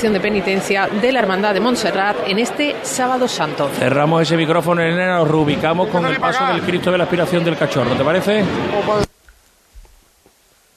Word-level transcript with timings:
estación 0.00 0.14
de 0.14 0.20
penitencia 0.20 0.86
de 0.86 1.12
la 1.12 1.18
Hermandad 1.18 1.52
de 1.52 1.60
Montserrat 1.60 2.16
en 2.26 2.38
este 2.38 2.74
sábado 2.82 3.28
santo. 3.28 3.68
Cerramos 3.68 4.22
ese 4.22 4.34
micrófono, 4.34 4.80
Elena, 4.80 5.18
nos 5.18 5.28
reubicamos 5.28 5.88
con 5.88 6.06
el 6.06 6.18
paso 6.18 6.46
del 6.46 6.62
Cristo 6.62 6.90
de 6.90 6.96
la 6.96 7.04
Aspiración 7.04 7.44
del 7.44 7.58
Cachorro, 7.58 7.94
¿te 7.94 8.02
parece? 8.02 8.42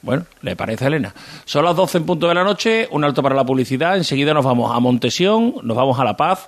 Bueno, 0.02 0.26
le 0.42 0.56
parece 0.56 0.84
a 0.84 0.88
Elena. 0.88 1.14
Son 1.46 1.64
las 1.64 1.74
12 1.74 1.96
en 1.96 2.04
punto 2.04 2.28
de 2.28 2.34
la 2.34 2.44
noche, 2.44 2.86
un 2.90 3.02
alto 3.02 3.22
para 3.22 3.34
la 3.34 3.46
publicidad. 3.46 3.96
Enseguida 3.96 4.34
nos 4.34 4.44
vamos 4.44 4.70
a 4.76 4.78
Montesión, 4.78 5.54
nos 5.62 5.74
vamos 5.74 5.98
a 5.98 6.04
La 6.04 6.18
Paz 6.18 6.46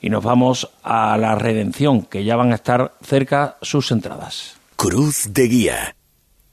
y 0.00 0.08
nos 0.08 0.24
vamos 0.24 0.70
a 0.84 1.18
la 1.18 1.34
Redención, 1.34 2.00
que 2.00 2.24
ya 2.24 2.36
van 2.36 2.52
a 2.52 2.54
estar 2.54 2.94
cerca 3.02 3.58
sus 3.60 3.92
entradas. 3.92 4.56
Cruz 4.76 5.34
de 5.34 5.48
Guía. 5.48 5.96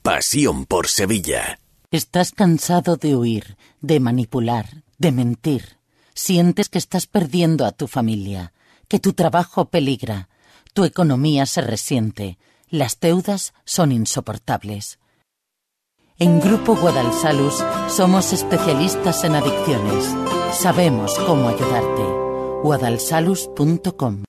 Pasión 0.02 0.66
por 0.66 0.88
Sevilla. 0.88 1.58
Estás 1.90 2.32
cansado 2.32 2.96
de 2.96 3.16
huir, 3.16 3.56
de 3.80 3.98
manipular, 3.98 4.83
de 4.98 5.12
mentir. 5.12 5.78
Sientes 6.14 6.68
que 6.68 6.78
estás 6.78 7.06
perdiendo 7.06 7.66
a 7.66 7.72
tu 7.72 7.88
familia, 7.88 8.52
que 8.88 9.00
tu 9.00 9.12
trabajo 9.12 9.66
peligra, 9.66 10.28
tu 10.72 10.84
economía 10.84 11.46
se 11.46 11.60
resiente, 11.60 12.38
las 12.68 13.00
deudas 13.00 13.54
son 13.64 13.92
insoportables. 13.92 14.98
En 16.18 16.40
Grupo 16.40 16.76
Guadalsalus 16.76 17.64
somos 17.88 18.32
especialistas 18.32 19.24
en 19.24 19.34
adicciones. 19.34 20.14
Sabemos 20.52 21.18
cómo 21.26 21.48
ayudarte. 21.48 22.02
guadalsalus.com 22.62 24.22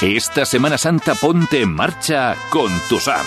Esta 0.00 0.46
Semana 0.46 0.78
Santa 0.78 1.14
ponte 1.14 1.60
en 1.60 1.74
marcha 1.74 2.34
con 2.50 2.72
tu 2.88 2.98
SAM. 2.98 3.26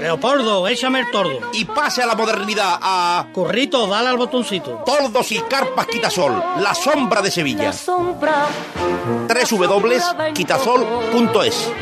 Leopoldo, 0.00 0.66
échame 0.68 1.00
el 1.00 1.10
tordo. 1.10 1.50
y 1.52 1.64
pase 1.64 2.02
a 2.02 2.06
la 2.06 2.14
modernidad 2.14 2.78
a 2.80 3.26
Currito, 3.32 3.86
dale 3.86 4.08
al 4.08 4.16
botoncito. 4.16 4.82
Tordos 4.84 5.32
y 5.32 5.38
Carpas 5.40 5.86
Quitasol, 5.86 6.42
la 6.60 6.74
sombra 6.74 7.22
de 7.22 7.30
Sevilla. 7.30 7.64
La 7.64 7.72
sombra. 7.72 8.46
www.quitasol.es 9.50 11.72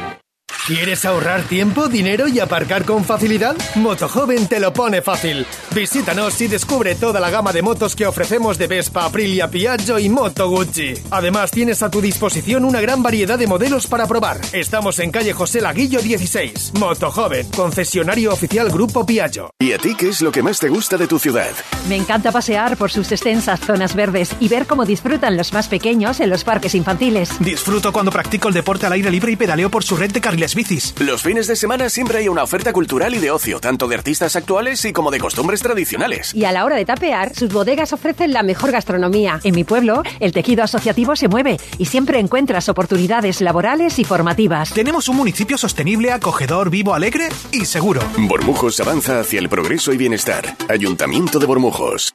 ¿Quieres 0.66 1.04
ahorrar 1.04 1.44
tiempo, 1.44 1.86
dinero 1.86 2.26
y 2.26 2.40
aparcar 2.40 2.84
con 2.84 3.04
facilidad? 3.04 3.56
Motojoven 3.76 4.48
te 4.48 4.58
lo 4.58 4.72
pone 4.72 5.00
fácil. 5.00 5.46
Visítanos 5.72 6.40
y 6.40 6.48
descubre 6.48 6.96
toda 6.96 7.20
la 7.20 7.30
gama 7.30 7.52
de 7.52 7.62
motos 7.62 7.94
que 7.94 8.04
ofrecemos 8.04 8.58
de 8.58 8.66
Vespa, 8.66 9.04
Aprilia, 9.04 9.48
Piaggio 9.48 9.96
y 10.00 10.08
Moto 10.08 10.50
Guzzi. 10.50 10.94
Además, 11.12 11.52
tienes 11.52 11.84
a 11.84 11.90
tu 11.92 12.00
disposición 12.00 12.64
una 12.64 12.80
gran 12.80 13.00
variedad 13.00 13.38
de 13.38 13.46
modelos 13.46 13.86
para 13.86 14.08
probar. 14.08 14.40
Estamos 14.52 14.98
en 14.98 15.12
calle 15.12 15.32
José 15.32 15.60
Laguillo 15.60 16.02
16. 16.02 16.72
Motojoven, 16.80 17.48
concesionario 17.50 18.32
oficial 18.32 18.68
Grupo 18.68 19.06
Piaggio. 19.06 19.50
¿Y 19.60 19.70
a 19.70 19.78
ti 19.78 19.94
qué 19.94 20.08
es 20.08 20.20
lo 20.20 20.32
que 20.32 20.42
más 20.42 20.58
te 20.58 20.68
gusta 20.68 20.96
de 20.96 21.06
tu 21.06 21.20
ciudad? 21.20 21.52
Me 21.88 21.94
encanta 21.94 22.32
pasear 22.32 22.76
por 22.76 22.90
sus 22.90 23.12
extensas 23.12 23.60
zonas 23.60 23.94
verdes 23.94 24.34
y 24.40 24.48
ver 24.48 24.66
cómo 24.66 24.84
disfrutan 24.84 25.36
los 25.36 25.52
más 25.52 25.68
pequeños 25.68 26.18
en 26.18 26.28
los 26.28 26.42
parques 26.42 26.74
infantiles. 26.74 27.30
Disfruto 27.38 27.92
cuando 27.92 28.10
practico 28.10 28.48
el 28.48 28.54
deporte 28.54 28.86
al 28.86 28.94
aire 28.94 29.12
libre 29.12 29.30
y 29.30 29.36
pedaleo 29.36 29.70
por 29.70 29.84
su 29.84 29.96
red 29.96 30.10
de 30.10 30.20
carriles 30.20 30.55
bicis. 30.56 30.92
Los 30.98 31.22
fines 31.22 31.46
de 31.46 31.54
semana 31.54 31.88
siempre 31.88 32.18
hay 32.18 32.28
una 32.28 32.42
oferta 32.42 32.72
cultural 32.72 33.14
y 33.14 33.18
de 33.18 33.30
ocio, 33.30 33.60
tanto 33.60 33.86
de 33.86 33.94
artistas 33.94 34.34
actuales 34.34 34.84
y 34.84 34.92
como 34.92 35.12
de 35.12 35.20
costumbres 35.20 35.62
tradicionales. 35.62 36.34
Y 36.34 36.44
a 36.44 36.50
la 36.50 36.64
hora 36.64 36.74
de 36.74 36.84
tapear, 36.84 37.32
sus 37.36 37.52
bodegas 37.52 37.92
ofrecen 37.92 38.32
la 38.32 38.42
mejor 38.42 38.72
gastronomía. 38.72 39.40
En 39.44 39.54
mi 39.54 39.62
pueblo, 39.62 40.02
el 40.18 40.32
tejido 40.32 40.64
asociativo 40.64 41.14
se 41.14 41.28
mueve 41.28 41.58
y 41.78 41.84
siempre 41.84 42.18
encuentras 42.18 42.68
oportunidades 42.68 43.40
laborales 43.40 44.00
y 44.00 44.04
formativas. 44.04 44.72
Tenemos 44.72 45.08
un 45.08 45.16
municipio 45.16 45.56
sostenible, 45.56 46.10
acogedor, 46.10 46.70
vivo, 46.70 46.94
alegre 46.94 47.28
y 47.52 47.66
seguro. 47.66 48.00
Bormujos 48.18 48.80
avanza 48.80 49.20
hacia 49.20 49.38
el 49.38 49.48
progreso 49.48 49.92
y 49.92 49.96
bienestar. 49.96 50.56
Ayuntamiento 50.68 51.38
de 51.38 51.46
Bormujos. 51.46 52.14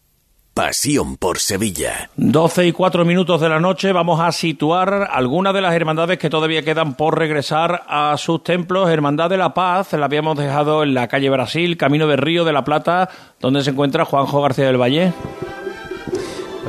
Pasión 0.53 1.15
por 1.15 1.39
Sevilla. 1.39 2.09
12 2.17 2.67
y 2.67 2.71
4 2.73 3.05
minutos 3.05 3.39
de 3.39 3.47
la 3.47 3.61
noche 3.61 3.93
vamos 3.93 4.19
a 4.19 4.33
situar 4.33 5.07
algunas 5.09 5.53
de 5.53 5.61
las 5.61 5.73
hermandades 5.73 6.19
que 6.19 6.29
todavía 6.29 6.61
quedan 6.61 6.95
por 6.95 7.17
regresar 7.17 7.83
a 7.87 8.17
sus 8.17 8.43
templos. 8.43 8.89
Hermandad 8.89 9.29
de 9.29 9.37
la 9.37 9.53
Paz, 9.53 9.93
la 9.93 10.07
habíamos 10.07 10.37
dejado 10.37 10.83
en 10.83 10.93
la 10.93 11.07
calle 11.07 11.29
Brasil, 11.29 11.77
camino 11.77 12.05
de 12.05 12.17
Río 12.17 12.43
de 12.43 12.51
la 12.51 12.65
Plata, 12.65 13.07
donde 13.39 13.63
se 13.63 13.69
encuentra 13.69 14.03
Juanjo 14.03 14.41
García 14.41 14.65
del 14.65 14.81
Valle. 14.81 15.13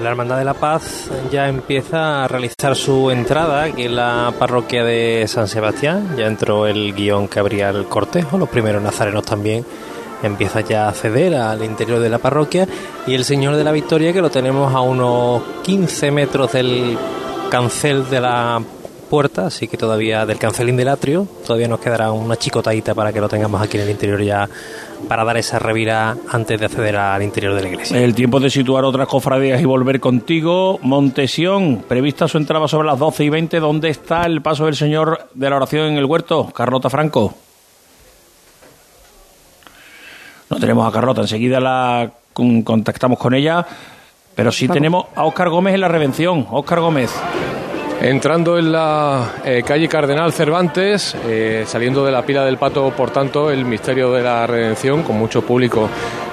La 0.01 0.11
Hermandad 0.11 0.39
de 0.39 0.45
la 0.45 0.55
Paz 0.55 1.11
ya 1.33 1.49
empieza 1.49 2.23
a 2.23 2.29
realizar 2.29 2.77
su 2.77 3.11
entrada 3.11 3.65
aquí 3.65 3.87
en 3.87 3.97
la 3.97 4.33
parroquia 4.39 4.85
de 4.85 5.25
San 5.27 5.49
Sebastián. 5.49 6.15
Ya 6.17 6.29
entró 6.29 6.69
el 6.69 6.95
guion 6.95 7.27
que 7.27 7.41
abría 7.41 7.71
el 7.71 7.87
cortejo, 7.87 8.39
los 8.39 8.49
primeros 8.49 8.81
nazarenos 8.81 9.25
también 9.25 9.67
empieza 10.27 10.61
ya 10.61 10.87
a 10.87 10.89
acceder 10.91 11.35
al 11.35 11.65
interior 11.65 12.01
de 12.01 12.09
la 12.09 12.19
parroquia 12.19 12.67
y 13.07 13.15
el 13.15 13.25
Señor 13.25 13.57
de 13.57 13.65
la 13.65 13.73
Victoria 13.73 14.13
que 14.13 14.21
lo 14.21 14.31
tenemos 14.31 14.75
a 14.75 14.81
unos 14.81 15.43
15 15.63 16.11
metros 16.11 16.53
del 16.53 16.97
cancel 17.51 18.09
de 18.09 18.21
la 18.21 18.63
puerta, 19.13 19.49
así 19.49 19.69
que 19.69 19.77
todavía 19.77 20.25
del 20.25 20.39
cancelín 20.39 20.75
del 20.75 20.89
atrio, 20.89 21.29
todavía 21.47 21.69
nos 21.69 21.81
quedará 21.81 22.11
una 22.13 22.37
chicotadita 22.37 22.95
para 22.95 23.13
que 23.13 23.21
lo 23.21 23.29
tengamos 23.29 23.61
aquí 23.61 23.77
en 23.77 23.83
el 23.83 23.91
interior 23.91 24.23
ya 24.23 24.49
para 25.07 25.23
dar 25.23 25.37
esa 25.37 25.59
revira 25.59 26.17
antes 26.31 26.59
de 26.59 26.65
acceder 26.65 26.97
al 26.97 27.23
interior 27.23 27.55
de 27.55 27.61
la 27.61 27.69
iglesia. 27.69 28.01
El 28.01 28.15
tiempo 28.15 28.41
de 28.41 28.49
situar 28.49 28.87
otras 28.87 29.07
cofradías 29.07 29.61
y 29.61 29.67
volver 29.67 30.01
contigo. 30.01 30.79
Montesión, 30.81 31.85
prevista 31.87 32.27
su 32.27 32.39
entrada 32.39 32.67
sobre 32.69 32.89
las 32.89 32.99
12 32.99 33.25
y 33.25 33.29
20. 33.29 33.61
¿Dónde 33.61 33.91
está 33.91 34.23
el 34.23 34.41
paso 34.41 34.65
del 34.65 34.77
Señor 34.77 35.29
de 35.35 35.51
la 35.51 35.57
oración 35.57 35.89
en 35.89 35.99
el 35.99 36.07
huerto? 36.07 36.51
Carlota 36.55 36.89
Franco. 36.89 37.35
No 40.53 40.59
tenemos 40.59 40.87
a 40.87 40.93
Carlota, 40.93 41.23
enseguida 41.23 41.61
la 41.61 42.11
contactamos 42.35 43.19
con 43.19 43.33
ella, 43.33 43.67
pero 44.35 44.53
sí 44.53 44.69
tenemos 44.69 45.07
a 45.15 45.25
Óscar 45.25 45.49
Gómez 45.49 45.73
en 45.73 45.81
la 45.81 45.89
revención. 45.89 46.47
Óscar 46.51 46.81
Gómez. 46.81 47.11
Entrando 48.03 48.59
en 48.59 48.71
la 48.71 49.37
eh, 49.47 49.63
calle 49.67 49.89
Cardenal 49.89 50.31
Cervantes, 50.31 51.17
eh, 51.25 51.65
saliendo 51.67 52.05
de 52.05 52.13
la 52.13 52.21
pila 52.21 52.45
del 52.45 52.59
pato, 52.59 52.91
por 52.91 53.09
tanto, 53.09 53.51
el 53.51 53.65
misterio 53.65 54.13
de 54.13 54.23
la 54.23 54.47
redención, 54.47 55.03
con 55.05 55.19
mucho 55.19 55.41
público 55.41 55.89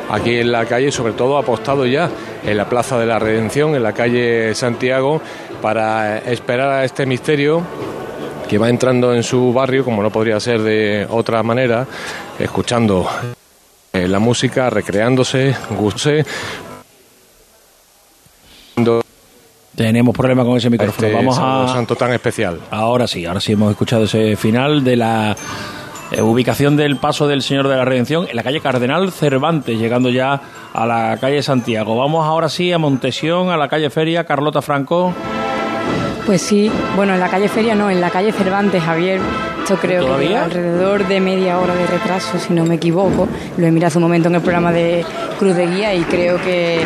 aquí 0.10 0.36
en 0.36 0.52
la 0.52 0.66
calle, 0.66 0.92
sobre 0.92 1.14
todo 1.14 1.38
apostado 1.38 1.86
ya 1.86 2.10
en 2.44 2.58
la 2.58 2.68
Plaza 2.68 3.00
de 3.00 3.06
la 3.06 3.20
Redención, 3.20 3.74
en 3.74 3.84
la 3.84 3.94
calle 3.94 4.54
Santiago, 4.54 5.22
para 5.62 6.18
esperar 6.18 6.72
a 6.72 6.84
este 6.84 7.06
misterio 7.06 7.62
que 8.50 8.58
va 8.58 8.68
entrando 8.68 9.16
en 9.16 9.24
su 9.24 9.54
barrio, 9.54 9.86
como 9.86 10.04
no 10.04 10.10
podría 10.10 10.42
ser 10.42 10.62
de 10.62 11.08
otra 11.10 11.42
manera, 11.42 11.88
escuchando 12.38 13.08
eh, 13.94 14.08
la 14.08 14.20
música, 14.20 14.70
recreándose, 14.70 15.56
gustándose 15.70 16.26
tenemos 19.76 20.16
problemas 20.16 20.46
con 20.46 20.58
ese 20.58 20.70
micrófono. 20.70 21.08
Este 21.08 21.18
Vamos 21.18 21.40
a. 21.40 21.74
santo 21.74 21.96
tan 21.96 22.12
especial. 22.12 22.60
Ahora 22.70 23.08
sí, 23.08 23.26
ahora 23.26 23.40
sí 23.40 23.54
hemos 23.54 23.72
escuchado 23.72 24.04
ese 24.04 24.36
final 24.36 24.84
de 24.84 24.98
la 24.98 25.38
eh, 26.12 26.22
ubicación 26.22 26.76
del 26.76 26.98
paso 26.98 27.28
del 27.30 27.42
Señor 27.42 27.70
de 27.70 27.78
la 27.78 27.86
Redención 27.86 28.28
en 28.30 28.36
la 28.36 28.44
calle 28.44 28.60
Cardenal 28.60 29.12
Cervantes, 29.12 29.80
llegando 29.80 30.10
ya 30.10 30.42
a 30.74 30.86
la 30.86 31.18
calle 31.22 31.42
Santiago. 31.42 31.96
Vamos 31.96 32.26
ahora 32.26 32.50
sí 32.50 32.74
a 32.74 32.78
Montesión, 32.78 33.52
a 33.52 33.58
la 33.58 33.70
calle 33.70 33.90
Feria, 33.90 34.26
Carlota 34.26 34.62
Franco. 34.62 35.14
Pues 36.26 36.42
sí, 36.42 36.70
bueno, 36.98 37.14
en 37.14 37.22
la 37.22 37.30
calle 37.30 37.48
Feria 37.48 37.74
no, 37.74 37.90
en 37.90 38.02
la 38.02 38.10
calle 38.10 38.34
Cervantes, 38.34 38.84
Javier. 38.84 39.22
Esto 39.62 39.78
creo 39.78 40.18
que 40.18 40.36
alrededor 40.36 41.08
de 41.08 41.20
media 41.20 41.60
hora 41.60 41.76
de 41.76 41.86
retraso, 41.86 42.40
si 42.40 42.54
no 42.54 42.66
me 42.66 42.76
equivoco. 42.76 43.28
Lo 43.58 43.68
he 43.68 43.72
mirado 43.72 43.90
hace 43.90 43.98
un 43.98 44.04
momento 44.04 44.28
en 44.30 44.36
el 44.36 44.42
programa 44.42 44.72
de 44.72 45.06
Cruz 45.38 45.56
de 45.56 45.68
Guía 45.68 45.94
y 45.94 46.02
creo 46.04 46.42
que 46.42 46.82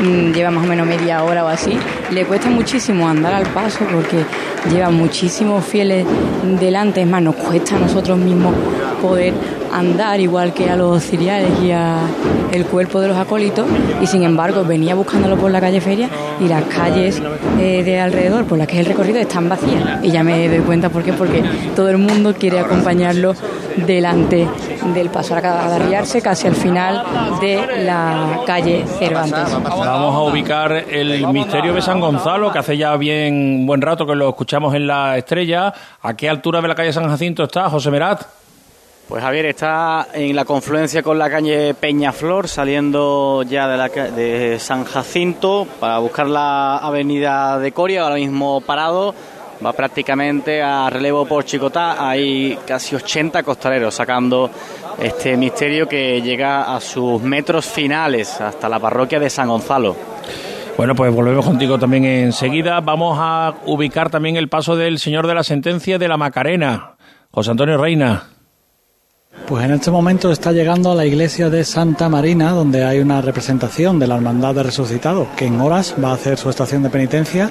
mm, 0.00 0.32
lleva 0.32 0.50
más 0.50 0.64
o 0.64 0.68
menos 0.68 0.86
media 0.86 1.24
hora 1.24 1.44
o 1.44 1.48
así. 1.48 1.78
Le 2.10 2.24
cuesta 2.24 2.48
muchísimo 2.50 3.08
andar 3.08 3.32
al 3.32 3.46
paso 3.46 3.80
porque 3.90 4.24
lleva 4.70 4.90
muchísimos 4.90 5.64
fieles 5.64 6.06
delante. 6.60 7.00
Es 7.00 7.06
más, 7.06 7.22
nos 7.22 7.36
cuesta 7.36 7.76
a 7.76 7.78
nosotros 7.78 8.18
mismos 8.18 8.54
poder 9.00 9.32
andar 9.72 10.20
igual 10.20 10.54
que 10.54 10.70
a 10.70 10.76
los 10.76 11.02
ciriales 11.02 11.50
y 11.62 11.70
a 11.70 12.00
el 12.52 12.64
cuerpo 12.64 13.00
de 13.00 13.08
los 13.08 13.16
acólitos 13.16 13.66
y 14.00 14.06
sin 14.06 14.22
embargo 14.22 14.64
venía 14.64 14.94
buscándolo 14.94 15.36
por 15.36 15.50
la 15.50 15.60
calle 15.60 15.80
Feria 15.80 16.08
y 16.40 16.48
las 16.48 16.64
calles 16.64 17.20
eh, 17.60 17.82
de 17.84 18.00
alrededor 18.00 18.44
por 18.44 18.56
las 18.56 18.66
que 18.66 18.74
es 18.74 18.80
el 18.80 18.86
recorrido 18.86 19.18
están 19.18 19.48
vacías 19.48 20.02
y 20.02 20.10
ya 20.10 20.22
me 20.22 20.48
doy 20.48 20.60
cuenta 20.60 20.88
por 20.88 21.02
qué 21.02 21.12
porque 21.12 21.42
todo 21.74 21.90
el 21.90 21.98
mundo 21.98 22.15
quiere 22.34 22.58
acompañarlo 22.58 23.34
delante 23.76 24.48
del 24.94 25.10
paso 25.10 25.34
ahora 25.34 25.50
acaba 25.50 25.68
de 25.68 25.84
arriarse 25.84 26.22
casi 26.22 26.46
al 26.46 26.54
final 26.54 27.04
de 27.40 27.84
la 27.84 28.40
calle 28.46 28.84
Cervantes 28.98 29.52
Vamos 29.52 30.14
a 30.14 30.20
ubicar 30.20 30.72
el 30.72 31.26
misterio 31.28 31.74
de 31.74 31.82
San 31.82 32.00
Gonzalo, 32.00 32.52
que 32.52 32.58
hace 32.58 32.76
ya 32.76 32.96
bien 32.96 33.66
buen 33.66 33.80
rato 33.80 34.06
que 34.06 34.14
lo 34.14 34.28
escuchamos 34.28 34.74
en 34.74 34.86
la 34.86 35.16
estrella. 35.16 35.72
¿A 36.02 36.14
qué 36.14 36.28
altura 36.28 36.60
de 36.60 36.68
la 36.68 36.74
calle 36.74 36.92
San 36.92 37.08
Jacinto 37.08 37.44
está, 37.44 37.68
José 37.68 37.90
Merat? 37.90 38.22
Pues 39.08 39.22
Javier 39.22 39.46
está 39.46 40.08
en 40.14 40.34
la 40.34 40.44
confluencia 40.44 41.00
con 41.00 41.16
la 41.16 41.30
calle 41.30 41.74
Peñaflor, 41.74 42.48
saliendo 42.48 43.44
ya 43.44 43.68
de, 43.68 43.76
la, 43.76 43.88
de 43.88 44.58
San 44.58 44.84
Jacinto 44.84 45.64
para 45.78 45.98
buscar 45.98 46.26
la 46.26 46.78
avenida 46.78 47.58
de 47.60 47.70
Coria, 47.70 48.02
ahora 48.02 48.16
mismo 48.16 48.60
parado. 48.62 49.14
Va 49.64 49.72
prácticamente 49.72 50.62
a 50.62 50.90
relevo 50.90 51.26
por 51.26 51.44
Chicotá. 51.44 52.08
Hay 52.08 52.58
casi 52.66 52.94
80 52.94 53.42
costaleros 53.42 53.94
sacando 53.94 54.50
este 54.98 55.36
misterio 55.36 55.88
que 55.88 56.20
llega 56.20 56.74
a 56.74 56.80
sus 56.80 57.22
metros 57.22 57.66
finales 57.66 58.40
hasta 58.40 58.68
la 58.68 58.78
parroquia 58.78 59.18
de 59.18 59.30
San 59.30 59.48
Gonzalo. 59.48 59.96
Bueno, 60.76 60.94
pues 60.94 61.14
volvemos 61.14 61.46
contigo 61.46 61.78
también 61.78 62.04
enseguida. 62.04 62.80
Vamos 62.80 63.16
a 63.18 63.54
ubicar 63.64 64.10
también 64.10 64.36
el 64.36 64.48
paso 64.48 64.76
del 64.76 64.98
Señor 64.98 65.26
de 65.26 65.34
la 65.34 65.42
Sentencia 65.42 65.98
de 65.98 66.08
la 66.08 66.18
Macarena. 66.18 66.96
José 67.30 67.50
Antonio 67.50 67.78
Reina. 67.78 68.24
Pues 69.46 69.64
en 69.64 69.72
este 69.72 69.90
momento 69.90 70.32
está 70.32 70.52
llegando 70.52 70.90
a 70.90 70.94
la 70.94 71.06
iglesia 71.06 71.48
de 71.48 71.64
Santa 71.64 72.08
Marina, 72.08 72.50
donde 72.50 72.84
hay 72.84 72.98
una 72.98 73.22
representación 73.22 73.98
de 73.98 74.06
la 74.06 74.16
Hermandad 74.16 74.54
de 74.54 74.64
Resucitados, 74.64 75.28
que 75.36 75.46
en 75.46 75.60
horas 75.60 75.94
va 76.02 76.10
a 76.10 76.14
hacer 76.14 76.36
su 76.36 76.50
estación 76.50 76.82
de 76.82 76.90
penitencia. 76.90 77.50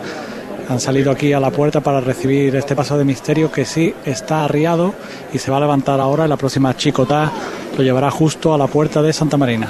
Han 0.67 0.79
salido 0.79 1.11
aquí 1.11 1.31
a 1.33 1.39
la 1.39 1.51
puerta 1.51 1.81
para 1.81 2.01
recibir 2.01 2.55
este 2.55 2.75
paso 2.75 2.97
de 2.97 3.05
misterio 3.05 3.51
que 3.51 3.65
sí 3.65 3.93
está 4.05 4.43
arriado 4.45 4.95
y 5.31 5.37
se 5.37 5.51
va 5.51 5.57
a 5.57 5.59
levantar 5.59 5.99
ahora. 5.99 6.27
La 6.27 6.37
próxima 6.37 6.75
chicotá 6.75 7.31
lo 7.77 7.83
llevará 7.83 8.09
justo 8.09 8.53
a 8.53 8.57
la 8.57 8.67
puerta 8.67 9.01
de 9.01 9.13
Santa 9.13 9.37
Marina. 9.37 9.69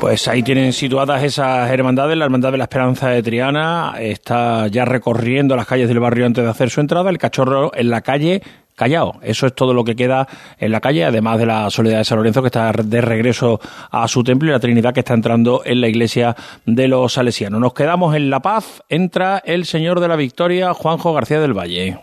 Pues 0.00 0.28
ahí 0.28 0.42
tienen 0.42 0.72
situadas 0.72 1.22
esas 1.22 1.70
hermandades. 1.70 2.16
La 2.18 2.26
Hermandad 2.26 2.52
de 2.52 2.58
la 2.58 2.64
Esperanza 2.64 3.08
de 3.08 3.22
Triana 3.22 3.94
está 3.98 4.66
ya 4.66 4.84
recorriendo 4.84 5.56
las 5.56 5.66
calles 5.66 5.88
del 5.88 6.00
barrio 6.00 6.26
antes 6.26 6.44
de 6.44 6.50
hacer 6.50 6.70
su 6.70 6.80
entrada. 6.80 7.08
El 7.08 7.18
cachorro 7.18 7.70
en 7.74 7.88
la 7.88 8.02
calle 8.02 8.42
Callao. 8.76 9.18
Eso 9.22 9.46
es 9.46 9.54
todo 9.54 9.74
lo 9.74 9.82
que 9.82 9.96
queda 9.96 10.28
en 10.58 10.70
la 10.70 10.80
calle, 10.80 11.04
además 11.04 11.38
de 11.38 11.46
la 11.46 11.70
Soledad 11.70 11.98
de 11.98 12.04
San 12.04 12.18
Lorenzo 12.18 12.42
que 12.42 12.48
está 12.48 12.70
de 12.72 13.00
regreso 13.00 13.58
a 13.90 14.06
su 14.06 14.22
templo 14.22 14.50
y 14.50 14.52
la 14.52 14.60
Trinidad 14.60 14.94
que 14.94 15.00
está 15.00 15.14
entrando 15.14 15.62
en 15.64 15.80
la 15.80 15.88
iglesia 15.88 16.36
de 16.66 16.86
los 16.86 17.14
salesianos. 17.14 17.58
Nos 17.58 17.72
quedamos 17.72 18.14
en 18.14 18.30
La 18.30 18.40
Paz. 18.40 18.82
Entra 18.88 19.42
el 19.44 19.64
Señor 19.64 20.00
de 20.00 20.08
la 20.08 20.16
Victoria, 20.16 20.74
Juanjo 20.74 21.14
García 21.14 21.40
del 21.40 21.54
Valle. 21.54 21.98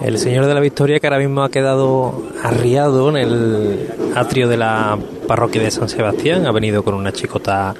El 0.00 0.16
Señor 0.18 0.46
de 0.46 0.54
la 0.54 0.60
Victoria 0.60 1.00
que 1.00 1.08
ahora 1.08 1.18
mismo 1.18 1.42
ha 1.42 1.50
quedado 1.50 2.22
arriado 2.44 3.10
en 3.10 3.16
el 3.16 3.88
atrio 4.14 4.46
de 4.46 4.56
la 4.56 4.96
parroquia 5.26 5.60
de 5.60 5.72
San 5.72 5.88
Sebastián, 5.88 6.46
ha 6.46 6.52
venido 6.52 6.84
con 6.84 6.94
una 6.94 7.12
chicota 7.12 7.74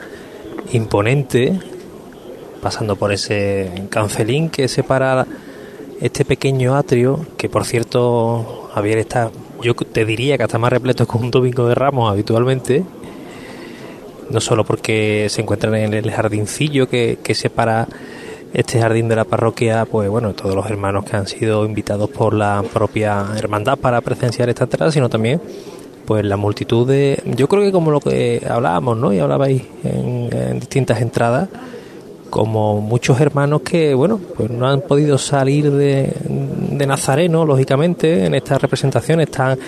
imponente, 0.73 1.61
pasando 2.61 2.97
por 2.97 3.13
ese 3.13 3.87
cancelín 3.89 4.51
que 4.51 4.67
separa 4.67 5.27
este 6.01 6.25
pequeño 6.25 6.77
atrio, 6.77 7.27
que 7.37 7.49
por 7.49 7.65
cierto, 7.65 8.71
Javier 8.75 8.99
está, 8.99 9.31
yo 9.63 9.75
te 9.75 10.05
diría 10.05 10.37
que 10.39 10.45
está 10.45 10.59
más 10.59 10.73
repleto 10.73 11.07
que 11.07 11.17
un 11.17 11.31
domingo 11.31 11.67
de 11.69 11.75
Ramos 11.75 12.11
habitualmente, 12.11 12.85
no 14.31 14.41
solo 14.41 14.65
porque 14.65 15.27
se 15.31 15.41
encuentran 15.43 15.75
en 15.75 15.95
el 15.95 16.11
jardincillo 16.11 16.89
que, 16.89 17.19
que 17.23 17.35
separa 17.35 17.89
este 18.53 18.81
jardín 18.81 19.09
de 19.09 19.17
la 19.17 19.25
parroquia, 19.25 19.85
pues 19.85 20.09
bueno, 20.09 20.35
todos 20.35 20.55
los 20.55 20.67
hermanos 20.67 21.05
que 21.05 21.17
han 21.17 21.27
sido 21.27 21.65
invitados 21.65 22.09
por 22.11 22.35
la 22.35 22.63
propia 22.73 23.27
hermandad 23.37 23.79
para 23.79 24.01
presenciar 24.01 24.49
esta 24.49 24.65
entrada, 24.65 24.93
sino 24.93 25.09
también 25.09 25.41
pues 26.07 26.25
la 26.25 26.39
multitud 26.39 26.89
de, 26.89 27.23
yo 27.37 27.49
creo 27.49 27.63
que 27.63 27.73
como 27.73 27.91
lo 27.91 28.01
que 28.01 28.43
hablábamos, 28.49 28.97
¿no? 28.97 29.13
Y 29.13 29.19
hablabais 29.19 29.63
en 29.85 30.59
distintas 30.59 31.03
entradas, 31.03 31.51
como 32.31 32.81
muchos 32.81 33.21
hermanos 33.21 33.63
que, 33.63 33.95
bueno, 33.95 34.21
pues 34.37 34.51
no 34.51 34.69
han 34.69 34.81
podido 34.83 35.19
salir 35.19 35.71
de, 35.71 36.13
de 36.25 36.87
Nazareno, 36.87 37.45
lógicamente, 37.45 38.27
en 38.27 38.35
estas 38.35 38.61
representaciones 38.61 39.31
tan, 39.31 39.59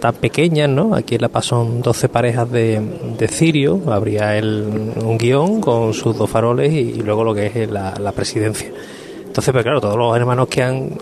tan 0.00 0.14
pequeñas, 0.14 0.68
¿no? 0.68 0.94
Aquí 0.94 1.16
en 1.16 1.22
La 1.22 1.28
Paz 1.28 1.46
son 1.46 1.82
12 1.82 2.08
parejas 2.08 2.50
de, 2.50 2.80
de 3.18 3.28
cirio, 3.28 3.80
habría 3.88 4.36
el, 4.36 4.92
un 5.02 5.18
guion 5.18 5.60
con 5.60 5.94
sus 5.94 6.16
dos 6.16 6.30
faroles 6.30 6.72
y, 6.72 7.02
luego 7.02 7.24
lo 7.24 7.34
que 7.34 7.46
es 7.46 7.70
la, 7.70 7.94
la 7.98 8.12
presidencia. 8.12 8.70
Entonces, 9.26 9.52
pues 9.52 9.64
claro, 9.64 9.80
todos 9.80 9.96
los 9.96 10.16
hermanos 10.16 10.46
que 10.46 10.62
han 10.62 10.96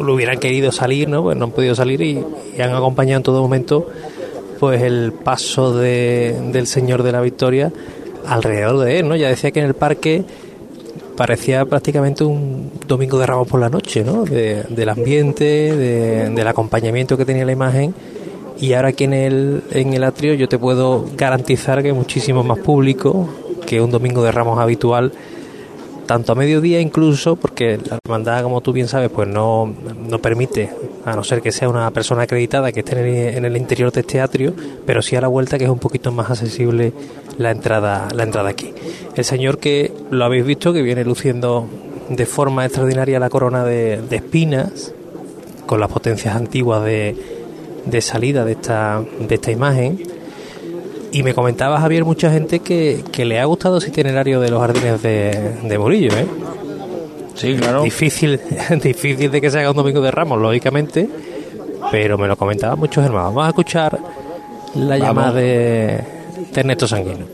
lo 0.00 0.14
hubieran 0.14 0.38
querido 0.38 0.72
salir, 0.72 1.08
¿no? 1.08 1.22
Pues 1.22 1.36
no 1.36 1.44
han 1.44 1.50
podido 1.50 1.74
salir 1.74 2.00
y, 2.00 2.24
y 2.56 2.60
han 2.62 2.74
acompañado 2.74 3.18
en 3.18 3.22
todo 3.22 3.42
momento 3.42 3.88
pues 4.58 4.82
el 4.82 5.12
paso 5.12 5.76
de, 5.76 6.34
del 6.52 6.66
Señor 6.66 7.02
de 7.02 7.12
la 7.12 7.20
Victoria 7.20 7.70
alrededor 8.26 8.78
de 8.84 8.98
él, 9.00 9.08
¿no? 9.08 9.16
Ya 9.16 9.28
decía 9.28 9.50
que 9.50 9.60
en 9.60 9.66
el 9.66 9.74
parque 9.74 10.24
parecía 11.16 11.64
prácticamente 11.64 12.24
un 12.24 12.70
domingo 12.88 13.18
de 13.18 13.26
Ramos 13.26 13.46
por 13.48 13.60
la 13.60 13.68
noche, 13.70 14.02
¿no? 14.04 14.24
De- 14.24 14.64
del 14.68 14.88
ambiente, 14.88 15.44
de- 15.44 16.30
del 16.30 16.46
acompañamiento 16.48 17.16
que 17.16 17.24
tenía 17.24 17.44
la 17.44 17.52
imagen. 17.52 17.94
Y 18.58 18.72
ahora 18.72 18.88
aquí 18.88 19.04
en 19.04 19.12
el, 19.14 19.62
en 19.72 19.94
el 19.94 20.04
atrio 20.04 20.34
yo 20.34 20.48
te 20.48 20.58
puedo 20.58 21.04
garantizar 21.16 21.82
que 21.82 21.92
muchísimo 21.92 22.42
más 22.42 22.58
público, 22.58 23.28
que 23.66 23.80
un 23.80 23.90
domingo 23.90 24.22
de 24.24 24.32
ramos 24.32 24.58
habitual 24.58 25.12
tanto 26.06 26.32
a 26.32 26.34
mediodía 26.34 26.80
incluso, 26.80 27.34
porque 27.36 27.78
la 27.88 27.98
hermandad, 28.04 28.42
como 28.42 28.60
tú 28.60 28.74
bien 28.74 28.88
sabes, 28.88 29.08
pues 29.10 29.26
no, 29.26 29.72
no 30.06 30.18
permite, 30.20 30.68
a 31.06 31.16
no 31.16 31.24
ser 31.24 31.40
que 31.40 31.50
sea 31.50 31.66
una 31.70 31.90
persona 31.92 32.22
acreditada 32.24 32.72
que 32.72 32.80
esté 32.80 32.92
en 32.92 32.98
el, 33.06 33.34
en 33.38 33.44
el 33.46 33.56
interior 33.56 33.90
de 33.90 34.00
este 34.00 34.20
atrio, 34.20 34.52
pero 34.84 35.00
sí 35.00 35.16
a 35.16 35.22
la 35.22 35.28
vuelta 35.28 35.56
que 35.56 35.64
es 35.64 35.70
un 35.70 35.78
poquito 35.78 36.12
más 36.12 36.28
accesible 36.30 36.92
la 37.38 37.50
entrada, 37.50 38.08
la 38.14 38.22
entrada 38.22 38.48
aquí. 38.48 38.72
El 39.14 39.24
señor 39.24 39.58
que 39.58 39.92
lo 40.10 40.24
habéis 40.24 40.44
visto, 40.44 40.72
que 40.72 40.82
viene 40.82 41.04
luciendo 41.04 41.66
de 42.08 42.26
forma 42.26 42.64
extraordinaria 42.64 43.18
la 43.18 43.30
corona 43.30 43.64
de, 43.64 44.00
de 44.02 44.16
espinas, 44.16 44.92
con 45.66 45.80
las 45.80 45.90
potencias 45.90 46.36
antiguas 46.36 46.84
de, 46.84 47.16
de 47.86 48.00
salida 48.00 48.44
de 48.44 48.52
esta, 48.52 49.02
de 49.20 49.34
esta 49.34 49.50
imagen, 49.50 49.98
y 51.12 51.22
me 51.22 51.32
comentaba 51.32 51.80
Javier, 51.80 52.04
mucha 52.04 52.30
gente 52.30 52.58
que, 52.58 53.04
que 53.12 53.24
le 53.24 53.38
ha 53.38 53.44
gustado 53.44 53.78
ese 53.78 53.88
itinerario 53.88 54.40
de 54.40 54.50
los 54.50 54.60
jardines 54.60 55.00
de, 55.00 55.58
de 55.62 55.78
Murillo, 55.78 56.10
¿eh? 56.16 56.26
Sí, 57.34 57.54
claro. 57.56 57.82
Difícil, 57.82 58.40
difícil 58.82 59.30
de 59.30 59.40
que 59.40 59.50
se 59.50 59.60
haga 59.60 59.70
un 59.70 59.76
domingo 59.76 60.00
de 60.00 60.10
Ramos, 60.10 60.40
lógicamente, 60.40 61.08
pero 61.90 62.18
me 62.18 62.26
lo 62.26 62.36
comentaban 62.36 62.78
muchos 62.78 63.04
hermanos. 63.04 63.32
Vamos 63.32 63.46
a 63.46 63.48
escuchar 63.50 63.98
la 64.74 64.98
llamada 64.98 65.32
de, 65.32 66.04
de 66.52 66.60
Ernesto 66.60 66.86
Sanguino. 66.88 67.26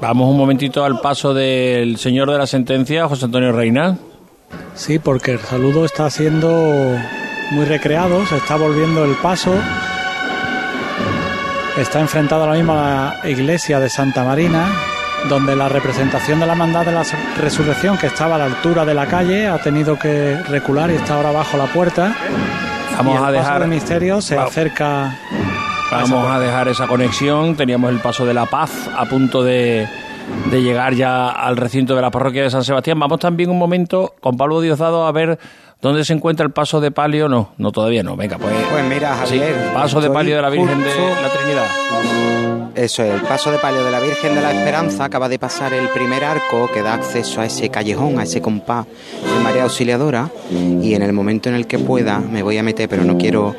Vamos 0.00 0.30
un 0.30 0.36
momentito 0.36 0.84
al 0.84 1.00
paso 1.00 1.34
del 1.34 1.96
señor 1.98 2.30
de 2.30 2.38
la 2.38 2.46
sentencia, 2.46 3.08
José 3.08 3.24
Antonio 3.24 3.50
Reina. 3.52 3.96
Sí, 4.74 4.98
porque 4.98 5.32
el 5.32 5.40
saludo 5.40 5.84
está 5.84 6.08
siendo 6.10 6.48
muy 7.50 7.64
recreado, 7.64 8.24
se 8.26 8.36
está 8.36 8.56
volviendo 8.56 9.04
el 9.04 9.14
paso. 9.16 9.52
Está 11.76 12.00
enfrentado 12.00 12.42
ahora 12.42 12.54
mismo 12.56 12.72
a 12.72 13.16
la 13.22 13.28
iglesia 13.30 13.78
de 13.78 13.88
Santa 13.88 14.24
Marina, 14.24 14.66
donde 15.28 15.54
la 15.54 15.68
representación 15.68 16.40
de 16.40 16.46
la 16.46 16.52
Hermandad 16.52 16.84
de 16.86 16.92
la 16.92 17.04
Resurrección, 17.40 17.96
que 17.96 18.08
estaba 18.08 18.34
a 18.34 18.38
la 18.38 18.44
altura 18.46 18.84
de 18.84 18.94
la 18.94 19.06
calle, 19.06 19.46
ha 19.46 19.58
tenido 19.58 19.96
que 19.98 20.36
recular 20.48 20.90
y 20.90 20.94
está 20.94 21.14
ahora 21.14 21.30
bajo 21.30 21.56
la 21.56 21.66
puerta. 21.66 22.14
Vamos 22.96 23.14
Y 23.14 23.16
el 23.16 23.22
a 23.22 23.26
paso 23.26 23.32
dejar- 23.32 23.60
del 23.60 23.68
misterio 23.70 24.20
se 24.20 24.36
acerca. 24.36 25.16
Vamos 25.90 26.30
a 26.30 26.38
dejar 26.38 26.68
esa 26.68 26.86
conexión. 26.86 27.56
Teníamos 27.56 27.90
el 27.90 27.98
paso 28.00 28.26
de 28.26 28.34
la 28.34 28.46
paz 28.46 28.90
a 28.96 29.06
punto 29.06 29.42
de, 29.42 29.88
de 30.50 30.62
llegar 30.62 30.94
ya 30.94 31.30
al 31.30 31.56
recinto 31.56 31.94
de 31.96 32.02
la 32.02 32.10
parroquia 32.10 32.42
de 32.42 32.50
San 32.50 32.64
Sebastián. 32.64 32.98
Vamos 32.98 33.20
también 33.20 33.50
un 33.50 33.58
momento 33.58 34.14
con 34.20 34.36
Pablo 34.36 34.60
Diosdado 34.60 35.06
a 35.06 35.12
ver 35.12 35.38
dónde 35.80 36.04
se 36.04 36.12
encuentra 36.12 36.44
el 36.44 36.52
paso 36.52 36.80
de 36.80 36.90
palio. 36.90 37.28
No, 37.28 37.52
no 37.56 37.72
todavía 37.72 38.02
no. 38.02 38.16
Venga, 38.16 38.36
pues. 38.38 38.52
Pues 38.70 38.84
mira, 38.84 39.14
sí, 39.24 39.38
Javier, 39.38 39.72
paso 39.72 40.00
de 40.00 40.10
palio 40.10 40.36
de 40.36 40.42
la 40.42 40.50
Virgen 40.50 40.82
de 40.82 40.90
la 41.22 41.28
Trinidad. 41.30 41.66
Eso 42.74 43.02
es, 43.02 43.14
el 43.14 43.22
paso 43.22 43.50
de 43.50 43.58
palio 43.58 43.82
de 43.82 43.90
la 43.90 43.98
Virgen 43.98 44.34
de 44.34 44.42
la 44.42 44.52
Esperanza 44.52 45.04
acaba 45.04 45.28
de 45.28 45.38
pasar 45.38 45.72
el 45.72 45.88
primer 45.88 46.22
arco 46.22 46.70
que 46.72 46.82
da 46.82 46.94
acceso 46.94 47.40
a 47.40 47.46
ese 47.46 47.70
callejón, 47.70 48.20
a 48.20 48.22
ese 48.22 48.40
compás 48.40 48.86
de 48.86 49.42
María 49.42 49.64
Auxiliadora 49.64 50.30
y 50.50 50.94
en 50.94 51.02
el 51.02 51.12
momento 51.12 51.48
en 51.48 51.56
el 51.56 51.66
que 51.66 51.78
pueda 51.78 52.20
me 52.20 52.42
voy 52.42 52.56
a 52.58 52.62
meter, 52.62 52.88
pero 52.88 53.02
no 53.02 53.18
quiero 53.18 53.56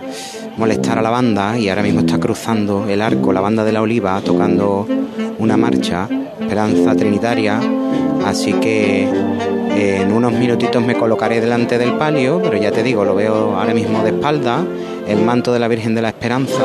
molestar 0.60 1.00
a 1.00 1.02
la 1.02 1.10
banda 1.10 1.58
y 1.58 1.70
ahora 1.70 1.82
mismo 1.82 2.02
está 2.02 2.20
cruzando 2.20 2.86
el 2.90 3.02
arco, 3.02 3.32
la 3.32 3.40
banda 3.40 3.64
de 3.64 3.72
la 3.72 3.82
Oliva, 3.82 4.20
tocando 4.22 4.86
una 5.40 5.56
marcha, 5.56 6.08
Esperanza 6.40 6.96
Trinitaria, 6.96 7.62
así 8.26 8.52
que 8.54 9.04
eh, 9.04 10.02
en 10.02 10.12
unos 10.12 10.34
minutitos 10.34 10.84
me 10.84 10.96
colocaré 10.96 11.40
delante 11.40 11.78
del 11.78 11.94
palio, 11.94 12.42
pero 12.44 12.58
ya 12.58 12.72
te 12.72 12.84
digo, 12.84 13.06
lo 13.06 13.16
veo 13.16 13.58
ahora 13.58 13.74
mismo 13.74 14.04
de 14.04 14.10
espalda, 14.10 14.62
el 15.08 15.22
manto 15.22 15.54
de 15.54 15.60
la 15.60 15.70
Virgen 15.70 15.96
de 15.96 16.02
la 16.02 16.10
Esperanza 16.10 16.64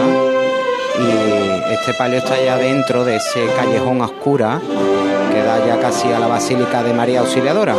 y 0.98 1.72
este 1.72 1.94
palio 1.94 2.18
está 2.18 2.34
ya 2.44 2.58
dentro 2.58 3.04
de 3.04 3.16
ese 3.16 3.46
callejón 3.56 4.02
a 4.02 4.06
oscura 4.06 4.60
que 5.32 5.40
da 5.40 5.64
ya 5.64 5.78
casi 5.78 6.12
a 6.12 6.18
la 6.18 6.26
Basílica 6.26 6.82
de 6.82 6.92
María 6.92 7.20
Auxiliadora. 7.20 7.76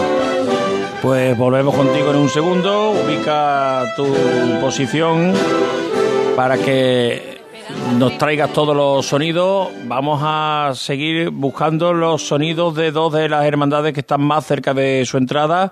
Pues 1.02 1.38
volvemos 1.38 1.76
contigo 1.76 2.12
en 2.12 2.18
un 2.18 2.30
segundo. 2.30 2.92
Ubica 2.92 3.94
tu 3.96 4.08
posición 4.60 5.34
para 6.36 6.58
que 6.58 7.40
nos 7.98 8.18
traigas 8.18 8.52
todos 8.52 8.76
los 8.76 9.06
sonidos. 9.06 9.70
Vamos 9.86 10.22
a 10.24 10.72
seguir 10.76 11.30
buscando 11.30 11.94
los 11.94 12.28
sonidos 12.28 12.76
de 12.76 12.92
dos 12.92 13.14
de 13.14 13.30
las 13.30 13.46
hermandades 13.46 13.94
que 13.94 14.02
están 14.02 14.22
más 14.22 14.46
cerca 14.46 14.74
de 14.74 15.04
su 15.06 15.18
entrada, 15.18 15.72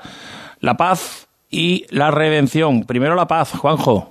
La 0.59 0.77
Paz 0.77 1.27
y 1.49 1.85
La 1.89 2.11
Redención. 2.11 2.83
Primero 2.83 3.15
La 3.15 3.27
Paz, 3.27 3.51
Juanjo. 3.57 4.09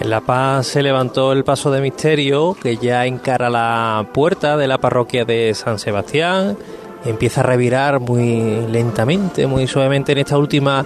En 0.00 0.10
La 0.10 0.20
Paz 0.20 0.68
se 0.68 0.82
levantó 0.82 1.32
el 1.32 1.44
paso 1.44 1.70
de 1.70 1.80
misterio 1.80 2.56
que 2.60 2.76
ya 2.76 3.06
encara 3.06 3.50
la 3.50 4.06
puerta 4.12 4.56
de 4.56 4.68
la 4.68 4.78
parroquia 4.78 5.24
de 5.24 5.54
San 5.54 5.78
Sebastián. 5.78 6.56
Empieza 7.04 7.40
a 7.40 7.44
revirar 7.44 8.00
muy 8.00 8.66
lentamente, 8.70 9.46
muy 9.46 9.66
suavemente 9.66 10.12
en 10.12 10.18
esta 10.18 10.38
última 10.38 10.84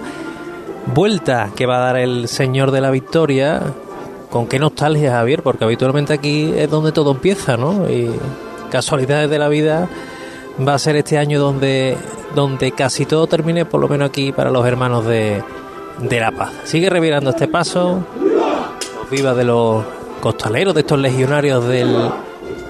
vuelta 0.87 1.51
que 1.55 1.65
va 1.65 1.77
a 1.77 1.85
dar 1.87 1.97
el 1.97 2.27
Señor 2.27 2.71
de 2.71 2.81
la 2.81 2.91
Victoria. 2.91 3.61
Con 4.33 4.47
qué 4.47 4.57
nostalgia, 4.57 5.11
Javier, 5.11 5.43
porque 5.43 5.63
habitualmente 5.63 6.11
aquí 6.11 6.51
es 6.57 6.67
donde 6.67 6.91
todo 6.91 7.11
empieza, 7.11 7.55
¿no? 7.55 7.87
Y 7.87 8.09
casualidades 8.71 9.29
de 9.29 9.37
la 9.37 9.47
vida 9.47 9.87
va 10.67 10.73
a 10.73 10.79
ser 10.79 10.95
este 10.95 11.19
año 11.19 11.39
donde, 11.39 11.95
donde 12.33 12.71
casi 12.71 13.05
todo 13.05 13.27
termine, 13.27 13.63
por 13.65 13.79
lo 13.79 13.87
menos 13.87 14.09
aquí 14.09 14.31
para 14.31 14.49
los 14.49 14.65
hermanos 14.65 15.05
de, 15.05 15.43
de 15.99 16.19
La 16.19 16.31
Paz. 16.31 16.51
Sigue 16.63 16.89
revirando 16.89 17.29
este 17.29 17.47
paso, 17.47 18.07
viva 19.11 19.35
de 19.35 19.43
los 19.43 19.83
costaleros, 20.19 20.73
de 20.73 20.79
estos 20.79 20.97
legionarios 20.97 21.67
del 21.67 21.95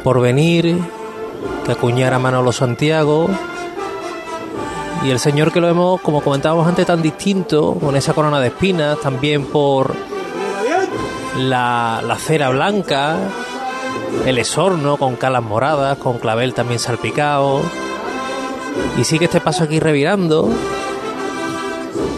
porvenir, 0.03 0.77
que 1.65 1.71
acuñara 1.71 2.19
Manolo 2.19 2.51
Santiago. 2.51 3.29
Y 5.05 5.11
el 5.11 5.19
señor 5.19 5.53
que 5.53 5.61
lo 5.61 5.67
vemos, 5.67 6.01
como 6.01 6.19
comentábamos 6.19 6.67
antes, 6.67 6.85
tan 6.85 7.01
distinto, 7.01 7.75
con 7.75 7.95
esa 7.95 8.11
corona 8.11 8.41
de 8.41 8.47
espinas, 8.47 8.99
también 8.99 9.45
por 9.45 9.95
la, 11.37 12.01
la 12.05 12.15
cera 12.17 12.49
blanca, 12.49 13.17
el 14.25 14.37
esorno 14.37 14.97
con 14.97 15.15
calas 15.15 15.43
moradas, 15.43 15.97
con 15.97 16.19
clavel 16.19 16.53
también 16.53 16.79
salpicado. 16.79 17.61
Y 18.97 19.03
sigue 19.03 19.25
este 19.25 19.41
paso 19.41 19.63
aquí 19.63 19.79
revirando. 19.79 20.49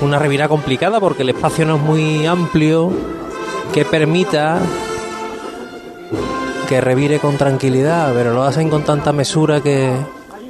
Una 0.02 0.20
revirada 0.20 0.50
complicada 0.50 1.00
porque 1.00 1.24
el 1.24 1.30
espacio 1.30 1.66
no 1.66 1.76
es 1.76 1.82
muy 1.82 2.26
amplio 2.26 2.92
que 3.74 3.86
permita 3.86 4.60
que 6.68 6.82
revire 6.82 7.20
con 7.20 7.38
tranquilidad, 7.38 8.14
pero 8.14 8.34
lo 8.34 8.44
hacen 8.44 8.70
con 8.70 8.84
tanta 8.84 9.14
mesura 9.14 9.62
que 9.62 9.92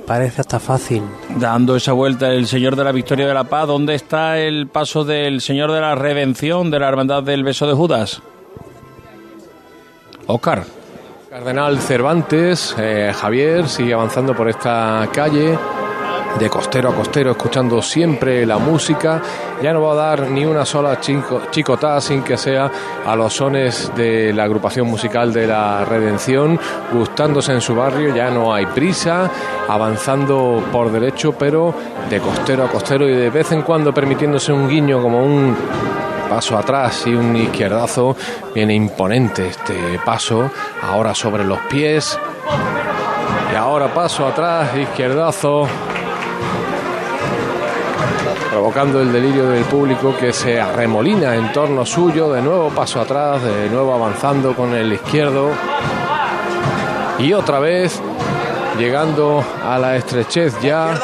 parece 0.05 0.41
hasta 0.41 0.59
fácil. 0.59 1.03
Dando 1.37 1.75
esa 1.75 1.91
vuelta 1.93 2.31
el 2.31 2.47
Señor 2.47 2.75
de 2.75 2.83
la 2.83 2.91
Victoria 2.91 3.27
de 3.27 3.33
la 3.33 3.43
Paz, 3.45 3.67
¿dónde 3.67 3.95
está 3.95 4.39
el 4.39 4.67
paso 4.67 5.03
del 5.03 5.41
Señor 5.41 5.71
de 5.71 5.81
la 5.81 5.95
Redención 5.95 6.71
de 6.71 6.79
la 6.79 6.87
Hermandad 6.87 7.23
del 7.23 7.43
Beso 7.43 7.67
de 7.67 7.73
Judas? 7.73 8.21
Oscar. 10.27 10.63
Cardenal 11.29 11.79
Cervantes, 11.79 12.75
eh, 12.79 13.11
Javier 13.13 13.67
sigue 13.67 13.93
avanzando 13.93 14.33
por 14.33 14.47
esta 14.49 15.07
calle 15.11 15.57
de 16.39 16.49
costero 16.49 16.89
a 16.89 16.95
costero, 16.95 17.31
escuchando 17.31 17.81
siempre 17.81 18.45
la 18.45 18.57
música. 18.57 19.21
Ya 19.61 19.71
no 19.73 19.81
va 19.81 19.93
a 19.93 19.95
dar 19.95 20.29
ni 20.29 20.45
una 20.45 20.65
sola 20.65 20.99
chico, 20.99 21.43
chicotá 21.51 21.99
sin 22.01 22.23
que 22.23 22.37
sea 22.37 22.69
a 23.05 23.15
los 23.15 23.33
sones 23.33 23.91
de 23.95 24.33
la 24.33 24.43
agrupación 24.43 24.87
musical 24.87 25.31
de 25.31 25.47
la 25.47 25.85
Redención, 25.85 26.59
gustándose 26.91 27.53
en 27.53 27.61
su 27.61 27.75
barrio. 27.75 28.15
Ya 28.15 28.29
no 28.29 28.53
hay 28.53 28.65
prisa, 28.65 29.29
avanzando 29.67 30.63
por 30.71 30.91
derecho, 30.91 31.33
pero 31.37 31.73
de 32.09 32.19
costero 32.19 32.65
a 32.65 32.67
costero 32.67 33.07
y 33.07 33.13
de 33.13 33.29
vez 33.29 33.51
en 33.51 33.61
cuando 33.61 33.93
permitiéndose 33.93 34.51
un 34.51 34.67
guiño 34.67 35.01
como 35.01 35.23
un 35.23 35.55
paso 36.29 36.57
atrás 36.57 37.05
y 37.07 37.13
un 37.13 37.35
izquierdazo. 37.35 38.15
Viene 38.53 38.73
imponente 38.73 39.47
este 39.47 39.99
paso, 40.05 40.49
ahora 40.81 41.13
sobre 41.13 41.43
los 41.43 41.59
pies. 41.61 42.17
Y 43.51 43.55
ahora 43.55 43.93
paso 43.93 44.27
atrás, 44.27 44.75
izquierdazo. 44.77 45.67
Provocando 48.51 49.01
el 49.01 49.11
delirio 49.11 49.49
del 49.49 49.63
público 49.65 50.15
que 50.17 50.31
se 50.31 50.59
arremolina 50.59 51.35
en 51.35 51.51
torno 51.51 51.85
suyo. 51.85 52.31
De 52.31 52.41
nuevo 52.41 52.69
paso 52.69 53.01
atrás, 53.01 53.43
de 53.43 53.69
nuevo 53.69 53.93
avanzando 53.93 54.55
con 54.55 54.73
el 54.73 54.93
izquierdo. 54.93 55.51
Y 57.19 57.33
otra 57.33 57.59
vez 57.59 58.01
llegando 58.77 59.43
a 59.63 59.77
la 59.77 59.95
estrechez 59.95 60.59
ya 60.61 60.99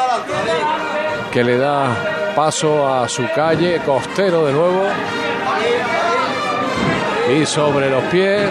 que 1.32 1.42
le 1.42 1.56
da 1.56 2.11
paso 2.34 2.88
a 2.88 3.08
su 3.08 3.24
calle, 3.34 3.80
costero 3.84 4.46
de 4.46 4.52
nuevo. 4.52 4.84
Y 7.34 7.46
sobre 7.46 7.90
los 7.90 8.02
pies, 8.04 8.48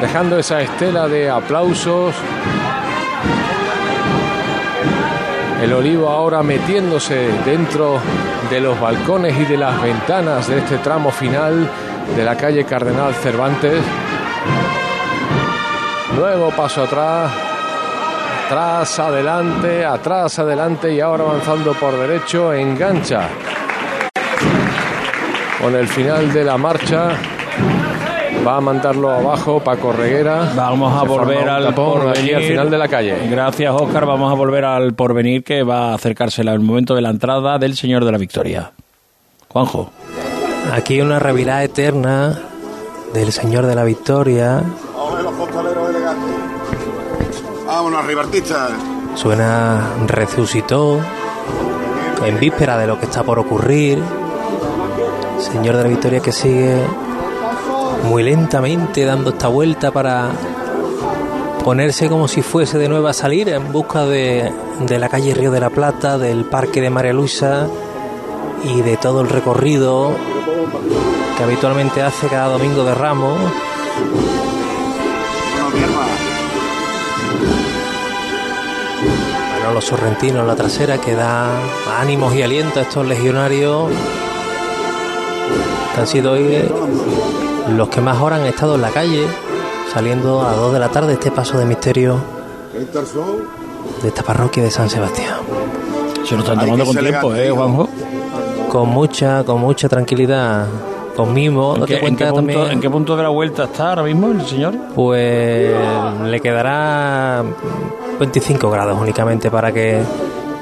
dejando 0.00 0.38
esa 0.38 0.60
estela 0.60 1.08
de 1.08 1.30
aplausos. 1.30 2.14
El 5.62 5.72
olivo 5.74 6.08
ahora 6.08 6.42
metiéndose 6.42 7.30
dentro 7.44 8.00
de 8.48 8.60
los 8.60 8.80
balcones 8.80 9.38
y 9.38 9.44
de 9.44 9.58
las 9.58 9.80
ventanas 9.82 10.48
de 10.48 10.58
este 10.58 10.78
tramo 10.78 11.10
final 11.10 11.68
de 12.16 12.24
la 12.24 12.36
calle 12.36 12.64
Cardenal 12.64 13.14
Cervantes. 13.14 13.82
Nuevo 16.16 16.50
paso 16.50 16.84
atrás, 16.84 17.30
Atrás, 18.50 18.98
adelante, 18.98 19.84
atrás, 19.84 20.40
adelante 20.40 20.92
y 20.92 20.98
ahora 20.98 21.22
avanzando 21.22 21.72
por 21.72 21.96
derecho, 21.96 22.52
engancha. 22.52 23.28
Con 25.62 25.76
el 25.76 25.86
final 25.86 26.32
de 26.32 26.42
la 26.42 26.58
marcha 26.58 27.12
va 28.44 28.56
a 28.56 28.60
mandarlo 28.60 29.12
abajo 29.12 29.60
Paco 29.60 29.92
Reguera. 29.92 30.50
Vamos 30.56 31.00
a 31.00 31.04
volver 31.04 31.48
al 31.48 31.72
porvenir. 31.72 32.34
al 32.34 32.42
final 32.42 32.70
de 32.70 32.78
la 32.78 32.88
calle. 32.88 33.28
Gracias, 33.30 33.72
Oscar. 33.72 34.04
Vamos 34.04 34.32
a 34.32 34.34
volver 34.34 34.64
al 34.64 34.94
porvenir 34.94 35.44
que 35.44 35.62
va 35.62 35.92
a 35.92 35.94
acercarse 35.94 36.42
al 36.42 36.58
momento 36.58 36.96
de 36.96 37.02
la 37.02 37.10
entrada 37.10 37.56
del 37.56 37.76
Señor 37.76 38.04
de 38.04 38.10
la 38.10 38.18
Victoria. 38.18 38.72
Juanjo. 39.46 39.92
Aquí 40.72 41.00
una 41.00 41.20
revirada 41.20 41.62
eterna 41.62 42.36
del 43.14 43.30
Señor 43.30 43.66
de 43.66 43.76
la 43.76 43.84
Victoria. 43.84 44.64
Ribartistas. 48.06 48.70
Suena 49.16 49.94
resucitó 50.06 51.00
en 52.24 52.38
víspera 52.38 52.78
de 52.78 52.86
lo 52.86 52.98
que 52.98 53.06
está 53.06 53.22
por 53.24 53.38
ocurrir. 53.38 54.02
Señor 55.38 55.76
de 55.76 55.82
la 55.82 55.88
Victoria 55.88 56.20
que 56.20 56.32
sigue 56.32 56.76
muy 58.04 58.22
lentamente 58.22 59.04
dando 59.04 59.30
esta 59.30 59.48
vuelta 59.48 59.90
para 59.90 60.30
ponerse 61.64 62.08
como 62.08 62.28
si 62.28 62.42
fuese 62.42 62.78
de 62.78 62.88
nuevo 62.88 63.08
a 63.08 63.12
salir 63.12 63.48
en 63.48 63.72
busca 63.72 64.04
de, 64.06 64.52
de 64.80 64.98
la 64.98 65.08
calle 65.08 65.34
Río 65.34 65.50
de 65.50 65.60
la 65.60 65.70
Plata, 65.70 66.16
del 66.16 66.44
Parque 66.44 66.80
de 66.80 66.90
María 66.90 67.12
Luisa 67.12 67.66
y 68.64 68.82
de 68.82 68.96
todo 68.96 69.20
el 69.20 69.28
recorrido 69.28 70.12
que 71.36 71.42
habitualmente 71.42 72.02
hace 72.02 72.28
cada 72.28 72.48
domingo 72.48 72.84
de 72.84 72.94
Ramos. 72.94 73.38
Manolo 79.70 79.86
Sorrentino 79.86 80.40
en 80.40 80.48
la 80.48 80.56
trasera 80.56 80.98
que 80.98 81.14
da 81.14 81.48
ánimos 82.00 82.34
y 82.34 82.42
aliento 82.42 82.80
a 82.80 82.82
estos 82.82 83.06
legionarios 83.06 83.88
que 85.94 86.00
han 86.00 86.06
sido 86.08 86.32
hoy 86.32 86.68
los 87.76 87.88
que 87.88 88.00
más 88.00 88.20
horas 88.20 88.40
han 88.40 88.46
estado 88.46 88.74
en 88.74 88.82
la 88.82 88.90
calle, 88.90 89.24
saliendo 89.94 90.42
a 90.42 90.54
2 90.54 90.72
de 90.72 90.78
la 90.80 90.88
tarde 90.88 91.12
este 91.12 91.30
paso 91.30 91.56
de 91.56 91.66
misterio 91.66 92.20
de 94.02 94.08
esta 94.08 94.24
parroquia 94.24 94.64
de 94.64 94.72
San 94.72 94.90
Sebastián. 94.90 95.36
Se 96.24 96.34
lo 96.34 96.40
están 96.40 96.58
tomando 96.58 96.84
con 96.84 96.96
tiempo, 96.96 97.32
¿eh, 97.36 97.50
Juanjo? 97.52 97.88
Con 98.68 98.88
mucha, 98.88 99.44
con 99.44 99.60
mucha 99.60 99.88
tranquilidad, 99.88 100.66
con 101.24 101.34
mimo. 101.34 101.74
¿En 101.74 101.80
date 101.80 101.92
qué, 101.92 101.94
en 101.96 102.00
cuenta 102.00 102.24
qué 102.26 102.30
punto, 102.30 102.52
también- 102.52 102.72
en 102.72 102.80
qué 102.80 102.90
punto 102.90 103.16
de 103.16 103.22
la 103.22 103.28
vuelta 103.28 103.64
está 103.64 103.90
ahora 103.90 104.02
mismo 104.04 104.28
el 104.28 104.42
señor? 104.46 104.74
Pues 104.94 105.72
le 106.24 106.40
quedará 106.40 107.42
25 108.18 108.70
grados 108.70 108.98
únicamente 109.00 109.50
para 109.50 109.72
que 109.72 110.00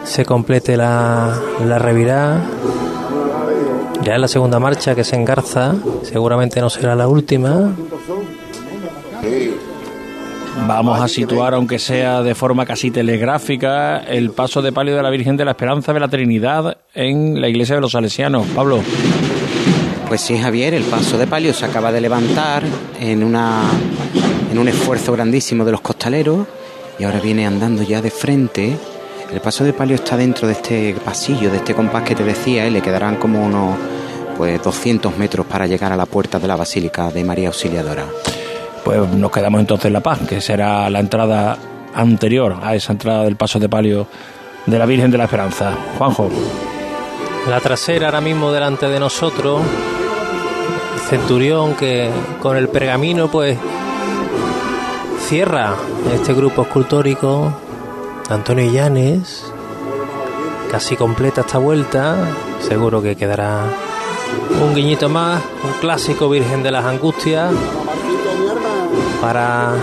se 0.04 0.24
complete 0.24 0.76
la, 0.76 1.34
la 1.66 1.78
revirada. 1.78 2.40
Ya 4.02 4.14
es 4.14 4.20
la 4.20 4.28
segunda 4.28 4.58
marcha 4.58 4.94
que 4.94 5.04
se 5.04 5.16
engarza, 5.16 5.74
seguramente 6.02 6.60
no 6.60 6.70
será 6.70 6.94
la 6.94 7.08
última. 7.08 7.72
Vamos 10.66 11.00
a 11.00 11.08
situar, 11.08 11.54
aunque 11.54 11.78
sea 11.78 12.22
de 12.22 12.34
forma 12.34 12.66
casi 12.66 12.90
telegráfica, 12.90 13.98
el 13.98 14.30
paso 14.32 14.60
de 14.60 14.72
palio 14.72 14.96
de 14.96 15.02
la 15.02 15.10
Virgen 15.10 15.36
de 15.36 15.44
la 15.44 15.52
Esperanza 15.52 15.92
de 15.92 16.00
la 16.00 16.08
Trinidad 16.08 16.78
en 16.94 17.40
la 17.40 17.48
iglesia 17.48 17.76
de 17.76 17.80
los 17.80 17.92
Salesianos. 17.92 18.46
Pablo. 18.48 18.80
Pues 20.08 20.22
sí, 20.22 20.38
Javier, 20.38 20.72
el 20.72 20.84
paso 20.84 21.18
de 21.18 21.26
palio 21.26 21.52
se 21.52 21.66
acaba 21.66 21.92
de 21.92 22.00
levantar 22.00 22.62
en, 22.98 23.22
una, 23.22 23.60
en 24.50 24.58
un 24.58 24.66
esfuerzo 24.66 25.12
grandísimo 25.12 25.66
de 25.66 25.72
los 25.72 25.82
costaleros 25.82 26.46
y 26.98 27.04
ahora 27.04 27.20
viene 27.20 27.46
andando 27.46 27.82
ya 27.82 28.00
de 28.00 28.10
frente. 28.10 28.74
El 29.30 29.40
paso 29.42 29.64
de 29.64 29.74
palio 29.74 29.96
está 29.96 30.16
dentro 30.16 30.48
de 30.48 30.54
este 30.54 30.96
pasillo, 31.04 31.50
de 31.50 31.58
este 31.58 31.74
compás 31.74 32.04
que 32.04 32.14
te 32.14 32.24
decía, 32.24 32.66
y 32.66 32.70
le 32.70 32.80
quedarán 32.80 33.16
como 33.16 33.44
unos 33.44 33.76
pues 34.38 34.62
200 34.62 35.18
metros 35.18 35.44
para 35.44 35.66
llegar 35.66 35.92
a 35.92 35.96
la 35.96 36.06
puerta 36.06 36.38
de 36.38 36.48
la 36.48 36.56
Basílica 36.56 37.10
de 37.10 37.22
María 37.24 37.48
Auxiliadora. 37.48 38.06
Pues 38.82 39.06
nos 39.10 39.30
quedamos 39.30 39.60
entonces 39.60 39.86
en 39.86 39.92
La 39.92 40.00
Paz, 40.00 40.20
que 40.26 40.40
será 40.40 40.88
la 40.88 41.00
entrada 41.00 41.58
anterior 41.94 42.56
a 42.62 42.74
esa 42.74 42.92
entrada 42.92 43.24
del 43.24 43.36
paso 43.36 43.58
de 43.58 43.68
palio 43.68 44.06
de 44.64 44.78
la 44.78 44.86
Virgen 44.86 45.10
de 45.10 45.18
la 45.18 45.24
Esperanza. 45.24 45.76
Juanjo. 45.98 46.30
La 47.46 47.60
trasera 47.60 48.06
ahora 48.06 48.22
mismo 48.22 48.50
delante 48.52 48.88
de 48.88 48.98
nosotros. 48.98 49.60
Centurión 51.08 51.74
que 51.74 52.10
con 52.42 52.56
el 52.56 52.68
pergamino 52.68 53.30
pues 53.30 53.58
cierra 55.26 55.74
este 56.12 56.34
grupo 56.34 56.62
escultórico. 56.62 57.52
Antonio 58.28 58.70
Llanes. 58.70 59.44
Casi 60.70 60.96
completa 60.96 61.40
esta 61.40 61.58
vuelta. 61.58 62.16
Seguro 62.60 63.00
que 63.00 63.16
quedará 63.16 63.64
un 64.62 64.74
guiñito 64.74 65.08
más. 65.08 65.42
Un 65.64 65.80
clásico 65.80 66.28
Virgen 66.28 66.62
de 66.62 66.70
las 66.70 66.84
Angustias. 66.84 67.54
Para 69.22 69.74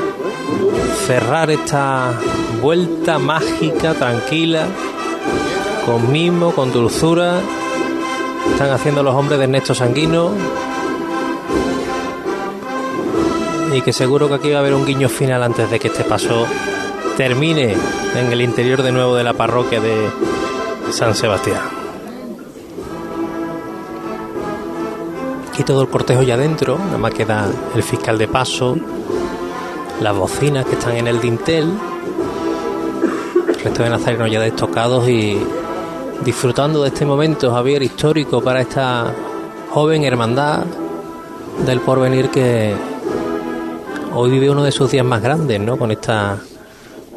cerrar 1.08 1.50
esta 1.50 2.14
vuelta 2.62 3.18
mágica, 3.18 3.94
tranquila 3.94 4.68
con 5.86 6.12
mimo, 6.12 6.52
con 6.52 6.72
dulzura. 6.72 7.40
Están 8.52 8.72
haciendo 8.72 9.04
los 9.04 9.14
hombres 9.14 9.38
de 9.38 9.46
Ernesto 9.46 9.76
Sanguino. 9.76 10.32
Y 13.76 13.82
que 13.82 13.92
seguro 13.92 14.30
que 14.30 14.36
aquí 14.36 14.52
va 14.52 14.56
a 14.56 14.60
haber 14.62 14.74
un 14.74 14.86
guiño 14.86 15.10
final 15.10 15.44
antes 15.44 15.70
de 15.70 15.80
que 15.82 15.90
este 15.90 16.06
paso 16.06 16.46
termine 17.18 17.76
en 18.16 18.32
el 18.32 18.40
interior 18.40 18.82
de 18.82 18.94
nuevo 18.94 19.16
de 19.16 19.24
la 19.26 19.34
parroquia 19.34 19.82
de 19.82 20.10
San 20.92 21.14
Sebastián. 21.14 21.60
Aquí 25.50 25.64
todo 25.64 25.82
el 25.82 25.90
cortejo 25.90 26.22
ya 26.24 26.38
dentro, 26.38 26.80
nada 26.80 26.98
más 26.98 27.14
queda 27.14 27.50
el 27.76 27.84
fiscal 27.84 28.18
de 28.18 28.30
paso, 28.30 28.78
las 30.00 30.16
bocinas 30.16 30.66
que 30.66 30.76
están 30.76 30.96
en 30.96 31.08
el 31.08 31.20
dintel, 31.20 31.70
el 33.50 33.56
resto 33.62 33.84
de 33.84 33.90
nazarenos 33.90 34.32
ya 34.32 34.40
destocados 34.40 35.10
y 35.10 35.38
disfrutando 36.24 36.82
de 36.82 36.88
este 36.88 37.06
momento, 37.06 37.52
Javier, 37.52 37.84
histórico 37.84 38.42
para 38.42 38.62
esta 38.62 39.14
joven 39.72 40.06
hermandad 40.06 40.64
del 41.66 41.82
porvenir 41.82 42.30
que 42.30 42.95
hoy 44.18 44.32
vive 44.32 44.50
uno 44.50 44.64
de 44.64 44.72
sus 44.72 44.90
días 44.92 45.06
más 45.06 45.22
grandes, 45.22 45.60
¿no? 45.60 45.78
Con 45.78 45.92
esta 45.92 46.40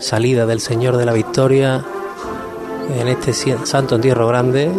salida 0.01 0.47
del 0.47 0.61
Señor 0.61 0.97
de 0.97 1.07
la 1.07 1.13
Victoria 1.13 1.85
en 2.93 3.07
este 3.07 3.33
Santo 3.33 3.95
Entierro 3.95 4.27
Grande. 4.27 4.73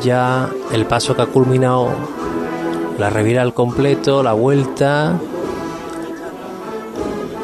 Ya 0.00 0.48
el 0.70 0.86
paso 0.86 1.16
que 1.16 1.22
ha 1.22 1.26
culminado 1.26 1.88
la 2.98 3.10
revira 3.10 3.42
al 3.42 3.52
completo, 3.52 4.22
la 4.22 4.32
vuelta. 4.32 5.18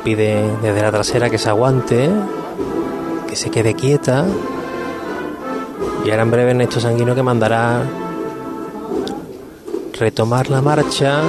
Pide 0.05 0.57
desde 0.63 0.83
la 0.83 0.91
trasera 0.93 1.31
que 1.31 1.39
se 1.39 1.49
aguante, 1.49 2.11
que 3.29 3.35
se 3.35 3.51
quede 3.51 3.75
quieta. 3.75 4.25
Y 6.05 6.11
ahora 6.11 6.23
en 6.23 6.31
breve 6.31 6.51
Ernesto 6.53 6.79
Sanguino 6.79 7.17
que 7.17 7.23
mandará 7.25 7.83
retomar 9.99 10.49
la 10.49 10.63
marcha 10.63 11.23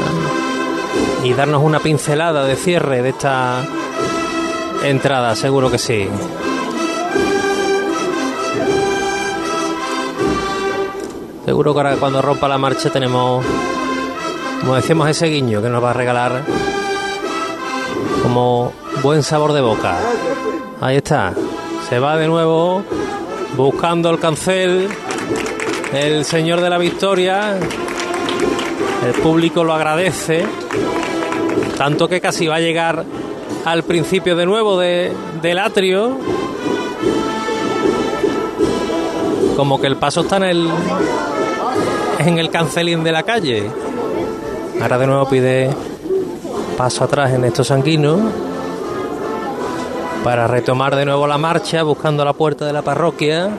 y 1.24 1.34
darnos 1.34 1.64
una 1.64 1.80
pincelada 1.80 2.44
de 2.44 2.56
cierre 2.56 3.02
de 3.02 3.10
esta 3.10 3.64
entrada, 4.84 5.36
seguro 5.36 5.72
que 5.72 5.78
sí. 5.78 6.08
Seguro 11.46 11.74
que 11.74 11.80
ahora 11.80 11.96
cuando 11.96 12.22
rompa 12.22 12.48
la 12.48 12.58
marcha 12.58 12.90
tenemos, 12.90 13.46
como 14.62 14.76
decíamos, 14.76 15.10
ese 15.10 15.28
guiño 15.28 15.62
que 15.62 15.70
nos 15.70 15.84
va 15.84 15.92
a 15.92 15.94
regalar 15.94 16.42
como 18.22 18.74
buen 19.02 19.24
sabor 19.24 19.54
de 19.54 19.62
boca. 19.62 19.98
Ahí 20.82 20.98
está. 20.98 21.34
Se 21.90 22.00
va 22.00 22.18
de 22.18 22.28
nuevo 22.28 22.84
buscando 23.56 24.10
el 24.10 24.20
cancel. 24.20 24.90
El 25.94 26.26
señor 26.26 26.62
de 26.62 26.70
la 26.70 26.78
victoria. 26.78 27.58
El 29.06 29.14
público 29.22 29.64
lo 29.64 29.74
agradece. 29.74 30.46
Tanto 31.84 32.08
que 32.08 32.22
casi 32.22 32.48
va 32.48 32.56
a 32.56 32.60
llegar 32.62 33.04
al 33.66 33.84
principio 33.84 34.38
de 34.38 34.46
nuevo 34.46 34.80
de, 34.80 35.12
del 35.42 35.60
atrio. 35.60 36.16
Como 39.58 39.82
que 39.82 39.88
el 39.88 39.98
paso 39.98 40.22
está 40.22 40.38
en 40.38 40.44
el 40.44 40.70
en 42.20 42.38
el 42.40 42.50
cancelín 42.50 43.04
de 43.04 43.12
la 43.12 43.24
calle. 43.24 43.70
Ahora 44.82 44.98
de 44.98 45.08
nuevo 45.08 45.28
pide 45.28 45.76
paso 46.78 47.04
atrás 47.04 47.34
en 47.34 47.44
estos 47.44 47.68
sanguinos 47.68 48.32
para 50.24 50.48
retomar 50.48 50.96
de 50.96 51.04
nuevo 51.04 51.28
la 51.28 51.38
marcha 51.38 51.84
buscando 51.84 52.24
la 52.24 52.32
puerta 52.32 52.64
de 52.64 52.72
la 52.72 52.82
parroquia. 52.82 53.50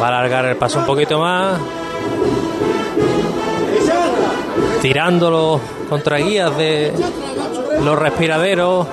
Va 0.00 0.06
a 0.06 0.08
alargar 0.08 0.46
el 0.46 0.56
paso 0.56 0.78
un 0.78 0.86
poquito 0.86 1.18
más. 1.18 1.60
Tirando 4.80 5.30
los 5.30 5.60
contraguías 5.88 6.56
de 6.56 6.92
los 7.82 7.98
respiraderos, 7.98 8.86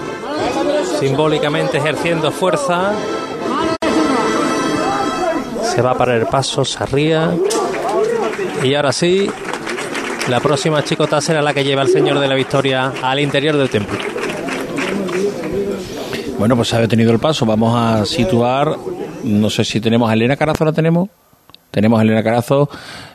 simbólicamente 1.00 1.78
ejerciendo 1.78 2.32
fuerza. 2.32 2.94
Se 5.64 5.82
va 5.82 5.96
para 5.96 6.16
el 6.16 6.26
paso, 6.26 6.66
Sarría. 6.66 7.34
Y 8.64 8.74
ahora 8.74 8.92
sí, 8.92 9.30
la 10.30 10.40
próxima 10.40 10.84
chicota 10.84 11.22
será 11.22 11.42
la 11.42 11.54
que 11.54 11.64
lleva 11.64 11.82
al 11.82 11.90
Señor 11.90 12.20
de 12.20 12.28
la 12.28 12.36
Victoria 12.36 12.94
al 13.02 13.20
interior 13.20 13.56
del 13.56 13.70
templo. 13.70 13.98
Bueno, 16.38 16.56
pues 16.56 16.68
se 16.70 16.76
ha 16.76 16.80
detenido 16.80 17.12
el 17.12 17.20
paso. 17.20 17.46
Vamos 17.46 17.76
a 17.76 18.06
situar, 18.06 18.76
no 19.24 19.50
sé 19.50 19.64
si 19.64 19.80
tenemos 19.80 20.10
a 20.10 20.14
Elena 20.14 20.36
Carazo, 20.36 20.66
¿la 20.66 20.74
tenemos? 20.74 21.10
Tenemos 21.72 22.00
a 22.00 22.04
Elena 22.04 22.24
Carazo 22.24 22.70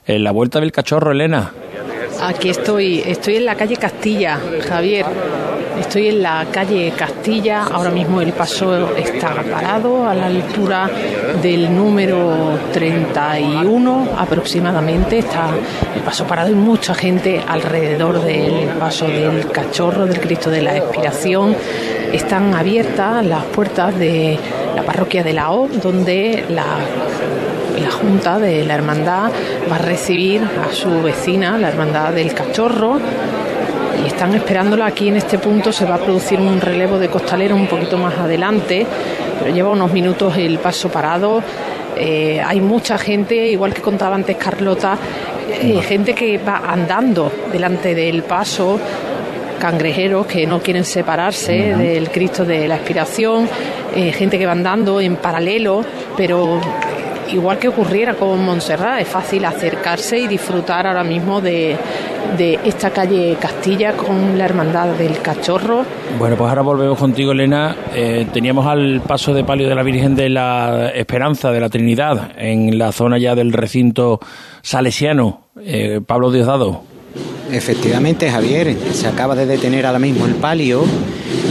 en 0.07 0.25
la 0.25 0.31
vuelta 0.31 0.61
del 0.61 0.73
cachorro, 0.73 1.13
Elena. 1.13 1.53
Aquí 2.25 2.51
estoy, 2.51 3.03
estoy 3.05 3.37
en 3.37 3.47
la 3.47 3.57
calle 3.57 3.77
Castilla, 3.77 4.39
Javier. 4.69 5.05
Estoy 5.81 6.07
en 6.07 6.23
la 6.23 6.47
calle 6.53 6.93
Castilla, 6.97 7.65
ahora 7.65 7.91
mismo 7.91 8.21
el 8.21 8.33
paso 8.33 8.95
está 8.97 9.43
parado 9.43 10.07
a 10.07 10.15
la 10.15 10.27
altura 10.27 10.89
del 11.43 11.75
número 11.75 12.61
31 12.73 14.11
aproximadamente. 14.17 15.19
Está 15.19 15.51
el 15.97 16.03
paso 16.03 16.25
parado 16.25 16.51
y 16.51 16.55
mucha 16.55 16.95
gente 16.95 17.43
alrededor 17.45 18.23
del 18.23 18.69
paso 18.79 19.09
del 19.09 19.51
cachorro, 19.51 20.07
del 20.07 20.21
Cristo 20.21 20.49
de 20.49 20.63
la 20.63 20.77
Expiración. 20.77 21.57
Están 22.13 22.55
abiertas 22.55 23.27
las 23.27 23.45
puertas 23.47 23.99
de 23.99 24.39
la 24.77 24.83
parroquia 24.85 25.25
de 25.25 25.33
la 25.33 25.51
O, 25.51 25.67
donde 25.67 26.45
la 26.49 26.67
la 27.83 27.91
Junta 27.91 28.39
de 28.39 28.65
la 28.65 28.75
Hermandad 28.75 29.31
va 29.71 29.77
a 29.77 29.79
recibir 29.79 30.43
a 30.43 30.73
su 30.73 31.03
vecina, 31.03 31.59
la 31.59 31.69
Hermandad 31.69 32.13
del 32.13 32.33
Cachorro, 32.33 32.99
y 34.03 34.07
están 34.07 34.35
esperándola 34.35 34.87
aquí 34.87 35.09
en 35.09 35.17
este 35.17 35.39
punto. 35.39 35.73
Se 35.73 35.85
va 35.85 35.97
a 35.97 35.99
producir 35.99 36.39
un 36.39 36.61
relevo 36.61 36.99
de 36.99 37.09
costalero 37.09 37.57
un 37.57 37.67
poquito 37.67 37.99
más 37.99 38.17
adelante, 38.19 38.87
pero 39.39 39.55
lleva 39.55 39.71
unos 39.71 39.93
minutos 39.93 40.37
el 40.37 40.59
paso 40.59 40.89
parado. 40.91 41.43
Eh, 41.97 42.41
hay 42.45 42.61
mucha 42.61 42.99
gente, 42.99 43.35
igual 43.35 43.75
que 43.75 43.83
contaba 43.83 44.15
antes 44.15 44.37
Carlota, 44.37 44.97
eh, 45.51 45.81
gente 45.83 46.15
que 46.15 46.39
va 46.39 46.63
andando 46.67 47.31
delante 47.53 47.95
del 47.95 48.23
paso, 48.23 48.79
cangrejeros 49.61 50.27
que 50.27 50.47
no 50.47 50.61
quieren 50.61 50.85
separarse 50.85 51.77
del 51.77 52.11
Cristo 52.11 52.45
de 52.45 52.67
la 52.67 52.77
Expiración, 52.77 53.49
eh, 53.95 54.11
gente 54.13 54.39
que 54.39 54.47
va 54.47 54.53
andando 54.53 55.01
en 55.01 55.17
paralelo, 55.17 55.85
pero 56.17 56.61
igual 57.31 57.59
que 57.59 57.69
ocurriera 57.69 58.15
con 58.15 58.45
Montserrat, 58.45 59.01
es 59.01 59.09
fácil 59.09 59.45
acercarse 59.45 60.19
y 60.19 60.27
disfrutar 60.27 60.87
ahora 60.87 61.05
mismo 61.05 61.41
de, 61.41 61.77
de 62.37 62.59
esta 62.65 62.91
calle 62.91 63.37
Castilla 63.41 63.93
con 63.93 64.37
la 64.39 64.45
Hermandad 64.45 64.89
del 64.95 65.21
Cachorro. 65.21 65.85
Bueno, 66.19 66.37
pues 66.37 66.49
ahora 66.49 66.63
volvemos 66.63 66.99
contigo, 66.99 67.33
Elena. 67.33 67.77
Eh, 67.95 68.27
teníamos 68.33 68.67
al 68.67 69.01
paso 69.01 69.35
de 69.35 69.45
palio 69.45 69.69
de 69.69 69.75
la 69.75 69.83
Virgen 69.83 70.15
de 70.15 70.29
la 70.29 70.91
Esperanza, 70.91 71.51
de 71.51 71.61
la 71.61 71.69
Trinidad, 71.69 72.33
en 72.37 72.79
la 72.79 72.93
zona 72.93 73.19
ya 73.19 73.35
del 73.35 73.53
recinto 73.53 74.21
salesiano. 74.63 75.49
Eh, 75.61 76.01
Pablo 76.07 76.31
Diosdado. 76.31 76.92
Efectivamente, 77.53 78.31
Javier, 78.31 78.75
se 78.95 79.07
acaba 79.07 79.35
de 79.35 79.45
detener 79.45 79.85
ahora 79.85 79.99
mismo 79.99 80.25
el 80.25 80.35
palio, 80.37 80.85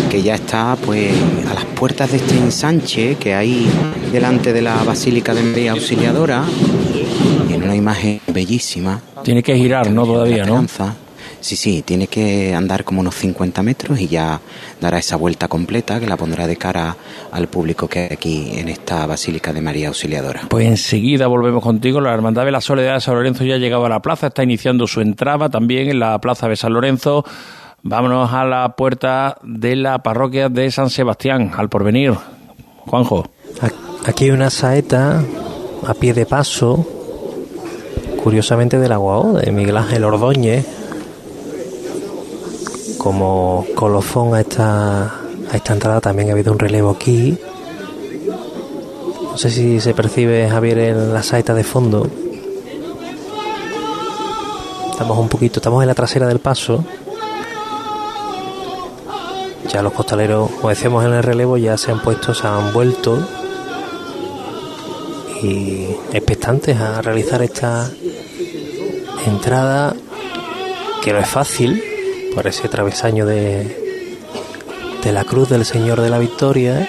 que 0.10 0.24
ya 0.24 0.34
está 0.34 0.76
pues 0.84 1.14
a 1.48 1.54
las 1.54 1.66
puertas 1.66 2.12
de 2.12 2.18
este 2.18 2.36
ensanche 2.38 3.16
que 3.16 3.36
hay 3.36 3.68
delante 4.12 4.52
de 4.52 4.64
la 4.64 4.84
Basílica 4.84 5.36
de 5.36 5.44
María 5.44 5.74
Auxiliadora, 5.74 6.44
y 7.48 7.54
en 7.54 7.64
una 7.64 7.76
imagen 7.76 8.20
bellísima. 8.34 9.00
Tiene 9.24 9.44
que 9.44 9.56
girar, 9.56 9.92
¿no? 9.92 10.06
Todavía, 10.06 10.44
¿no? 10.44 10.66
Sí, 11.42 11.56
sí, 11.56 11.82
tiene 11.82 12.08
que 12.08 12.54
andar 12.54 12.84
como 12.84 13.02
unos 13.02 13.16
50 13.16 13.64
metros 13.64 14.00
y 14.00 14.08
ya 14.08 14.40
dará 14.80 15.00
esa 15.00 15.16
vuelta 15.16 15.48
completa 15.48 16.00
que 16.00 16.06
la 16.06 16.16
pondrá 16.16 16.46
de 16.46 16.56
cara 16.56 16.96
al 17.32 17.48
público 17.48 17.88
que 17.88 18.00
hay 18.00 18.10
aquí 18.12 18.52
en 18.56 18.70
esta 18.70 19.08
Basílica 19.08 19.52
de 19.52 19.60
María 19.60 19.88
Auxiliadora. 19.88 20.42
Pues 20.50 20.68
enseguida 20.68 21.26
volvemos 21.26 21.64
contigo. 21.64 22.00
La 22.00 22.14
Hermandad 22.14 22.46
de 22.46 22.52
la 22.52 22.62
Soledad 22.62 22.94
de 22.94 23.02
San 23.02 23.16
Lorenzo 23.16 23.44
ya 23.44 23.56
ha 23.56 23.58
llegado 23.58 23.86
a 23.86 23.90
la 23.90 24.02
plaza, 24.02 24.28
está 24.28 24.44
iniciando 24.44 24.86
su 24.86 25.02
entrada 25.02 25.50
también 25.50 25.90
en 25.90 26.00
la 26.00 26.20
plaza 26.20 26.48
de 26.48 26.56
San 26.56 26.74
Lorenzo. 26.74 27.26
Vámonos 27.82 28.32
a 28.32 28.46
la 28.46 28.76
puerta 28.76 29.38
de 29.42 29.76
la 29.76 30.04
parroquia 30.04 30.50
de 30.50 30.70
San 30.70 30.92
Sebastián, 30.92 31.52
al 31.58 31.70
porvenir. 31.70 32.14
Juanjo. 32.86 33.28
Aquí 34.06 34.26
hay 34.26 34.32
una 34.32 34.52
saeta 34.52 35.24
a 35.88 35.94
pie 35.96 36.14
de 36.14 36.28
paso, 36.28 36.86
curiosamente 38.24 38.78
del 38.78 38.92
Aguao, 38.92 39.34
de 39.34 39.52
Miguel 39.52 39.78
Ángel 39.78 40.04
Ordóñez, 40.04 40.81
como 43.02 43.66
colofón 43.74 44.36
a 44.36 44.42
esta, 44.42 45.06
a 45.06 45.56
esta 45.56 45.74
entrada 45.74 46.00
también 46.00 46.30
ha 46.30 46.34
habido 46.34 46.52
un 46.52 46.60
relevo 46.60 46.92
aquí. 46.92 47.36
No 49.24 49.36
sé 49.40 49.50
si 49.50 49.80
se 49.80 49.96
percibe 49.96 50.48
Javier 50.48 50.78
en 50.78 51.12
la 51.12 51.24
saeta 51.24 51.56
de 51.56 51.64
fondo. 51.64 52.08
Estamos 54.92 55.18
un 55.18 55.30
poquito, 55.30 55.58
estamos 55.58 55.82
en 55.82 55.88
la 55.88 55.96
trasera 55.96 56.28
del 56.28 56.38
paso. 56.38 56.86
Ya 59.68 59.82
los 59.82 59.94
costaleros, 59.94 60.52
como 60.52 60.70
decíamos 60.70 61.04
en 61.04 61.14
el 61.14 61.24
relevo, 61.24 61.58
ya 61.58 61.80
se 61.80 61.92
han 61.92 62.02
puesto, 62.02 62.36
se 62.36 62.46
han 62.46 62.72
vuelto 62.72 63.18
y 65.42 65.88
expectantes 66.14 66.78
a 66.78 67.02
realizar 67.02 67.42
esta 67.42 67.90
entrada 69.26 69.96
que 71.04 71.14
no 71.14 71.18
es 71.18 71.28
fácil 71.28 71.91
por 72.34 72.48
ese 72.48 72.68
travesaño 72.70 73.26
de, 73.26 74.20
de 75.04 75.12
la 75.12 75.24
cruz 75.24 75.50
del 75.50 75.66
Señor 75.66 76.02
de 76.02 76.10
la 76.10 76.20
Victoria, 76.20 76.88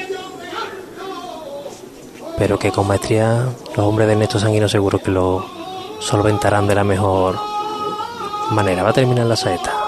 pero 2.39 2.59
que 2.59 2.71
con 2.71 2.87
maestría 2.87 3.47
los 3.77 3.87
hombres 3.87 4.09
de 4.09 4.17
Néstor 4.17 4.41
Sanguino 4.41 4.69
seguro 4.69 4.99
que 4.99 5.11
lo 5.11 5.45
solventarán 6.01 6.67
de 6.67 6.75
la 6.75 6.85
mejor 6.85 7.39
manera. 8.51 8.83
Va 8.83 8.91
a 8.91 8.95
terminar 8.95 9.27
la 9.27 9.37
saeta. 9.37 9.82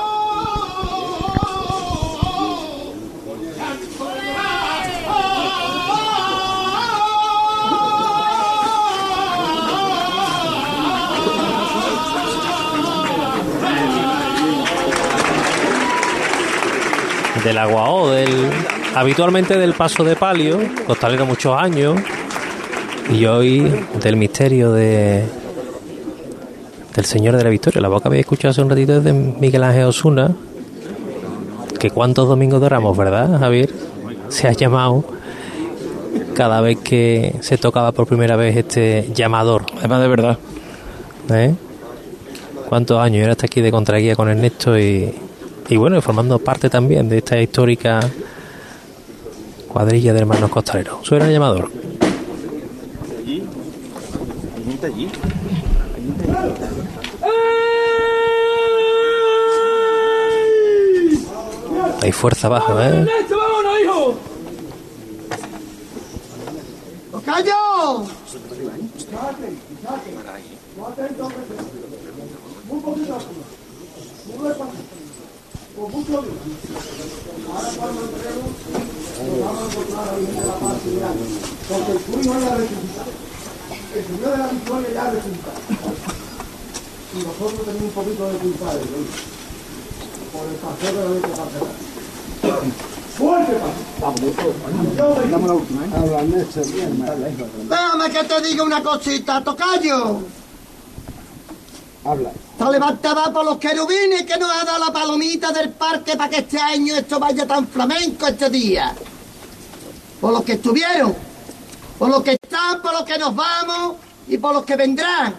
Del 17.45 17.59
Aguao, 17.59 18.11
del, 18.11 18.51
habitualmente 18.95 19.59
del 19.59 19.75
Paso 19.75 20.03
de 20.03 20.17
Palio, 20.17 20.59
costalero 20.87 21.27
muchos 21.27 21.57
años, 21.57 22.01
y 23.13 23.27
hoy 23.27 23.85
del 24.03 24.17
misterio 24.17 24.73
de 24.73 25.25
del 26.95 27.05
Señor 27.05 27.37
de 27.37 27.45
la 27.45 27.51
Victoria. 27.51 27.81
La 27.81 27.89
voz 27.89 28.03
que 28.03 28.09
habéis 28.09 28.21
escuchado 28.21 28.53
hace 28.53 28.63
un 28.63 28.71
ratito 28.71 28.97
es 28.97 29.05
de 29.05 29.13
Miguel 29.13 29.65
Ángel 29.65 29.85
Osuna, 29.85 30.35
que 31.79 31.91
cuántos 31.91 32.29
domingos 32.29 32.61
doramos, 32.61 32.97
¿verdad, 32.97 33.39
Javier? 33.39 33.71
Se 34.29 34.49
ha 34.49 34.53
llamado 34.53 35.05
cada 36.35 36.61
vez 36.61 36.79
que 36.79 37.35
se 37.41 37.59
tocaba 37.59 37.93
por 37.93 38.07
primera 38.07 38.37
vez 38.37 38.57
este 38.57 39.11
llamador. 39.13 39.67
Además 39.79 40.01
de 40.01 40.09
verdad. 40.09 40.39
¿Eh? 41.31 41.55
¿Cuántos 42.69 42.99
años? 42.99 43.19
Yo 43.19 43.23
era 43.25 43.33
hasta 43.33 43.47
aquí 43.47 43.61
de 43.61 43.71
contraguía 43.71 44.17
con 44.17 44.29
Ernesto 44.29 44.79
y, 44.79 45.15
y 45.69 45.77
bueno, 45.77 46.01
formando 46.03 46.39
parte 46.39 46.69
también 46.69 47.09
de 47.09 47.19
esta 47.19 47.41
histórica 47.41 48.01
cuadrilla 49.69 50.13
de 50.13 50.21
hermanos 50.21 50.51
costaleros. 50.51 51.07
Suena 51.07 51.27
el 51.27 51.33
llamador. 51.33 51.71
Hay 62.03 62.13
fuerza 62.13 62.49
abajo, 62.49 62.79
¿eh? 62.81 63.07
¡Vámonos, 63.31 63.81
hijo! 63.81 64.15
¡Callo! 67.25 68.05
Muy 72.69 72.81
poquito. 72.81 73.19
Muy 74.37 74.49
despacio. 74.49 74.81
Mucho 75.89 76.17
Ahora 76.17 77.69
cuando 77.77 78.01
entremos, 78.05 78.51
la 79.21 80.11
de 80.15 80.89
Porque 81.69 81.93
el. 81.93 81.99
El 83.95 84.05
Señor 84.05 84.31
de 84.31 84.39
la 84.39 84.47
victoria 84.49 84.89
ya. 84.95 85.13
Y 87.13 87.19
nosotros 87.23 87.65
tenemos 87.65 87.83
un 87.83 87.91
poquito 87.91 88.25
de. 88.25 88.33
Por 90.33 90.47
el 90.49 90.57
de 90.95 91.01
la 91.01 91.11
leche 91.11 91.29
para 91.29 92.57
¡Fuerte, 93.15 93.53
Vamos, 94.01 94.21
Dame 95.31 95.47
la 95.47 95.55
última, 95.55 95.85
¿eh? 95.85 95.91
Habla, 95.95 96.23
Néstor, 96.25 96.67
bien, 96.73 97.05
Déjame 97.69 98.11
que 98.11 98.25
te 98.25 98.41
diga 98.41 98.65
una 98.65 98.83
cosita, 98.83 99.45
tocayo. 99.45 100.23
Habla. 102.05 102.33
Está 102.65 102.73
levantada 102.73 103.31
por 103.31 103.45
los 103.45 103.59
querubines 103.59 104.23
que 104.23 104.39
nos 104.39 104.51
ha 104.51 104.65
dado 104.65 104.87
la 104.87 104.91
palomita 104.91 105.53
del 105.53 105.69
parque 105.69 106.17
para 106.17 106.31
que 106.31 106.39
este 106.39 106.59
año 106.59 106.95
esto 106.95 107.21
vaya 107.21 107.47
tan 107.47 107.69
flamenco 107.69 108.27
este 108.27 108.49
día. 108.49 108.95
Por 110.19 110.33
los 110.33 110.45
que 110.45 110.53
estuvieron, 110.55 111.15
por 111.99 112.09
los 112.09 112.23
que 112.23 112.39
están, 112.43 112.81
por 112.81 112.95
los 112.95 113.03
que 113.03 113.19
nos 113.19 113.37
vamos 113.37 113.97
y 114.29 114.39
por 114.39 114.55
los 114.55 114.65
que 114.65 114.77
vendrán. 114.77 115.35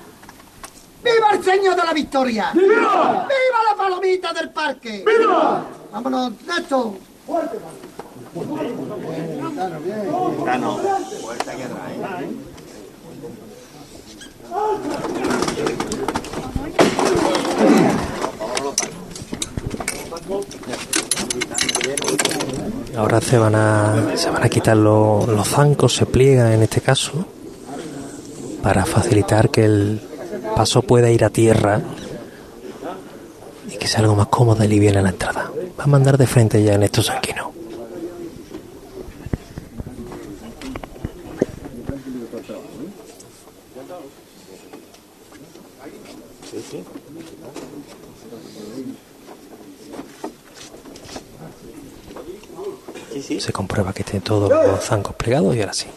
¡Viva 1.03 1.31
el 1.33 1.43
Señor 1.43 1.75
de 1.75 1.83
la 1.83 1.93
Victoria! 1.93 2.51
¡Viva! 2.53 3.27
¡Viva 3.27 3.71
la 3.71 3.75
palomita 3.75 4.31
del 4.31 4.51
parque! 4.51 5.03
¡Viva! 5.03 5.65
Vámonos, 5.93 6.31
Néstor. 6.45 6.93
Ahora 22.97 23.19
se 23.21 23.37
van 23.37 23.55
a, 23.55 24.13
se 24.15 24.29
van 24.29 24.43
a 24.43 24.49
quitar 24.49 24.77
lo- 24.77 25.25
los 25.27 25.47
zancos, 25.47 25.93
se 25.95 26.05
pliegan 26.05 26.51
en 26.53 26.63
este 26.63 26.81
caso, 26.81 27.25
para 28.63 28.85
facilitar 28.85 29.49
que 29.49 29.65
el 29.65 30.01
paso 30.55 30.81
pueda 30.81 31.09
ir 31.11 31.23
a 31.25 31.29
tierra 31.29 31.81
y 33.69 33.77
que 33.77 33.87
sea 33.87 33.99
algo 33.99 34.15
más 34.15 34.27
cómodo 34.27 34.63
y 34.63 34.67
liviana 34.67 35.01
la 35.01 35.09
entrada. 35.09 35.51
Va 35.79 35.83
a 35.83 35.87
mandar 35.87 36.17
de 36.17 36.25
frente 36.27 36.63
ya 36.63 36.73
en 36.73 36.83
estos 36.83 37.07
Sanquino. 37.07 37.51
Se 53.39 53.53
comprueba 53.53 53.93
que 53.93 54.03
tiene 54.03 54.21
todos 54.21 54.49
los 54.49 54.83
zancos 54.83 55.15
plegados 55.15 55.55
y 55.55 55.61
ahora 55.61 55.73
sí. 55.73 55.87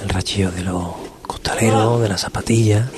El 0.00 0.08
rachillo 0.08 0.50
de 0.50 0.62
los 0.62 0.94
costaleros, 1.26 2.00
de 2.00 2.08
las 2.08 2.20
zapatillas. 2.20 2.88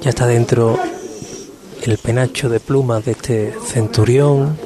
Ya 0.00 0.10
está 0.10 0.26
dentro 0.26 0.78
el 1.82 1.98
penacho 1.98 2.48
de 2.48 2.60
plumas 2.60 3.04
de 3.04 3.12
este 3.12 3.54
centurión 3.66 4.58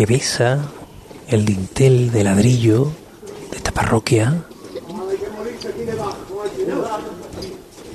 que 0.00 0.06
besa 0.06 0.58
el 1.28 1.44
dintel 1.44 2.10
de 2.10 2.24
ladrillo 2.24 2.90
de 3.50 3.56
esta 3.58 3.70
parroquia. 3.70 4.44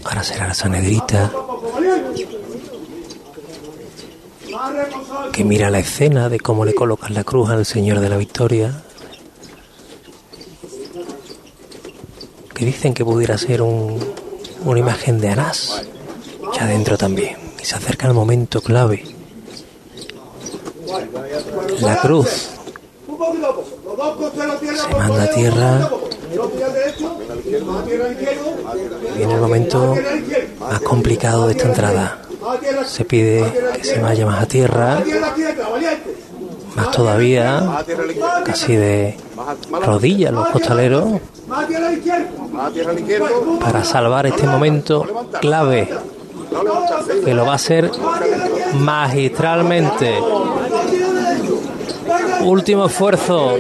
Ahora 0.04 0.22
será 0.24 0.46
la 0.50 0.54
sanedrita 0.54 1.32
que 5.34 5.44
mira 5.44 5.72
la 5.72 5.80
escena 5.80 6.30
de 6.30 6.40
cómo 6.40 6.64
le 6.64 6.76
colocan 6.76 7.16
la 7.16 7.24
cruz 7.24 7.50
al 7.50 7.66
Señor 7.66 8.00
de 8.02 8.10
la 8.10 8.18
Victoria. 8.18 8.84
Que 12.54 12.66
dicen 12.66 12.94
que 12.94 13.04
pudiera 13.04 13.36
ser 13.40 13.64
un- 13.64 13.98
una 14.64 14.80
imagen 14.80 15.20
de 15.20 15.30
Anás, 15.30 15.82
ya 16.54 16.66
adentro 16.66 17.00
también. 17.00 17.36
Y 17.60 17.66
se 17.66 17.74
acerca 17.76 18.06
el 18.08 18.14
momento 18.14 18.62
clave. 18.62 19.15
La 21.86 22.02
cruz 22.02 22.50
Se 24.76 24.96
manda 24.96 25.24
a 25.24 25.30
tierra. 25.30 25.90
Viene 29.16 29.34
el 29.34 29.40
momento 29.40 29.96
más 30.60 30.80
complicado 30.82 31.48
de 31.48 31.54
esta 31.54 31.68
entrada. 31.68 32.22
Se 32.86 33.06
pide 33.06 33.52
que 33.76 33.84
se 33.84 34.00
vaya 34.02 34.26
más 34.26 34.44
a 34.44 34.46
tierra, 34.46 35.04
más 36.76 36.92
todavía, 36.92 37.84
casi 38.44 38.76
de 38.76 39.18
rodillas 39.72 40.34
los 40.34 40.48
costaleros, 40.50 41.22
para 43.62 43.84
salvar 43.84 44.26
este 44.28 44.46
momento 44.46 45.28
clave, 45.40 45.90
que 47.24 47.34
lo 47.34 47.46
va 47.46 47.54
a 47.54 47.56
hacer 47.56 47.92
magistralmente. 48.80 50.20
Último 52.46 52.86
esfuerzo, 52.86 53.58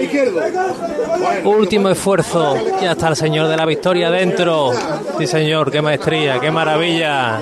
último 1.43 1.89
esfuerzo. 1.89 2.55
Ya 2.81 2.91
está 2.91 3.07
el 3.09 3.15
señor 3.15 3.47
de 3.47 3.57
la 3.57 3.65
victoria 3.65 4.11
dentro. 4.11 4.71
Sí, 5.17 5.25
señor, 5.25 5.71
qué 5.71 5.81
maestría, 5.81 6.39
qué 6.39 6.51
maravilla. 6.51 7.39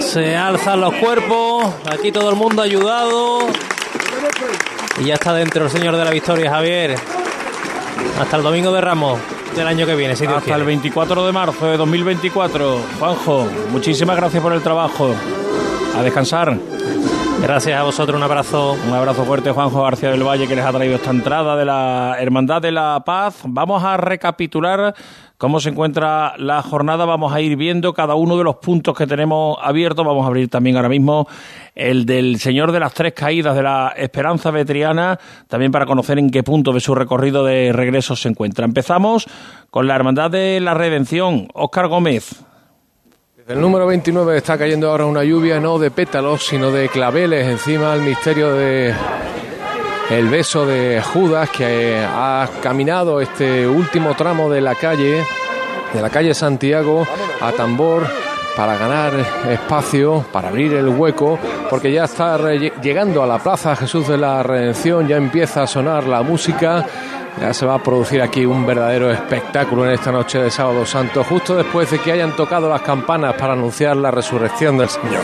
Se 0.00 0.34
alzan 0.34 0.80
los 0.80 0.94
cuerpos, 0.94 1.66
aquí 1.90 2.10
todo 2.10 2.30
el 2.30 2.36
mundo 2.36 2.62
ayudado. 2.62 3.40
Y 5.00 5.04
ya 5.04 5.14
está 5.14 5.34
dentro 5.34 5.64
el 5.66 5.70
señor 5.70 5.96
de 5.96 6.04
la 6.04 6.10
victoria, 6.10 6.50
Javier. 6.50 6.94
Hasta 8.18 8.36
el 8.36 8.42
domingo 8.42 8.72
de 8.72 8.80
Ramos 8.80 9.18
del 9.54 9.66
año 9.66 9.84
que 9.86 9.94
viene, 9.94 10.16
si 10.16 10.24
Hasta 10.24 10.40
quiere. 10.40 10.60
el 10.60 10.64
24 10.66 11.26
de 11.26 11.32
marzo 11.32 11.66
de 11.66 11.76
2024. 11.76 12.80
Juanjo, 12.98 13.46
muchísimas 13.70 14.16
gracias 14.16 14.42
por 14.42 14.52
el 14.54 14.62
trabajo. 14.62 15.14
A 15.98 16.02
descansar. 16.02 16.56
Gracias 17.42 17.76
a 17.76 17.82
vosotros, 17.82 18.16
un 18.16 18.22
abrazo. 18.22 18.76
Un 18.86 18.92
abrazo 18.92 19.24
fuerte, 19.24 19.50
Juanjo 19.50 19.82
García 19.82 20.10
del 20.10 20.22
Valle, 20.22 20.46
que 20.46 20.54
les 20.54 20.64
ha 20.64 20.70
traído 20.70 20.94
esta 20.94 21.10
entrada 21.10 21.56
de 21.56 21.64
la 21.64 22.16
Hermandad 22.20 22.62
de 22.62 22.70
la 22.70 23.02
Paz. 23.04 23.40
Vamos 23.44 23.82
a 23.82 23.96
recapitular 23.96 24.94
cómo 25.38 25.58
se 25.58 25.70
encuentra 25.70 26.34
la 26.38 26.62
jornada. 26.62 27.04
Vamos 27.04 27.32
a 27.32 27.40
ir 27.40 27.56
viendo 27.56 27.94
cada 27.94 28.14
uno 28.14 28.38
de 28.38 28.44
los 28.44 28.56
puntos 28.56 28.96
que 28.96 29.08
tenemos 29.08 29.58
abiertos. 29.60 30.06
Vamos 30.06 30.22
a 30.24 30.28
abrir 30.28 30.48
también 30.50 30.76
ahora 30.76 30.88
mismo 30.88 31.26
el 31.74 32.06
del 32.06 32.38
Señor 32.38 32.70
de 32.70 32.78
las 32.78 32.94
Tres 32.94 33.12
Caídas 33.12 33.56
de 33.56 33.64
la 33.64 33.92
Esperanza 33.96 34.52
Vetriana, 34.52 35.18
también 35.48 35.72
para 35.72 35.84
conocer 35.84 36.20
en 36.20 36.30
qué 36.30 36.44
punto 36.44 36.72
de 36.72 36.78
su 36.78 36.94
recorrido 36.94 37.44
de 37.44 37.72
regreso 37.72 38.14
se 38.14 38.28
encuentra. 38.28 38.64
Empezamos 38.64 39.26
con 39.68 39.88
la 39.88 39.96
Hermandad 39.96 40.30
de 40.30 40.60
la 40.60 40.74
Redención. 40.74 41.48
Óscar 41.54 41.88
Gómez. 41.88 42.44
El 43.48 43.60
número 43.60 43.88
29 43.88 44.36
está 44.36 44.56
cayendo 44.56 44.88
ahora 44.88 45.04
una 45.04 45.24
lluvia 45.24 45.58
no 45.58 45.76
de 45.76 45.90
pétalos, 45.90 46.46
sino 46.46 46.70
de 46.70 46.88
claveles 46.88 47.48
encima 47.48 47.92
el 47.94 48.02
misterio 48.02 48.54
de 48.54 48.94
el 50.10 50.28
beso 50.28 50.64
de 50.64 51.02
Judas 51.02 51.50
que 51.50 52.04
ha 52.06 52.48
caminado 52.62 53.20
este 53.20 53.66
último 53.66 54.14
tramo 54.14 54.48
de 54.48 54.60
la 54.60 54.76
calle, 54.76 55.24
de 55.92 56.00
la 56.00 56.08
calle 56.08 56.34
Santiago 56.34 57.04
a 57.40 57.50
tambor 57.50 58.06
para 58.56 58.76
ganar 58.76 59.12
espacio, 59.50 60.24
para 60.30 60.48
abrir 60.48 60.74
el 60.74 60.88
hueco, 60.88 61.36
porque 61.68 61.90
ya 61.90 62.04
está 62.04 62.38
llegando 62.54 63.24
a 63.24 63.26
la 63.26 63.38
Plaza 63.38 63.74
Jesús 63.74 64.06
de 64.06 64.18
la 64.18 64.42
Redención, 64.44 65.08
ya 65.08 65.16
empieza 65.16 65.62
a 65.62 65.66
sonar 65.66 66.04
la 66.04 66.22
música, 66.22 66.86
ya 67.40 67.54
se 67.54 67.66
va 67.66 67.74
a 67.74 67.82
producir 67.82 68.20
aquí 68.20 68.44
un 68.44 68.66
verdadero 68.66 69.10
espectáculo 69.10 69.86
en 69.86 69.92
esta 69.92 70.12
noche 70.12 70.38
de 70.38 70.50
Sábado 70.50 70.84
Santo, 70.86 71.24
justo 71.24 71.56
después 71.56 71.90
de 71.90 71.98
que 71.98 72.12
hayan 72.12 72.36
tocado 72.36 72.68
las 72.68 72.82
campanas 72.82 73.34
para 73.34 73.54
anunciar 73.54 73.96
la 73.96 74.10
resurrección 74.10 74.78
del 74.78 74.88
Señor. 74.88 75.22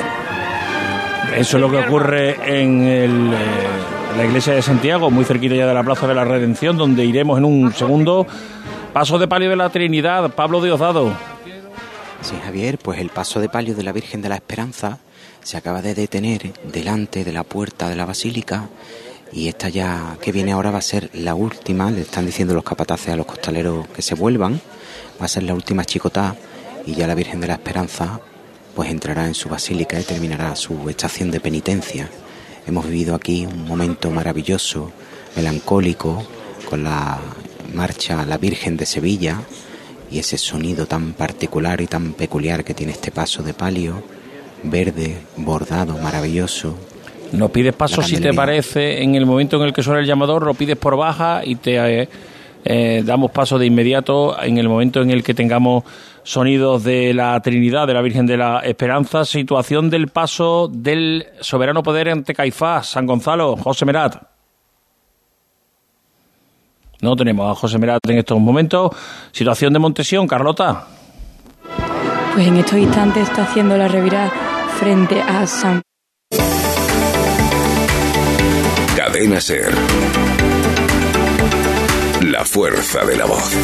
Eso 1.36 1.56
es 1.56 1.60
lo 1.60 1.70
que 1.70 1.78
ocurre 1.78 2.36
en 2.44 2.82
el, 2.82 3.32
eh, 3.32 3.36
la 4.16 4.24
iglesia 4.24 4.54
de 4.54 4.62
Santiago, 4.62 5.10
muy 5.10 5.24
cerquita 5.24 5.54
ya 5.54 5.66
de 5.66 5.74
la 5.74 5.84
Plaza 5.84 6.06
de 6.06 6.14
la 6.14 6.24
Redención, 6.24 6.76
donde 6.76 7.04
iremos 7.04 7.38
en 7.38 7.44
un 7.44 7.72
segundo. 7.72 8.26
Paso 8.92 9.18
de 9.18 9.28
palio 9.28 9.50
de 9.50 9.56
la 9.56 9.68
Trinidad, 9.68 10.30
Pablo 10.30 10.60
Diosdado. 10.60 11.12
Sí, 12.22 12.34
Javier, 12.44 12.78
pues 12.78 12.98
el 12.98 13.10
paso 13.10 13.38
de 13.38 13.48
palio 13.48 13.74
de 13.76 13.82
la 13.82 13.92
Virgen 13.92 14.22
de 14.22 14.28
la 14.28 14.34
Esperanza 14.34 14.98
se 15.42 15.56
acaba 15.56 15.82
de 15.82 15.94
detener 15.94 16.52
delante 16.64 17.24
de 17.24 17.32
la 17.32 17.44
puerta 17.44 17.88
de 17.88 17.96
la 17.96 18.06
basílica 18.06 18.68
y 19.32 19.48
esta 19.48 19.68
ya 19.68 20.16
que 20.20 20.32
viene 20.32 20.52
ahora 20.52 20.70
va 20.70 20.78
a 20.78 20.82
ser 20.82 21.10
la 21.12 21.34
última, 21.34 21.90
le 21.90 22.02
están 22.02 22.26
diciendo 22.26 22.54
los 22.54 22.64
capataces 22.64 23.08
a 23.10 23.16
los 23.16 23.26
costaleros 23.26 23.88
que 23.88 24.02
se 24.02 24.14
vuelvan, 24.14 24.60
va 25.20 25.26
a 25.26 25.28
ser 25.28 25.42
la 25.42 25.54
última 25.54 25.84
chicotá 25.84 26.36
y 26.86 26.94
ya 26.94 27.06
la 27.06 27.14
Virgen 27.14 27.40
de 27.40 27.48
la 27.48 27.54
Esperanza 27.54 28.20
pues 28.74 28.90
entrará 28.90 29.26
en 29.26 29.34
su 29.34 29.48
basílica 29.48 29.98
y 29.98 30.04
terminará 30.04 30.54
su 30.54 30.88
estación 30.88 31.30
de 31.30 31.40
penitencia. 31.40 32.08
Hemos 32.66 32.86
vivido 32.86 33.14
aquí 33.14 33.44
un 33.44 33.66
momento 33.66 34.10
maravilloso, 34.10 34.92
melancólico, 35.34 36.24
con 36.68 36.84
la 36.84 37.18
marcha 37.74 38.24
La 38.24 38.38
Virgen 38.38 38.76
de 38.76 38.86
Sevilla 38.86 39.40
y 40.10 40.18
ese 40.20 40.38
sonido 40.38 40.86
tan 40.86 41.12
particular 41.12 41.80
y 41.80 41.86
tan 41.86 42.12
peculiar 42.12 42.64
que 42.64 42.74
tiene 42.74 42.92
este 42.92 43.10
paso 43.10 43.42
de 43.42 43.52
palio, 43.52 44.02
verde, 44.62 45.18
bordado, 45.36 45.98
maravilloso. 45.98 46.76
No 47.32 47.48
pides 47.50 47.74
paso 47.74 48.02
si 48.02 48.20
te 48.20 48.32
parece, 48.32 49.02
en 49.02 49.14
el 49.14 49.26
momento 49.26 49.56
en 49.56 49.62
el 49.62 49.72
que 49.72 49.82
suena 49.82 50.00
el 50.00 50.06
llamador, 50.06 50.44
lo 50.44 50.54
pides 50.54 50.76
por 50.76 50.96
baja 50.96 51.42
y 51.44 51.56
te 51.56 52.02
eh, 52.02 52.08
eh, 52.64 53.02
damos 53.04 53.30
paso 53.30 53.58
de 53.58 53.66
inmediato 53.66 54.40
en 54.42 54.58
el 54.58 54.68
momento 54.68 55.02
en 55.02 55.10
el 55.10 55.22
que 55.22 55.34
tengamos 55.34 55.84
sonidos 56.22 56.84
de 56.84 57.14
la 57.14 57.40
Trinidad, 57.40 57.86
de 57.86 57.94
la 57.94 58.02
Virgen 58.02 58.26
de 58.26 58.36
la 58.36 58.60
Esperanza, 58.60 59.24
situación 59.24 59.90
del 59.90 60.08
paso 60.08 60.68
del 60.68 61.26
soberano 61.40 61.82
poder 61.82 62.10
ante 62.10 62.34
Caifás, 62.34 62.88
San 62.88 63.06
Gonzalo, 63.06 63.56
José 63.56 63.84
Merat. 63.84 64.16
No 67.00 67.14
tenemos 67.14 67.50
a 67.50 67.54
José 67.54 67.78
Merat 67.78 68.00
en 68.08 68.18
estos 68.18 68.40
momentos. 68.40 68.90
Situación 69.30 69.72
de 69.72 69.78
Montesión, 69.78 70.26
Carlota. 70.26 70.86
Pues 72.34 72.46
en 72.46 72.56
estos 72.56 72.78
instantes 72.78 73.28
está 73.28 73.44
haciendo 73.44 73.76
la 73.76 73.88
revirada 73.88 74.30
frente 74.78 75.20
a 75.22 75.46
San 75.46 75.80
Cadena 79.08 79.40
Ser. 79.40 79.72
La 82.24 82.44
fuerza 82.44 83.06
de 83.06 83.16
la 83.16 83.24
voz. 83.24 83.56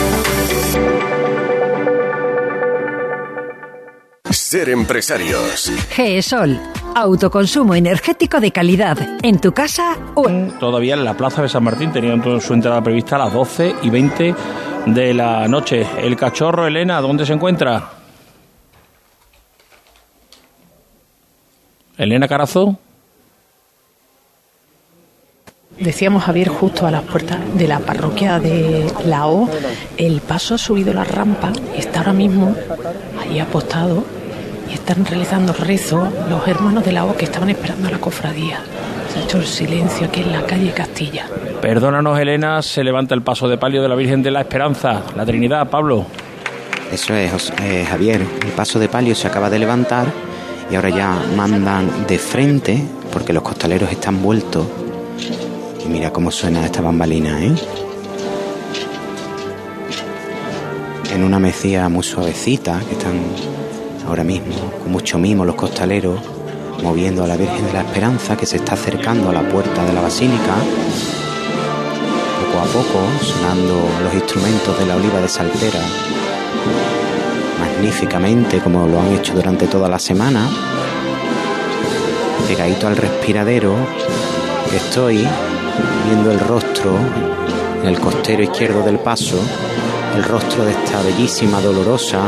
Ser 4.31 4.71
empresarios. 4.71 5.71
GESOL, 5.91 6.59
autoconsumo 6.95 7.75
energético 7.75 8.41
de 8.41 8.53
calidad, 8.53 8.97
en 9.23 9.39
tu 9.39 9.53
casa 9.53 9.99
o 10.15 10.31
en... 10.31 10.51
Todavía 10.53 10.95
en 10.95 11.05
la 11.05 11.15
Plaza 11.15 11.43
de 11.43 11.51
San 11.51 11.63
Martín 11.63 11.93
tenían 11.93 12.23
su 12.41 12.55
entrada 12.55 12.83
prevista 12.83 13.17
a 13.17 13.27
las 13.27 13.33
12 13.35 13.75
y 13.83 13.91
20 13.91 14.35
de 14.87 15.13
la 15.13 15.47
noche. 15.47 15.87
El 15.99 16.17
cachorro, 16.17 16.67
Elena, 16.67 17.03
¿dónde 17.03 17.27
se 17.27 17.35
encuentra? 17.35 17.91
Elena 21.99 22.27
Carazo. 22.27 22.79
Decíamos 25.79 26.23
Javier 26.25 26.49
justo 26.49 26.87
a 26.87 26.91
las 26.91 27.03
puertas 27.03 27.39
de 27.55 27.67
la 27.67 27.81
parroquia 27.81 28.39
de 28.39 28.87
la 29.07 29.27
O, 29.27 29.49
el 29.97 30.21
paso 30.21 30.55
ha 30.55 30.59
subido 30.59 30.93
la 30.95 31.05
rampa 31.05 31.53
y 31.77 31.81
está 31.81 31.99
ahora 32.01 32.13
mismo 32.13 32.55
ahí 33.21 33.41
apostado 33.41 34.05
y 34.71 34.75
están 34.75 35.05
realizando 35.05 35.53
rezos 35.53 36.09
los 36.31 36.47
hermanos 36.47 36.85
de 36.85 36.93
la 36.93 37.05
O 37.05 37.17
que 37.17 37.25
estaban 37.25 37.51
esperando 37.51 37.89
a 37.89 37.91
la 37.91 37.99
cofradía. 37.99 38.59
Se 39.13 39.19
ha 39.19 39.23
hecho 39.25 39.39
el 39.39 39.47
silencio 39.47 40.07
aquí 40.07 40.21
en 40.23 40.33
la 40.33 40.43
calle 40.47 40.71
Castilla. 40.73 41.27
Perdónanos, 41.61 42.19
Elena, 42.19 42.63
se 42.63 42.85
levanta 42.85 43.15
el 43.15 43.23
paso 43.23 43.49
de 43.49 43.59
palio 43.59 43.83
de 43.83 43.89
la 43.89 43.95
Virgen 43.97 44.23
de 44.23 44.31
la 44.31 44.41
Esperanza, 44.41 45.03
la 45.17 45.27
Trinidad, 45.27 45.69
Pablo. 45.69 46.07
Eso 46.93 47.15
es, 47.15 47.33
Jos- 47.33 47.53
eh, 47.63 47.85
Javier. 47.89 48.23
El 48.45 48.53
paso 48.53 48.79
de 48.79 48.89
palio 48.89 49.15
se 49.15 49.27
acaba 49.27 49.51
de 49.51 49.59
levantar 49.59 50.07
y 50.71 50.77
ahora 50.77 50.91
ya 50.91 51.19
mandan 51.37 52.07
de 52.07 52.19
frente 52.19 52.83
porque 53.13 53.33
los 53.33 53.43
costaleros 53.43 53.91
están 53.91 54.23
vueltos. 54.23 54.67
Y 55.85 55.89
mira 55.89 56.11
cómo 56.11 56.31
suena 56.31 56.65
esta 56.65 56.81
bambalina, 56.81 57.45
¿eh? 57.45 57.55
En 61.13 61.23
una 61.23 61.39
mecía 61.39 61.89
muy 61.89 62.03
suavecita 62.03 62.81
que 62.89 62.93
están 62.93 63.21
ahora 64.09 64.25
mismo 64.25 64.55
con 64.83 64.93
mucho 64.93 65.19
mimo 65.19 65.45
los 65.45 65.55
costaleros 65.55 66.19
moviendo 66.83 67.23
a 67.25 67.27
la 67.27 67.37
Virgen 67.37 67.67
de 67.67 67.73
la 67.73 67.83
Esperanza 67.83 68.37
que 68.37 68.47
se 68.47 68.57
está 68.57 68.75
acercando 68.75 69.31
a 69.31 69.33
la 69.33 69.49
puerta 69.49 69.85
de 69.85 69.93
la 69.93 70.01
basílica. 70.01 70.57
Poco 72.41 72.59
a 72.59 72.65
poco 72.65 73.01
sonando 73.23 73.89
los 74.03 74.15
instrumentos 74.15 74.79
de 74.79 74.87
la 74.87 74.97
oliva 74.97 75.21
de 75.21 75.29
Saltera 75.29 75.81
magníficamente 77.61 78.61
como 78.61 78.87
lo 78.87 79.01
han 79.01 79.13
hecho 79.15 79.35
durante 79.35 79.67
toda 79.67 79.89
la 79.89 79.99
semana. 79.99 80.49
Pegadito 82.47 82.87
al 82.87 82.97
respiradero 82.97 83.75
estoy 84.75 85.27
viendo 86.05 86.31
el 86.31 86.41
rostro 86.41 86.97
en 87.83 87.89
el 87.89 87.99
costero 87.99 88.43
izquierdo 88.43 88.83
del 88.83 88.99
paso, 88.99 89.39
el 90.17 90.25
rostro 90.25 90.65
de 90.65 90.73
esta 90.73 91.03
bellísima 91.03 91.61
dolorosa. 91.61 92.23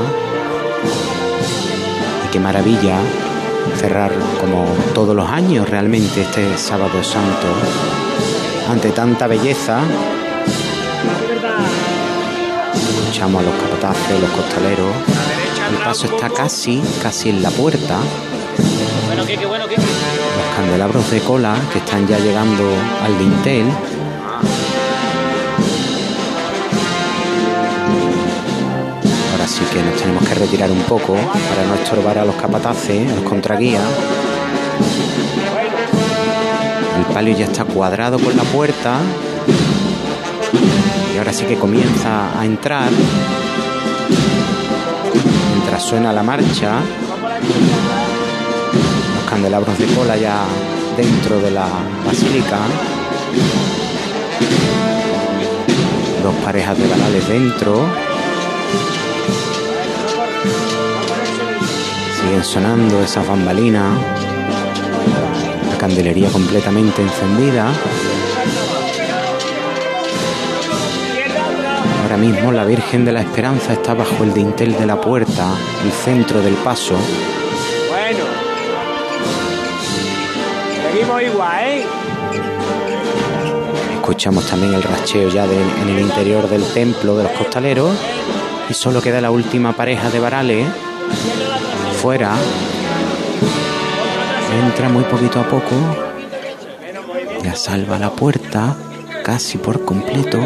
Y 2.25 2.33
qué 2.33 2.41
maravilla 2.41 2.99
cerrar 3.77 4.13
como 4.41 4.67
todos 4.95 5.15
los 5.15 5.29
años 5.29 5.69
realmente 5.69 6.23
este 6.23 6.57
sábado 6.57 7.03
santo 7.03 7.49
ante 8.71 8.91
tanta 8.91 9.27
belleza 9.27 9.81
escuchamos 13.17 13.43
a 13.43 13.47
los 13.47 13.55
capataces, 13.55 14.21
los 14.21 14.31
costaleros. 14.31 14.95
El 15.71 15.79
paso 15.83 16.07
está 16.07 16.29
casi, 16.29 16.83
casi 17.03 17.31
en 17.31 17.43
la 17.43 17.51
puerta. 17.51 17.99
Los 19.29 20.57
candelabros 20.57 21.11
de 21.11 21.19
cola 21.21 21.57
que 21.73 21.79
están 21.81 22.07
ya 22.07 22.17
llegando 22.17 22.63
al 23.03 23.19
dintel. 23.19 23.67
Ahora 29.33 29.49
sí 29.49 29.65
que 29.73 29.83
nos 29.83 30.01
tenemos 30.01 30.29
que 30.29 30.35
retirar 30.35 30.71
un 30.71 30.81
poco 30.83 31.15
para 31.15 31.67
no 31.67 31.75
estorbar 31.75 32.19
a 32.19 32.25
los 32.25 32.37
capataces, 32.37 33.11
a 33.11 33.17
los 33.17 33.25
contraguías. 33.25 33.83
El 36.97 37.13
palio 37.13 37.37
ya 37.37 37.47
está 37.47 37.65
cuadrado 37.65 38.21
con 38.21 38.37
la 38.37 38.45
puerta 38.45 39.01
y 41.13 41.19
ahora 41.19 41.33
sí 41.33 41.47
que 41.47 41.57
comienza 41.57 42.39
a 42.39 42.45
entrar 42.45 42.91
mientras 45.53 45.83
suena 45.83 46.13
la 46.13 46.23
marcha 46.23 46.79
candelabros 49.27 49.77
de 49.79 49.87
cola 49.87 50.17
ya 50.17 50.45
dentro 50.97 51.39
de 51.41 51.51
la 51.51 51.67
basílica. 52.05 52.59
Dos 56.23 56.35
parejas 56.45 56.79
de 56.79 56.89
varales 56.89 57.29
dentro. 57.29 57.85
Siguen 62.21 62.45
sonando 62.45 63.03
esas 63.03 63.27
bambalinas. 63.27 63.99
La 65.71 65.79
candelería 65.79 66.31
completamente 66.31 67.03
encendida. 67.03 67.73
Ahora 72.03 72.17
mismo 72.17 72.53
la 72.53 72.65
Virgen 72.65 73.05
de 73.05 73.13
la 73.13 73.21
Esperanza 73.21 73.73
está 73.73 73.95
bajo 73.95 74.25
el 74.25 74.33
dintel 74.33 74.79
de 74.79 74.87
la 74.87 75.01
puerta, 75.01 75.51
el 75.85 75.93
centro 75.93 76.41
del 76.41 76.55
paso. 76.55 76.97
¿Eh? 81.21 81.85
Escuchamos 83.95 84.47
también 84.47 84.75
el 84.75 84.83
racheo 84.83 85.29
ya 85.29 85.45
en 85.45 85.89
el 85.89 86.01
interior 86.01 86.49
del 86.49 86.63
templo 86.73 87.17
de 87.17 87.25
los 87.25 87.33
costaleros. 87.33 87.97
Y 88.69 88.75
solo 88.75 89.01
queda 89.01 89.21
la 89.21 89.31
última 89.31 89.73
pareja 89.73 90.11
de 90.11 90.21
varales 90.21 90.67
fuera. 92.03 92.35
Entra 94.65 94.89
muy 94.89 95.05
poquito 95.05 95.41
a 95.41 95.49
poco. 95.49 95.75
Ya 97.43 97.55
salva 97.55 97.99
la 97.99 98.11
puerta 98.11 98.77
casi 99.25 99.59
por 99.59 99.85
completo. 99.85 100.39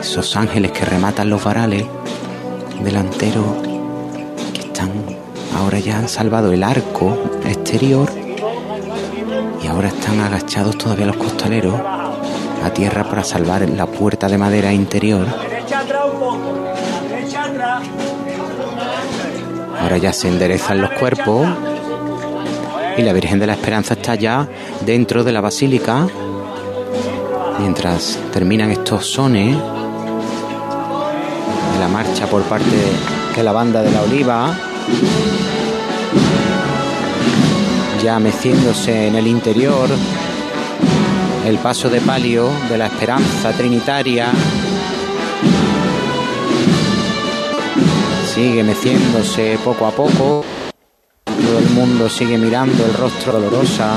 Esos 0.00 0.36
ángeles 0.36 0.72
que 0.72 0.84
rematan 0.84 1.30
los 1.30 1.44
varales 1.44 1.84
delanteros 2.82 3.44
que 4.52 4.60
están 4.62 4.90
ahora 5.56 5.78
ya 5.78 5.98
han 5.98 6.08
salvado 6.08 6.52
el 6.52 6.64
arco 6.64 7.16
exterior 7.44 8.21
agachados 10.20 10.78
todavía 10.78 11.06
los 11.06 11.16
costaleros 11.16 11.74
a 12.64 12.70
tierra 12.70 13.04
para 13.04 13.24
salvar 13.24 13.68
la 13.68 13.86
puerta 13.86 14.28
de 14.28 14.38
madera 14.38 14.72
interior. 14.72 15.26
Ahora 19.80 19.98
ya 19.98 20.12
se 20.12 20.28
enderezan 20.28 20.80
los 20.80 20.90
cuerpos 20.90 21.46
y 22.96 23.02
la 23.02 23.12
Virgen 23.12 23.38
de 23.38 23.46
la 23.46 23.54
Esperanza 23.54 23.94
está 23.94 24.14
ya 24.14 24.48
dentro 24.84 25.24
de 25.24 25.32
la 25.32 25.40
basílica 25.40 26.06
mientras 27.58 28.18
terminan 28.32 28.70
estos 28.70 29.06
sones 29.06 29.56
de 29.56 31.80
la 31.80 31.88
marcha 31.88 32.26
por 32.26 32.42
parte 32.42 32.76
de 33.36 33.42
la 33.42 33.52
banda 33.52 33.82
de 33.82 33.90
la 33.90 34.02
Oliva 34.02 34.54
ya 38.02 38.18
meciéndose 38.18 39.06
en 39.06 39.14
el 39.14 39.26
interior 39.26 39.88
el 41.46 41.58
paso 41.58 41.88
de 41.88 42.00
palio 42.00 42.50
de 42.68 42.78
la 42.78 42.86
Esperanza 42.86 43.52
Trinitaria 43.52 44.30
sigue 48.32 48.62
meciéndose 48.64 49.58
poco 49.62 49.86
a 49.86 49.90
poco. 49.90 50.44
Todo 51.24 51.58
el 51.58 51.70
mundo 51.70 52.08
sigue 52.08 52.38
mirando 52.38 52.84
el 52.84 52.94
rostro 52.94 53.32
dolorosa 53.32 53.94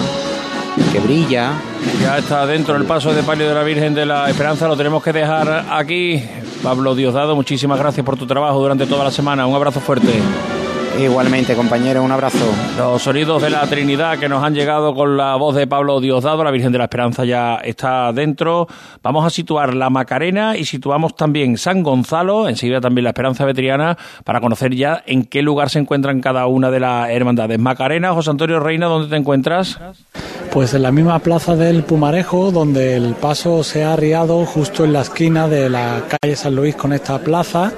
que 0.91 0.99
brilla. 0.99 1.53
Ya 2.01 2.17
está 2.17 2.45
dentro 2.45 2.75
el 2.75 2.83
paso 2.83 3.13
de 3.13 3.23
palio 3.23 3.47
de 3.47 3.53
la 3.55 3.63
Virgen 3.63 3.93
de 3.93 4.05
la 4.05 4.29
Esperanza, 4.29 4.67
lo 4.67 4.75
tenemos 4.75 5.01
que 5.01 5.13
dejar 5.13 5.65
aquí. 5.71 6.21
Pablo 6.61 6.95
Diosdado, 6.95 7.35
muchísimas 7.35 7.79
gracias 7.79 8.05
por 8.05 8.17
tu 8.17 8.27
trabajo 8.27 8.59
durante 8.59 8.85
toda 8.85 9.05
la 9.05 9.11
semana. 9.11 9.45
Un 9.45 9.55
abrazo 9.55 9.79
fuerte. 9.79 10.11
Igualmente, 10.99 11.55
compañero, 11.55 12.03
un 12.03 12.11
abrazo. 12.11 12.45
Los 12.77 13.01
sonidos 13.01 13.41
de 13.41 13.49
la 13.49 13.67
Trinidad 13.67 14.17
que 14.17 14.29
nos 14.29 14.41
han 14.43 14.53
llegado 14.55 14.95
con 14.95 15.17
la 15.17 15.35
voz 15.35 15.53
de 15.55 15.67
Pablo 15.67 15.99
Diosdado, 15.99 16.41
la 16.43 16.51
Virgen 16.51 16.71
de 16.71 16.77
la 16.77 16.85
Esperanza 16.85 17.25
ya 17.25 17.55
está 17.55 18.13
dentro. 18.13 18.67
Vamos 19.03 19.25
a 19.25 19.29
situar 19.29 19.73
la 19.73 19.89
Macarena 19.89 20.55
y 20.55 20.63
situamos 20.63 21.15
también 21.15 21.57
San 21.57 21.83
Gonzalo, 21.83 22.47
enseguida 22.47 22.79
también 22.79 23.03
la 23.03 23.09
Esperanza 23.09 23.43
Vetriana, 23.43 23.97
para 24.23 24.39
conocer 24.39 24.73
ya 24.73 25.03
en 25.05 25.25
qué 25.25 25.41
lugar 25.41 25.69
se 25.69 25.79
encuentran 25.79 26.21
cada 26.21 26.47
una 26.47 26.71
de 26.71 26.79
las 26.79 27.09
hermandades. 27.09 27.59
Macarena, 27.59 28.13
José 28.13 28.29
Antonio 28.29 28.61
Reina, 28.61 28.87
¿dónde 28.87 29.09
te 29.09 29.17
encuentras? 29.17 29.77
Pues 30.51 30.73
en 30.73 30.83
la 30.83 30.91
misma 30.93 31.19
plaza 31.19 31.57
del 31.57 31.83
Pumarejo, 31.83 32.51
donde 32.51 32.95
el 32.95 33.15
paso 33.15 33.63
se 33.63 33.83
ha 33.83 33.91
arriado 33.91 34.45
justo 34.45 34.85
en 34.85 34.93
la 34.93 35.01
esquina 35.01 35.49
de 35.49 35.69
la 35.69 36.03
calle 36.07 36.35
San 36.37 36.55
Luis 36.55 36.75
con 36.75 36.93
esta 36.93 37.19
plaza. 37.19 37.73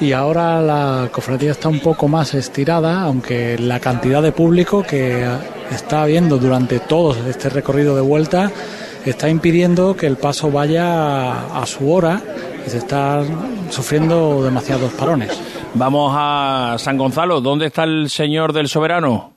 Y 0.00 0.12
ahora 0.12 0.60
la 0.60 1.08
cofradía 1.12 1.52
está 1.52 1.68
un 1.68 1.80
poco 1.80 2.08
más 2.08 2.34
estirada, 2.34 3.02
aunque 3.02 3.58
la 3.58 3.78
cantidad 3.78 4.22
de 4.22 4.32
público 4.32 4.82
que 4.82 5.24
está 5.70 6.02
habiendo 6.02 6.38
durante 6.38 6.80
todo 6.80 7.14
este 7.28 7.48
recorrido 7.48 7.94
de 7.94 8.02
vuelta 8.02 8.50
está 9.04 9.28
impidiendo 9.28 9.96
que 9.96 10.06
el 10.06 10.16
paso 10.16 10.50
vaya 10.50 11.60
a 11.60 11.66
su 11.66 11.90
hora 11.92 12.20
y 12.66 12.70
se 12.70 12.78
está 12.78 13.22
sufriendo 13.70 14.42
demasiados 14.42 14.92
parones. 14.92 15.30
Vamos 15.74 16.12
a 16.14 16.76
San 16.78 16.98
Gonzalo. 16.98 17.40
¿Dónde 17.40 17.66
está 17.66 17.84
el 17.84 18.10
señor 18.10 18.52
del 18.52 18.68
soberano? 18.68 19.31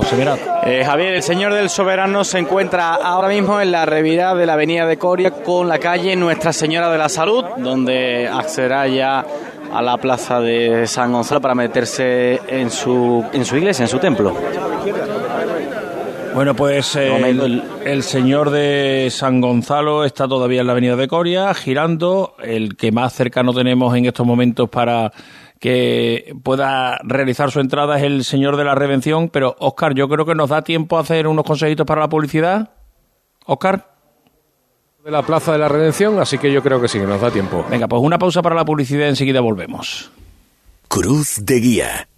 José. 0.00 0.26
Eh, 0.64 0.82
Javier, 0.84 1.14
el 1.14 1.22
señor 1.22 1.52
del 1.52 1.68
soberano 1.68 2.24
se 2.24 2.38
encuentra 2.38 2.94
ahora 2.94 3.28
mismo 3.28 3.60
en 3.60 3.70
la 3.70 3.84
revirada 3.84 4.34
de 4.34 4.46
la 4.46 4.54
avenida 4.54 4.86
de 4.86 4.96
Coria 4.96 5.30
con 5.30 5.68
la 5.68 5.78
calle 5.78 6.16
Nuestra 6.16 6.52
Señora 6.52 6.90
de 6.90 6.98
la 6.98 7.08
Salud, 7.08 7.44
donde 7.58 8.28
accederá 8.28 8.86
ya 8.86 9.24
a 9.72 9.82
la 9.82 9.98
plaza 9.98 10.40
de 10.40 10.86
San 10.86 11.12
Gonzalo 11.12 11.40
para 11.40 11.54
meterse 11.54 12.40
en 12.48 12.70
su, 12.70 13.24
en 13.32 13.44
su 13.44 13.56
iglesia, 13.56 13.84
en 13.84 13.88
su 13.88 13.98
templo. 13.98 14.34
Bueno, 16.34 16.54
pues 16.54 16.96
eh, 16.96 17.28
el, 17.28 17.62
el 17.84 18.02
señor 18.02 18.50
de 18.50 19.08
San 19.10 19.40
Gonzalo 19.40 20.04
está 20.04 20.26
todavía 20.28 20.60
en 20.60 20.66
la 20.66 20.72
avenida 20.72 20.96
de 20.96 21.08
Coria, 21.08 21.52
girando. 21.54 22.34
El 22.42 22.76
que 22.76 22.92
más 22.92 23.12
cercano 23.12 23.52
tenemos 23.52 23.94
en 23.96 24.06
estos 24.06 24.26
momentos 24.26 24.68
para 24.70 25.12
que 25.60 26.34
pueda 26.42 26.98
realizar 27.04 27.50
su 27.50 27.60
entrada 27.60 27.98
es 27.98 28.02
el 28.02 28.24
señor 28.24 28.56
de 28.56 28.64
la 28.64 28.74
Revención. 28.74 29.28
Pero, 29.28 29.54
Oscar, 29.60 29.94
yo 29.94 30.08
creo 30.08 30.24
que 30.24 30.34
nos 30.34 30.48
da 30.48 30.62
tiempo 30.62 30.96
a 30.96 31.02
hacer 31.02 31.28
unos 31.28 31.44
consejitos 31.44 31.86
para 31.86 32.00
la 32.00 32.08
publicidad. 32.08 32.72
Oscar. 33.46 33.94
De 35.04 35.10
la 35.10 35.22
Plaza 35.22 35.52
de 35.52 35.58
la 35.58 35.68
Redención, 35.68 36.18
así 36.18 36.38
que 36.38 36.52
yo 36.52 36.62
creo 36.62 36.80
que 36.80 36.88
sí, 36.88 36.98
que 36.98 37.06
nos 37.06 37.20
da 37.20 37.30
tiempo. 37.30 37.64
Venga, 37.70 37.88
pues 37.88 38.02
una 38.02 38.18
pausa 38.18 38.42
para 38.42 38.56
la 38.56 38.64
publicidad 38.64 39.06
y 39.06 39.10
enseguida 39.10 39.40
volvemos. 39.40 40.10
Cruz 40.88 41.36
de 41.42 41.60
Guía. 41.60 42.08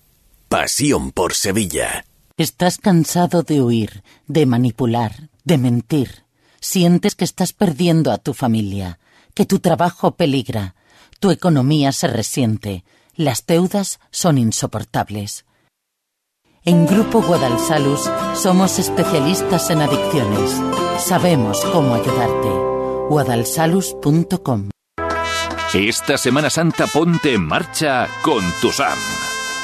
Pasión 0.48 1.12
por 1.12 1.34
Sevilla. 1.34 2.04
Estás 2.36 2.78
cansado 2.78 3.42
de 3.42 3.60
huir, 3.60 4.02
de 4.26 4.46
manipular, 4.46 5.30
de 5.44 5.58
mentir. 5.58 6.24
Sientes 6.60 7.14
que 7.14 7.24
estás 7.24 7.52
perdiendo 7.52 8.12
a 8.12 8.18
tu 8.18 8.34
familia, 8.34 8.98
que 9.34 9.46
tu 9.46 9.58
trabajo 9.58 10.12
peligra, 10.12 10.74
tu 11.20 11.30
economía 11.30 11.92
se 11.92 12.06
resiente, 12.06 12.84
las 13.14 13.46
deudas 13.46 14.00
son 14.10 14.38
insoportables. 14.38 15.44
En 16.64 16.86
Grupo 16.86 17.22
Guadalsalus 17.22 18.08
somos 18.34 18.78
especialistas 18.78 19.68
en 19.70 19.82
adicciones. 19.82 20.60
Sabemos 20.98 21.60
cómo 21.72 21.94
ayudarte. 21.94 22.48
guadalsalus.com 23.08 24.70
Esta 25.74 26.16
Semana 26.16 26.50
Santa 26.50 26.86
ponte 26.86 27.34
en 27.34 27.44
marcha 27.44 28.08
con 28.22 28.44
tu 28.60 28.70
SAM. 28.70 28.98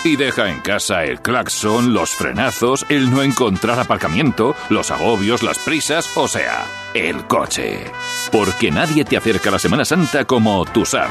Y 0.05 0.16
deja 0.16 0.49
en 0.49 0.61
casa 0.61 1.05
el 1.05 1.20
claxon, 1.20 1.92
los 1.92 2.11
frenazos, 2.11 2.86
el 2.88 3.11
no 3.11 3.22
encontrar 3.22 3.78
aparcamiento, 3.78 4.55
los 4.68 4.90
agobios, 4.90 5.42
las 5.42 5.59
prisas, 5.59 6.16
o 6.16 6.28
sea, 6.28 6.66
el 6.94 7.26
coche. 7.26 7.84
Porque 8.30 8.70
nadie 8.70 9.05
te 9.05 9.16
acerca 9.16 9.51
a 9.51 9.53
la 9.53 9.59
Semana 9.59 9.84
Santa 9.84 10.24
como 10.24 10.64
tu 10.64 10.84
SAM. 10.84 11.11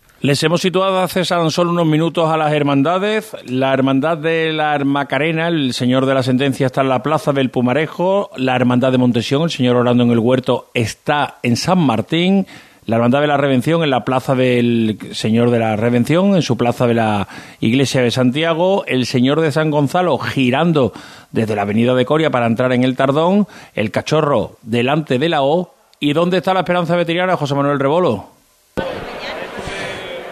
Les 0.21 0.43
hemos 0.43 0.61
situado 0.61 0.99
hace 0.99 1.25
solo 1.25 1.71
unos 1.71 1.87
minutos 1.87 2.29
a 2.29 2.37
las 2.37 2.53
hermandades. 2.53 3.35
La 3.47 3.73
hermandad 3.73 4.19
de 4.19 4.53
la 4.53 4.77
Macarena, 4.77 5.47
el 5.47 5.73
señor 5.73 6.05
de 6.05 6.13
la 6.13 6.21
sentencia, 6.21 6.67
está 6.67 6.81
en 6.81 6.89
la 6.89 7.01
plaza 7.01 7.33
del 7.33 7.49
Pumarejo. 7.49 8.29
La 8.37 8.55
hermandad 8.55 8.91
de 8.91 8.99
Montesión, 8.99 9.41
el 9.41 9.49
señor 9.49 9.77
orando 9.77 10.03
en 10.03 10.11
el 10.11 10.19
huerto, 10.19 10.69
está 10.75 11.39
en 11.41 11.57
San 11.57 11.79
Martín. 11.79 12.45
La 12.85 12.97
hermandad 12.97 13.21
de 13.21 13.27
la 13.27 13.37
Revención 13.37 13.81
en 13.83 13.89
la 13.89 14.05
plaza 14.05 14.35
del 14.35 14.99
señor 15.13 15.49
de 15.49 15.57
la 15.57 15.75
Revención, 15.75 16.35
en 16.35 16.43
su 16.43 16.55
plaza 16.55 16.85
de 16.85 16.93
la 16.93 17.27
iglesia 17.59 18.03
de 18.03 18.11
Santiago. 18.11 18.85
El 18.85 19.07
señor 19.07 19.41
de 19.41 19.51
San 19.51 19.71
Gonzalo 19.71 20.19
girando 20.19 20.93
desde 21.31 21.55
la 21.55 21.63
avenida 21.63 21.95
de 21.95 22.05
Coria 22.05 22.29
para 22.29 22.45
entrar 22.45 22.73
en 22.73 22.83
el 22.83 22.95
Tardón. 22.95 23.47
El 23.73 23.89
cachorro 23.89 24.57
delante 24.61 25.17
de 25.17 25.29
la 25.29 25.41
O. 25.41 25.73
¿Y 25.99 26.13
dónde 26.13 26.37
está 26.37 26.53
la 26.53 26.59
esperanza 26.59 26.95
veterinaria, 26.95 27.37
José 27.37 27.55
Manuel 27.55 27.79
Rebolo? 27.79 28.30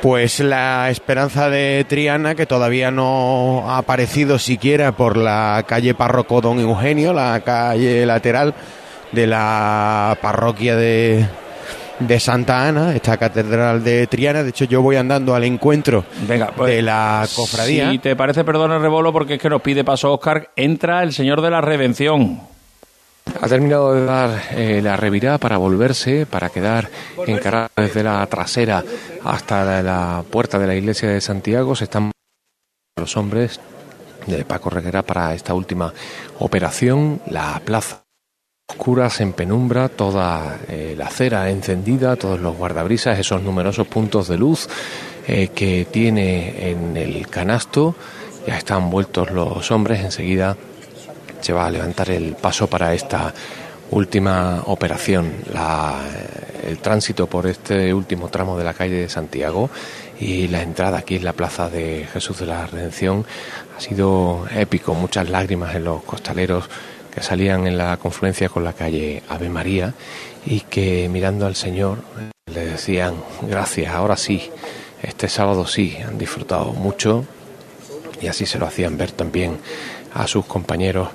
Pues 0.02 0.40
la 0.40 0.90
esperanza 0.90 1.50
de 1.50 1.86
Triana, 1.88 2.34
que 2.34 2.46
todavía 2.46 2.90
no 2.90 3.70
ha 3.70 3.80
aparecido 3.80 4.40
siquiera 4.40 4.94
por 4.94 5.18
la 5.18 5.66
calle 5.68 5.94
Párroco 5.94 6.40
Don 6.40 6.58
Eugenio, 6.60 7.12
la 7.12 7.42
calle 7.42 8.06
lateral 8.06 8.54
de 9.12 9.28
la 9.28 10.18
parroquia 10.22 10.78
de, 10.78 11.26
de 12.00 12.20
Santa 12.20 12.66
Ana, 12.66 12.96
esta 12.96 13.18
catedral 13.18 13.84
de 13.84 14.08
Triana. 14.08 14.44
De 14.44 14.50
hecho, 14.52 14.66
yo 14.66 14.82
voy 14.82 14.96
andando 14.96 15.36
al 15.36 15.44
encuentro 15.44 16.06
Venga, 16.28 16.52
pues, 16.56 16.76
de 16.76 16.82
la 16.82 17.28
cofradía. 17.36 17.92
Si 17.92 18.00
te 18.00 18.16
parece, 18.16 18.46
perdona, 18.46 18.80
Rebolo, 18.80 19.12
porque 19.12 19.34
es 19.34 19.42
que 19.42 19.50
nos 19.50 19.62
pide 19.62 19.84
paso 19.84 20.14
Oscar. 20.14 20.52
Entra 20.56 21.04
el 21.04 21.12
señor 21.12 21.42
de 21.42 21.50
la 21.50 21.60
Revención. 21.60 22.40
Ha 23.42 23.48
terminado 23.48 23.94
de 23.94 24.06
dar 24.06 24.42
eh, 24.52 24.82
la 24.82 24.98
revirada 24.98 25.38
para 25.38 25.58
volverse, 25.58 26.26
para 26.26 26.50
quedar 26.50 26.90
encarado 27.26 27.70
desde 27.76 28.04
la 28.04 28.26
trasera 28.28 28.84
hasta 29.24 29.64
la, 29.64 29.82
la 29.82 30.24
puerta 30.30 30.60
de 30.60 30.68
la 30.68 30.76
iglesia 30.76 31.10
de 31.10 31.22
Santiago. 31.22 31.76
Se 31.76 31.86
están 31.86 32.12
los 32.98 33.18
hombres 33.18 33.60
de 34.28 34.46
Paco 34.46 34.70
Reguera 34.70 35.04
para 35.04 35.34
esta 35.34 35.54
última 35.54 35.94
operación. 36.40 37.22
La 37.28 37.62
plaza 37.64 38.04
oscuras 38.70 39.20
en 39.20 39.34
penumbra, 39.34 39.90
toda 39.90 40.60
eh, 40.68 40.94
la 40.98 41.08
acera 41.08 41.50
encendida, 41.50 42.16
todos 42.16 42.40
los 42.40 42.56
guardabrisas, 42.56 43.18
esos 43.18 43.42
numerosos 43.42 43.88
puntos 43.88 44.28
de 44.28 44.38
luz 44.38 44.70
eh, 45.28 45.50
que 45.50 45.88
tiene 45.90 46.70
en 46.70 46.96
el 46.96 47.28
canasto. 47.28 47.96
Ya 48.48 48.58
están 48.58 48.90
vueltos 48.90 49.32
los 49.32 49.70
hombres 49.72 50.00
enseguida 50.02 50.56
se 51.42 51.54
va 51.54 51.68
a 51.68 51.72
levantar 51.72 52.10
el 52.12 52.36
paso 52.36 52.68
para 52.68 52.94
esta 52.94 53.34
última 53.92 54.64
operación. 54.66 55.34
El 56.64 56.78
tránsito 56.80 57.28
por 57.28 57.48
este 57.48 57.94
último 57.94 58.30
tramo 58.30 58.58
de 58.58 58.64
la 58.64 58.74
calle 58.74 58.96
de 58.96 59.10
Santiago 59.10 59.70
y 60.20 60.48
la 60.48 60.62
entrada 60.62 61.00
aquí 61.00 61.16
en 61.16 61.26
la 61.26 61.34
plaza 61.34 61.70
de 61.70 62.08
Jesús 62.12 62.40
de 62.40 62.46
la 62.46 62.68
Redención 62.68 63.26
ha 63.78 63.82
sido 63.82 64.46
épico, 64.54 64.94
muchas 64.94 65.30
lágrimas 65.30 65.76
en 65.76 65.86
los 65.86 66.04
costaleros 66.04 66.70
que 67.14 67.24
salían 67.24 67.66
en 67.66 67.78
la 67.78 67.98
confluencia 67.98 68.50
con 68.50 68.64
la 68.64 68.74
calle 68.74 69.24
Ave 69.30 69.50
María 69.50 69.94
y 70.46 70.62
que 70.62 71.10
mirando 71.10 71.48
al 71.48 71.56
Señor 71.56 72.00
le 72.54 72.66
decían 72.66 73.16
gracias, 73.42 73.94
ahora 73.94 74.18
sí, 74.18 74.52
este 75.02 75.30
sábado 75.30 75.66
sí, 75.66 75.98
han 76.06 76.18
disfrutado 76.18 76.74
mucho 76.74 77.26
y 78.22 78.28
así 78.28 78.46
se 78.46 78.60
lo 78.60 78.68
hacían 78.68 78.98
ver 78.98 79.12
también 79.12 79.58
a 80.14 80.28
sus 80.28 80.46
compañeros 80.46 81.10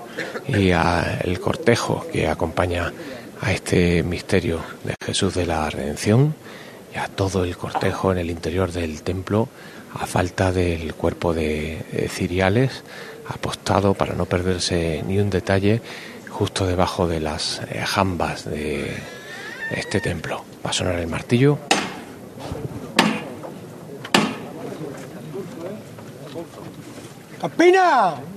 y 0.49 0.71
al 0.71 1.39
cortejo 1.41 2.07
que 2.13 2.29
acompaña 2.29 2.93
a 3.41 3.53
este 3.53 4.03
misterio 4.03 4.61
de 4.85 4.95
Jesús 5.05 5.35
de 5.35 5.47
la 5.47 5.69
Redención 5.71 6.35
y 6.95 6.99
a 6.99 7.09
todo 7.09 7.45
el 7.45 7.57
cortejo 7.57 8.13
en 8.13 8.19
el 8.19 8.31
interior 8.31 8.73
del 8.73 9.03
templo 9.03 9.49
a 9.95 10.07
falta 10.07 10.53
del 10.53 10.95
cuerpo 10.95 11.35
de 11.35 12.09
ciriales 12.09 12.83
apostado 13.29 13.95
para 13.95 14.15
no 14.15 14.27
perderse 14.27 15.03
ni 15.07 15.19
un 15.19 15.31
detalle 15.31 15.81
justo 16.31 16.67
debajo 16.67 17.07
de 17.07 17.21
las 17.21 17.61
eh, 17.71 17.83
jambas 17.87 18.45
de 18.45 18.97
este 19.71 20.01
templo. 20.01 20.45
Va 20.65 20.71
a 20.71 20.73
sonar 20.73 20.99
el 20.99 21.07
martillo. 21.07 21.59
¡Campina! 27.41 28.34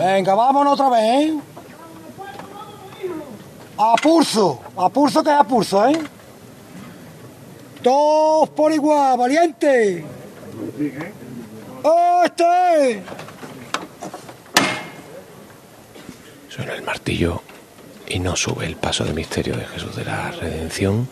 Venga, 0.00 0.34
vámonos 0.34 0.80
otra 0.80 0.88
vez, 0.88 1.28
¿eh? 1.28 1.38
A 3.76 3.94
pulso, 4.02 4.58
a 4.74 4.88
pulso 4.88 5.22
que 5.22 5.28
es 5.28 5.36
a 5.36 5.44
pulso, 5.44 5.86
¿eh? 5.86 6.00
Todos 7.82 8.48
por 8.48 8.72
igual, 8.72 9.18
valiente. 9.18 10.02
¡Este! 12.24 13.02
Suena 16.48 16.72
el 16.72 16.82
martillo 16.82 17.42
y 18.08 18.20
no 18.20 18.36
sube 18.36 18.64
el 18.64 18.76
paso 18.76 19.04
de 19.04 19.12
misterio 19.12 19.54
de 19.54 19.66
Jesús 19.66 19.96
de 19.96 20.06
la 20.06 20.30
Redención, 20.30 21.06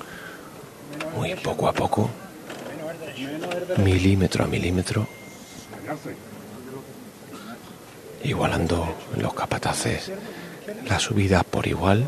muy 1.15 1.35
poco 1.35 1.69
a 1.69 1.75
poco, 1.75 2.09
milímetro 3.77 4.45
a 4.45 4.47
milímetro, 4.47 5.07
igualando 8.23 8.95
los 9.17 9.35
capataces 9.35 10.11
la 10.87 10.99
subida 10.99 11.43
por 11.43 11.67
igual. 11.67 12.05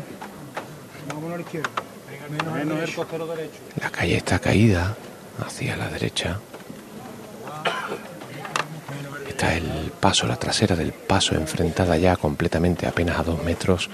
La 3.79 3.89
calle 3.89 4.17
está 4.17 4.39
caída 4.39 4.95
hacia 5.45 5.75
la 5.77 5.89
derecha. 5.89 6.39
Está 9.27 9.55
el 9.55 9.91
paso, 9.99 10.27
la 10.27 10.35
trasera 10.35 10.75
del 10.75 10.93
paso 10.93 11.35
enfrentada 11.35 11.97
ya 11.97 12.15
completamente 12.15 12.87
apenas 12.87 13.19
a 13.19 13.23
dos 13.23 13.43
metros 13.43 13.89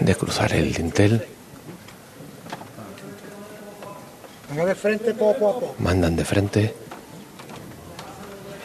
de 0.00 0.14
cruzar 0.14 0.52
el 0.52 0.72
dintel. 0.72 1.26
Venga 4.50 4.64
de 4.64 4.74
frente 4.74 5.12
poco 5.14 5.50
a 5.50 5.54
poco. 5.54 5.74
Mandan 5.78 6.16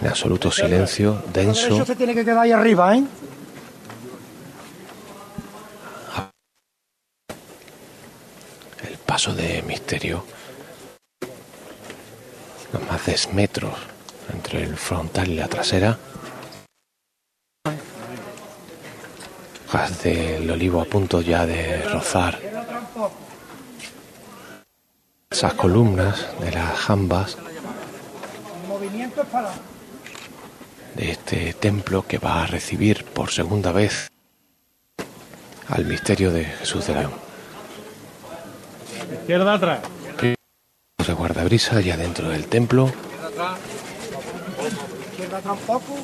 de 0.04 0.10
absoluto 0.10 0.52
silencio, 0.52 1.24
denso. 1.34 1.76
Eso 1.76 1.86
se 1.86 1.96
tiene 1.96 2.14
que 2.14 2.26
quedar 2.26 2.40
ahí 2.40 2.52
arriba, 2.52 2.96
¿eh? 2.98 3.04
el 8.86 8.98
paso 8.98 9.34
de 9.34 9.62
misterio. 9.62 10.26
Los 12.74 12.82
más 12.88 13.06
de 13.06 13.18
metros 13.32 13.74
entre 14.34 14.64
el 14.64 14.76
frontal 14.76 15.30
y 15.30 15.36
la 15.36 15.48
trasera. 15.48 15.98
Hojas 19.68 20.04
del 20.04 20.52
olivo 20.52 20.82
a 20.82 20.86
punto 20.86 21.22
ya 21.22 21.46
de 21.46 21.82
rozar. 21.84 22.40
Esas 25.32 25.54
columnas 25.54 26.28
de 26.42 26.52
las 26.52 26.78
jambas 26.78 27.38
Movimiento 28.68 29.22
es 29.22 29.28
para. 29.30 29.73
De 30.96 31.12
este 31.12 31.54
templo 31.54 32.06
que 32.08 32.18
va 32.18 32.44
a 32.44 32.48
recibir 32.48 33.04
por 33.06 33.32
segunda 33.32 33.72
vez 33.72 34.10
al 35.70 35.86
misterio 35.86 36.32
de 36.32 36.46
Jesús 36.46 36.88
de 36.88 36.94
León. 36.96 37.14
Izquierda 39.22 39.54
atrás. 39.54 39.80
de 41.06 41.14
guardabrisa 41.14 41.82
ya 41.82 41.98
dentro 41.98 42.30
del 42.30 42.46
templo. 42.48 42.90
Izquierda 45.12 45.42
tampoco. 45.42 45.96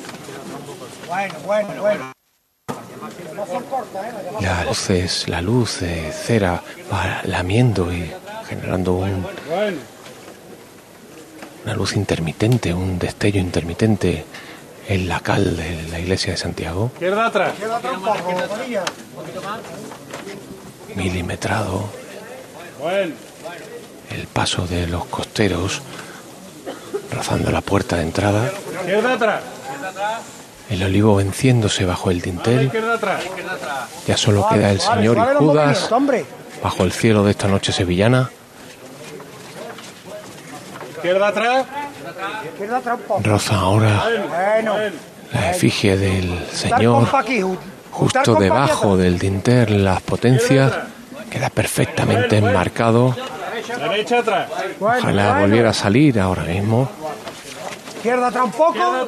Bueno, 1.08 1.34
bueno, 1.46 1.80
bueno. 1.80 2.12
No 3.34 3.46
son 3.46 3.62
cortas, 3.64 4.04
¿eh? 4.04 4.12
Las 4.32 4.42
La 4.42 4.64
luz 4.64 4.90
es 4.90 5.28
la 5.28 5.40
luz 5.40 5.80
de 5.80 6.12
cera 6.12 6.62
va 6.92 7.22
lamiendo 7.24 7.90
y 7.92 8.10
generando 8.46 8.92
un- 8.94 9.26
una 11.64 11.74
luz 11.74 11.94
intermitente, 11.96 12.74
un 12.74 12.98
destello 12.98 13.40
intermitente 13.40 14.24
en 14.90 15.08
la 15.08 15.20
cal 15.20 15.56
de 15.56 15.82
la 15.90 16.00
iglesia 16.00 16.32
de 16.32 16.36
Santiago, 16.36 16.90
Izquierda 16.94 17.26
atrás. 17.26 17.52
Milimetrado, 20.96 21.84
Bueno. 22.80 23.14
el 24.10 24.26
paso 24.26 24.66
de 24.66 24.86
los 24.88 25.04
costeros 25.06 25.80
rozando 27.12 27.50
la 27.52 27.60
puerta 27.60 27.96
de 27.96 28.02
entrada, 28.02 28.50
Izquierda 28.80 29.12
atrás. 29.14 29.42
el 30.68 30.82
olivo 30.82 31.14
venciéndose 31.16 31.84
bajo 31.84 32.10
el 32.10 32.20
dintel, 32.20 32.64
Izquierda 32.66 32.94
atrás. 32.94 33.22
ya 34.06 34.16
solo 34.16 34.46
queda 34.50 34.70
el 34.72 34.80
Señor 34.80 35.16
y 35.18 35.36
Judas 35.36 35.88
bajo 36.62 36.82
el 36.84 36.92
cielo 36.92 37.22
de 37.24 37.30
esta 37.30 37.46
noche 37.46 37.72
sevillana, 37.72 38.30
Izquierda 40.96 41.28
atrás. 41.28 41.66
Rozan 43.22 43.58
ahora 43.58 44.04
la 45.32 45.50
efigie 45.50 45.96
del 45.96 46.46
Señor 46.52 47.08
justo 47.90 48.34
debajo 48.34 48.96
del 48.96 49.18
dintel 49.18 49.84
las 49.84 50.00
potencias 50.00 50.72
queda 51.30 51.50
perfectamente 51.50 52.38
enmarcado. 52.38 53.14
Ojalá 54.80 55.40
volviera 55.40 55.70
a 55.70 55.74
salir 55.74 56.18
ahora 56.18 56.42
mismo. 56.42 56.90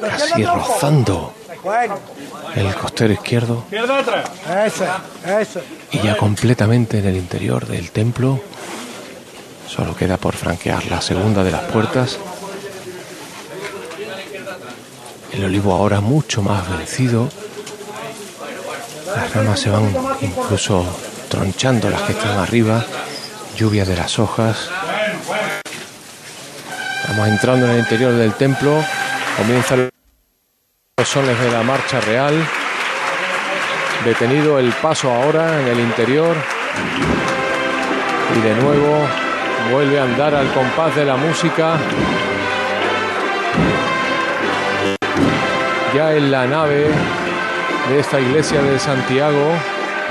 Casi 0.01 0.45
rozando 0.45 1.33
el 2.55 2.75
costero 2.75 3.13
izquierdo. 3.13 3.63
Y 5.91 5.99
ya 5.99 6.17
completamente 6.17 6.99
en 6.99 7.07
el 7.07 7.17
interior 7.17 7.65
del 7.65 7.91
templo. 7.91 8.39
Solo 9.67 9.95
queda 9.95 10.17
por 10.17 10.35
franquear 10.35 10.85
la 10.85 11.01
segunda 11.01 11.43
de 11.43 11.51
las 11.51 11.63
puertas 11.63 12.19
el 15.33 15.43
olivo 15.43 15.73
ahora 15.73 16.01
mucho 16.01 16.41
más 16.41 16.69
vencido 16.69 17.29
las 19.15 19.33
ramas 19.33 19.59
se 19.59 19.69
van 19.69 19.93
incluso 20.21 20.85
tronchando 21.29 21.89
las 21.89 22.01
que 22.03 22.13
están 22.13 22.37
arriba 22.37 22.85
lluvia 23.55 23.85
de 23.85 23.95
las 23.95 24.19
hojas 24.19 24.69
Estamos 27.03 27.27
entrando 27.27 27.65
en 27.65 27.73
el 27.73 27.79
interior 27.79 28.13
del 28.13 28.33
templo. 28.33 28.81
Comienzan 29.37 29.89
los 30.97 31.07
sones 31.07 31.37
de 31.37 31.51
la 31.51 31.61
marcha 31.61 31.99
real. 31.99 32.33
Detenido 34.05 34.57
el 34.57 34.71
paso 34.71 35.11
ahora 35.11 35.61
en 35.61 35.67
el 35.67 35.79
interior. 35.81 36.35
Y 38.35 38.41
de 38.41 38.55
nuevo 38.55 39.05
vuelve 39.71 39.99
a 39.99 40.03
andar 40.05 40.33
al 40.33 40.51
compás 40.53 40.95
de 40.95 41.03
la 41.05 41.17
música. 41.17 41.77
Ya 45.93 46.13
en 46.13 46.31
la 46.31 46.47
nave 46.47 46.87
de 47.89 47.99
esta 47.99 48.19
iglesia 48.19 48.61
de 48.61 48.79
Santiago 48.79 49.51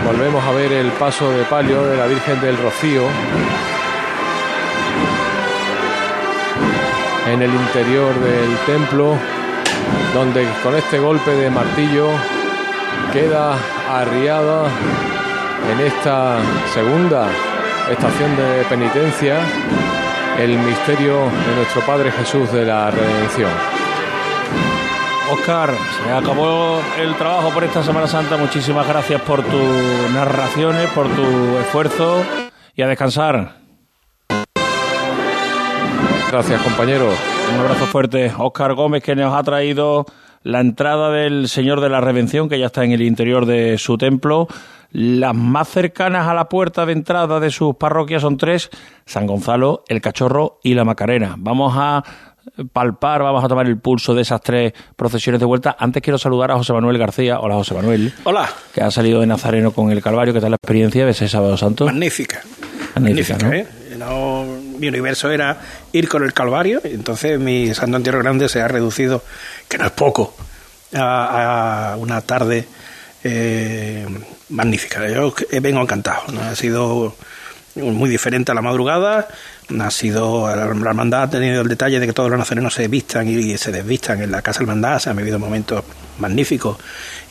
volvemos 0.04 0.44
a 0.44 0.52
ver 0.52 0.72
el 0.72 0.90
paso 0.92 1.30
de 1.30 1.44
palio 1.44 1.84
de 1.84 1.96
la 1.96 2.06
Virgen 2.06 2.40
del 2.40 2.56
Rocío. 2.56 3.02
en 7.32 7.40
el 7.40 7.54
interior 7.54 8.14
del 8.20 8.56
templo, 8.66 9.16
donde 10.12 10.46
con 10.62 10.74
este 10.74 10.98
golpe 10.98 11.30
de 11.30 11.50
martillo 11.50 12.08
queda 13.12 13.56
arriada 13.90 14.68
en 15.70 15.86
esta 15.86 16.38
segunda 16.74 17.28
estación 17.90 18.36
de 18.36 18.64
penitencia 18.68 19.38
el 20.38 20.58
misterio 20.58 21.20
de 21.20 21.56
nuestro 21.56 21.80
Padre 21.82 22.10
Jesús 22.10 22.52
de 22.52 22.64
la 22.66 22.90
Redención. 22.90 23.71
Oscar, 25.32 25.70
se 26.04 26.12
acabó 26.12 26.82
el 26.98 27.14
trabajo 27.14 27.50
por 27.54 27.64
esta 27.64 27.82
Semana 27.82 28.06
Santa. 28.06 28.36
Muchísimas 28.36 28.86
gracias 28.86 29.18
por 29.22 29.42
tus 29.42 30.10
narraciones, 30.12 30.90
por 30.90 31.08
tu 31.08 31.22
esfuerzo 31.58 32.22
y 32.76 32.82
a 32.82 32.86
descansar. 32.86 33.56
Gracias, 36.30 36.60
compañero. 36.60 37.08
Un 37.54 37.60
abrazo 37.60 37.86
fuerte. 37.86 38.30
Oscar 38.36 38.74
Gómez, 38.74 39.02
que 39.02 39.16
nos 39.16 39.34
ha 39.34 39.42
traído 39.42 40.04
la 40.42 40.60
entrada 40.60 41.10
del 41.10 41.48
Señor 41.48 41.80
de 41.80 41.88
la 41.88 42.02
Redención, 42.02 42.50
que 42.50 42.58
ya 42.58 42.66
está 42.66 42.84
en 42.84 42.92
el 42.92 43.00
interior 43.00 43.46
de 43.46 43.78
su 43.78 43.96
templo. 43.96 44.48
Las 44.90 45.34
más 45.34 45.68
cercanas 45.68 46.28
a 46.28 46.34
la 46.34 46.50
puerta 46.50 46.84
de 46.84 46.92
entrada 46.92 47.40
de 47.40 47.50
sus 47.50 47.76
parroquias 47.76 48.20
son 48.20 48.36
tres, 48.36 48.68
San 49.06 49.26
Gonzalo, 49.26 49.84
el 49.88 50.02
Cachorro 50.02 50.60
y 50.62 50.74
la 50.74 50.84
Macarena. 50.84 51.36
Vamos 51.38 51.72
a 51.74 52.04
palpar, 52.72 53.22
vamos 53.22 53.45
a 53.45 53.49
tomar 53.49 53.66
el 53.66 53.78
pulso 53.78 54.14
de 54.14 54.22
esas 54.22 54.40
tres 54.40 54.72
procesiones 54.97 55.40
de 55.40 55.47
vuelta. 55.47 55.76
Antes 55.78 56.03
quiero 56.03 56.18
saludar 56.18 56.51
a 56.51 56.57
José 56.57 56.72
Manuel 56.72 56.99
García. 56.99 57.40
Hola, 57.40 57.55
José 57.55 57.74
Manuel. 57.74 58.12
Hola. 58.24 58.49
Que 58.74 58.82
ha 58.82 58.90
salido 58.90 59.20
de 59.20 59.26
Nazareno 59.26 59.72
con 59.72 59.90
el 59.90 60.03
Calvario. 60.03 60.34
¿Qué 60.34 60.40
tal 60.40 60.51
la 60.51 60.57
experiencia 60.57 61.05
de 61.05 61.11
ese 61.12 61.28
Sábado 61.28 61.57
Santo? 61.57 61.86
Magnífica. 61.86 62.43
Magnífica, 62.95 63.38
¿no? 63.38 63.53
¿eh? 63.53 63.66
No, 63.97 64.45
mi 64.78 64.88
universo 64.88 65.30
era 65.30 65.59
ir 65.93 66.09
con 66.09 66.24
el 66.24 66.32
Calvario, 66.32 66.80
entonces 66.82 67.38
mi 67.38 67.72
Santo 67.74 67.97
Entierro 67.97 68.18
Grande 68.18 68.49
se 68.49 68.61
ha 68.61 68.68
reducido, 68.68 69.22
que 69.68 69.78
no 69.78 69.86
es 69.86 69.93
poco, 69.93 70.34
a, 70.95 71.93
a 71.93 71.97
una 71.97 72.20
tarde 72.20 72.66
eh, 73.24 74.07
magnífica. 74.49 75.09
Yo 75.09 75.32
vengo 75.61 75.80
encantado. 75.80 76.22
¿no? 76.32 76.40
Ha 76.43 76.55
sido 76.57 77.14
muy 77.76 78.11
diferente 78.11 78.53
a 78.53 78.55
la 78.55 78.62
madrugada. 78.62 79.28
Ha 79.80 79.90
sido 79.90 80.54
la 80.54 80.64
hermandad 80.64 81.22
ha 81.22 81.30
tenido 81.30 81.62
el 81.62 81.68
detalle 81.68 82.00
de 82.00 82.06
que 82.06 82.12
todos 82.12 82.30
los 82.30 82.38
nazarenos 82.38 82.74
se 82.74 82.88
vistan 82.88 83.28
y 83.28 83.56
se 83.56 83.72
desvistan 83.72 84.22
en 84.22 84.30
la 84.30 84.42
casa 84.42 84.60
hermandad. 84.60 84.98
Se 84.98 85.10
han 85.10 85.16
vivido 85.16 85.38
momentos 85.38 85.84
magníficos 86.18 86.78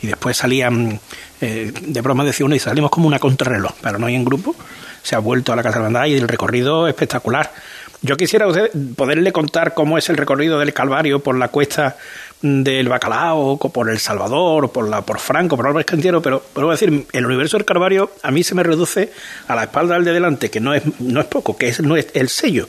y 0.02 0.08
después 0.08 0.36
salían 0.36 1.00
eh, 1.40 1.72
de 1.80 2.00
broma 2.00 2.24
decía 2.24 2.46
uno 2.46 2.54
y 2.54 2.58
salimos 2.58 2.90
como 2.90 3.08
una 3.08 3.18
contrarreloj, 3.18 3.72
pero 3.80 3.98
no 3.98 4.06
hay 4.06 4.14
en 4.14 4.24
grupo. 4.24 4.54
Se 5.02 5.16
ha 5.16 5.18
vuelto 5.18 5.52
a 5.52 5.56
la 5.56 5.62
casa 5.62 5.78
hermandad 5.78 6.06
y 6.06 6.14
el 6.14 6.28
recorrido 6.28 6.86
espectacular. 6.86 7.52
Yo 8.00 8.16
quisiera 8.16 8.46
usted 8.46 8.70
poderle 8.96 9.32
contar 9.32 9.74
cómo 9.74 9.98
es 9.98 10.08
el 10.08 10.16
recorrido 10.16 10.58
del 10.58 10.72
Calvario 10.72 11.20
por 11.20 11.36
la 11.36 11.48
cuesta 11.48 11.96
del 12.42 12.88
Bacalao, 12.88 13.52
o 13.60 13.72
por 13.72 13.88
El 13.88 13.98
Salvador, 13.98 14.64
o 14.64 14.72
por, 14.72 14.88
la, 14.88 15.02
por 15.02 15.18
Franco, 15.20 15.56
por 15.56 15.66
Álvarez 15.66 15.86
Cantiero, 15.86 16.20
pero, 16.20 16.42
pero 16.52 16.66
voy 16.66 16.72
a 16.74 16.78
decir, 16.78 17.06
el 17.12 17.26
universo 17.26 17.56
del 17.56 17.64
Calvario 17.64 18.10
a 18.22 18.30
mí 18.30 18.42
se 18.42 18.54
me 18.54 18.62
reduce 18.62 19.12
a 19.48 19.54
la 19.54 19.62
espalda 19.62 19.94
del 19.94 20.04
de 20.04 20.12
delante, 20.12 20.50
que 20.50 20.60
no 20.60 20.74
es, 20.74 20.82
no 21.00 21.20
es 21.20 21.26
poco, 21.26 21.56
que 21.56 21.68
es, 21.68 21.80
no 21.80 21.96
es 21.96 22.08
el 22.14 22.28
sello. 22.28 22.68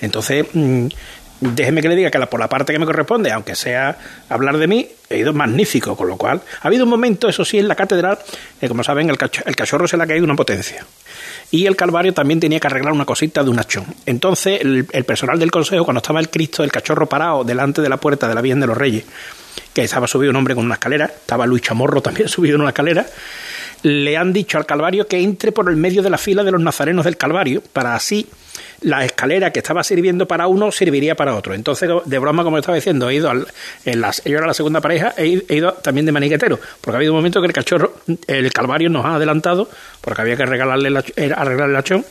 Entonces, 0.00 0.46
mm, 0.52 0.86
déjeme 1.40 1.80
que 1.82 1.88
le 1.88 1.96
diga 1.96 2.10
que 2.10 2.18
la, 2.18 2.26
por 2.28 2.38
la 2.40 2.48
parte 2.48 2.72
que 2.72 2.78
me 2.78 2.86
corresponde, 2.86 3.32
aunque 3.32 3.54
sea 3.54 3.96
hablar 4.28 4.58
de 4.58 4.66
mí, 4.66 4.88
he 5.08 5.18
ido 5.18 5.32
magnífico, 5.32 5.96
con 5.96 6.08
lo 6.08 6.16
cual 6.16 6.40
ha 6.62 6.66
habido 6.66 6.84
un 6.84 6.90
momento, 6.90 7.28
eso 7.28 7.44
sí, 7.44 7.58
en 7.58 7.68
la 7.68 7.74
catedral, 7.74 8.18
que 8.60 8.68
como 8.68 8.84
saben, 8.84 9.08
el, 9.10 9.16
cacho- 9.18 9.42
el 9.46 9.56
cachorro 9.56 9.88
se 9.88 9.96
le 9.96 10.02
ha 10.04 10.06
caído 10.06 10.24
una 10.24 10.36
potencia. 10.36 10.84
Y 11.50 11.66
el 11.66 11.76
Calvario 11.76 12.12
también 12.12 12.40
tenía 12.40 12.60
que 12.60 12.66
arreglar 12.66 12.92
una 12.92 13.04
cosita 13.04 13.42
de 13.42 13.50
un 13.50 13.58
hachón. 13.58 13.84
Entonces, 14.06 14.60
el, 14.60 14.86
el 14.90 15.04
personal 15.04 15.38
del 15.38 15.50
consejo, 15.50 15.84
cuando 15.84 15.98
estaba 15.98 16.20
el 16.20 16.30
Cristo, 16.30 16.64
el 16.64 16.72
cachorro 16.72 17.06
parado 17.06 17.44
delante 17.44 17.82
de 17.82 17.88
la 17.88 17.96
puerta 17.96 18.28
de 18.28 18.34
la 18.34 18.40
Virgen 18.40 18.60
de 18.60 18.66
los 18.66 18.76
Reyes, 18.76 19.04
que 19.72 19.82
estaba 19.82 20.06
subido 20.06 20.30
un 20.30 20.36
hombre 20.36 20.54
con 20.54 20.64
una 20.64 20.74
escalera, 20.74 21.06
estaba 21.06 21.46
Luis 21.46 21.62
Chamorro 21.62 22.00
también 22.00 22.28
subido 22.30 22.56
en 22.56 22.62
una 22.62 22.70
escalera, 22.70 23.06
le 23.82 24.16
han 24.16 24.32
dicho 24.32 24.56
al 24.56 24.66
Calvario 24.66 25.06
que 25.06 25.20
entre 25.20 25.52
por 25.52 25.68
el 25.68 25.76
medio 25.76 26.02
de 26.02 26.10
la 26.10 26.18
fila 26.18 26.42
de 26.42 26.52
los 26.52 26.60
nazarenos 26.60 27.04
del 27.04 27.16
Calvario, 27.16 27.62
para 27.72 27.94
así 27.94 28.26
la 28.84 29.04
escalera 29.04 29.50
que 29.50 29.60
estaba 29.60 29.82
sirviendo 29.82 30.26
para 30.26 30.46
uno 30.46 30.70
serviría 30.70 31.14
para 31.14 31.34
otro. 31.34 31.54
Entonces, 31.54 31.88
de 32.04 32.18
broma, 32.18 32.44
como 32.44 32.58
estaba 32.58 32.76
diciendo, 32.76 33.08
he 33.10 33.14
ido 33.16 33.30
al, 33.30 33.46
en 33.84 34.00
las, 34.00 34.22
yo 34.24 34.36
era 34.38 34.46
la 34.46 34.54
segunda 34.54 34.80
pareja, 34.80 35.14
he, 35.16 35.42
ido- 35.48 35.72
también 35.74 36.06
de 36.06 36.12
maniquetero, 36.12 36.58
porque 36.80 36.94
ha 36.94 36.98
habido 36.98 37.12
un 37.12 37.18
momento 37.18 37.40
que 37.40 37.46
el 37.46 37.52
cachorro, 37.52 37.94
el 38.26 38.52
Calvario 38.52 38.90
nos 38.90 39.04
ha 39.04 39.14
adelantado, 39.16 39.68
porque 40.00 40.22
había 40.22 40.36
que 40.36 40.46
regalarle 40.46 40.90
eh, 41.16 41.32
arreglar 41.34 41.70
el 41.70 41.76
hachón, 41.76 42.04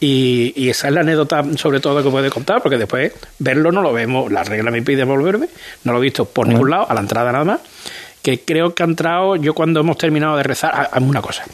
y, 0.00 0.52
y 0.56 0.68
esa 0.70 0.88
es 0.88 0.94
la 0.94 1.00
anécdota 1.00 1.42
sobre 1.56 1.80
todo 1.80 2.02
que 2.02 2.10
puede 2.10 2.30
contar, 2.30 2.62
porque 2.62 2.78
después 2.78 3.12
verlo 3.38 3.72
no 3.72 3.82
lo 3.82 3.92
vemos, 3.92 4.30
la 4.30 4.44
regla 4.44 4.70
me 4.70 4.82
pide 4.82 5.04
volverme, 5.04 5.48
no 5.84 5.92
lo 5.92 5.98
he 5.98 6.02
visto 6.02 6.24
por 6.24 6.46
ningún 6.46 6.70
lado, 6.70 6.86
a 6.90 6.94
la 6.94 7.00
entrada 7.00 7.32
nada 7.32 7.44
más, 7.44 7.60
que 8.22 8.40
creo 8.40 8.74
que 8.74 8.82
ha 8.82 8.86
entrado, 8.86 9.36
yo 9.36 9.54
cuando 9.54 9.80
hemos 9.80 9.98
terminado 9.98 10.36
de 10.36 10.42
rezar, 10.42 10.90
a 10.92 10.98
una 11.00 11.20
cosa. 11.22 11.44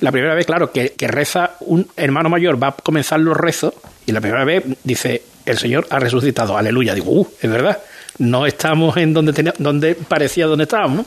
La 0.00 0.12
primera 0.12 0.34
vez, 0.34 0.46
claro, 0.46 0.72
que, 0.72 0.90
que 0.90 1.08
reza 1.08 1.52
un 1.60 1.86
hermano 1.96 2.28
mayor, 2.28 2.62
va 2.62 2.68
a 2.68 2.72
comenzar 2.72 3.20
los 3.20 3.36
rezos, 3.36 3.74
y 4.06 4.12
la 4.12 4.20
primera 4.20 4.44
vez 4.44 4.64
dice, 4.82 5.22
el 5.46 5.58
Señor 5.58 5.86
ha 5.90 5.98
resucitado, 5.98 6.56
aleluya. 6.56 6.94
Digo, 6.94 7.10
uh, 7.10 7.28
es 7.40 7.50
verdad, 7.50 7.78
no 8.18 8.46
estamos 8.46 8.96
en 8.96 9.12
donde, 9.12 9.32
tenía, 9.32 9.54
donde 9.58 9.94
parecía 9.94 10.46
donde 10.46 10.64
estábamos, 10.64 10.98
¿no? 10.98 11.06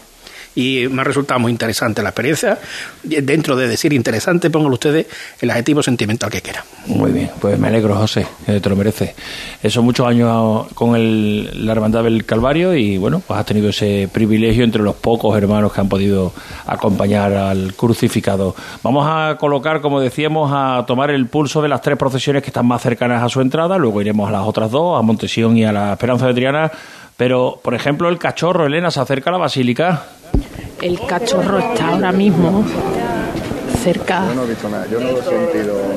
Y 0.57 0.87
me 0.89 1.01
ha 1.01 1.03
resultado 1.03 1.39
muy 1.39 1.51
interesante 1.51 2.01
la 2.01 2.09
experiencia. 2.09 2.57
Dentro 3.03 3.55
de 3.55 3.67
decir 3.67 3.93
interesante, 3.93 4.49
pónganlo 4.49 4.73
ustedes 4.73 5.05
el 5.39 5.51
adjetivo 5.51 5.83
sentimental 5.83 6.31
que 6.31 6.41
quieran. 6.41 6.63
Muy 6.87 7.11
bien, 7.11 7.29
pues 7.39 7.59
me 7.59 7.67
alegro, 7.67 7.95
José, 7.95 8.25
que 8.43 8.59
te 8.59 8.67
lo 8.67 8.75
mereces. 8.75 9.11
Eso 9.61 9.83
muchos 9.83 10.07
años 10.07 10.65
con 10.73 10.95
el, 10.95 11.63
la 11.63 11.73
Hermandad 11.73 12.05
del 12.05 12.25
Calvario 12.25 12.73
y 12.73 12.97
bueno, 12.97 13.21
pues 13.25 13.39
has 13.39 13.45
tenido 13.45 13.69
ese 13.69 14.09
privilegio 14.11 14.63
entre 14.63 14.81
los 14.81 14.95
pocos 14.95 15.37
hermanos 15.37 15.71
que 15.71 15.79
han 15.79 15.89
podido 15.89 16.33
acompañar 16.65 17.33
al 17.33 17.75
crucificado. 17.75 18.55
Vamos 18.81 19.05
a 19.07 19.37
colocar, 19.39 19.79
como 19.79 19.99
decíamos, 19.99 20.51
a 20.51 20.85
tomar 20.87 21.11
el 21.11 21.27
pulso 21.27 21.61
de 21.61 21.67
las 21.67 21.83
tres 21.83 21.99
procesiones 21.99 22.41
que 22.41 22.49
están 22.49 22.65
más 22.65 22.81
cercanas 22.81 23.21
a 23.21 23.29
su 23.29 23.41
entrada, 23.41 23.77
luego 23.77 24.01
iremos 24.01 24.27
a 24.27 24.31
las 24.31 24.41
otras 24.41 24.71
dos, 24.71 24.97
a 24.97 25.03
Montesión 25.03 25.55
y 25.55 25.65
a 25.65 25.71
la 25.71 25.91
Esperanza 25.91 26.25
de 26.25 26.33
Triana. 26.33 26.71
Pero, 27.17 27.59
por 27.63 27.73
ejemplo, 27.73 28.09
el 28.09 28.19
cachorro, 28.19 28.67
Elena, 28.67 28.91
se 28.91 28.99
acerca 28.99 29.31
a 29.31 29.33
la 29.33 29.39
basílica. 29.39 30.03
El 30.81 30.99
cachorro 31.07 31.57
está 31.59 31.89
ahora 31.89 32.11
mismo 32.11 32.63
cerca 33.83 34.23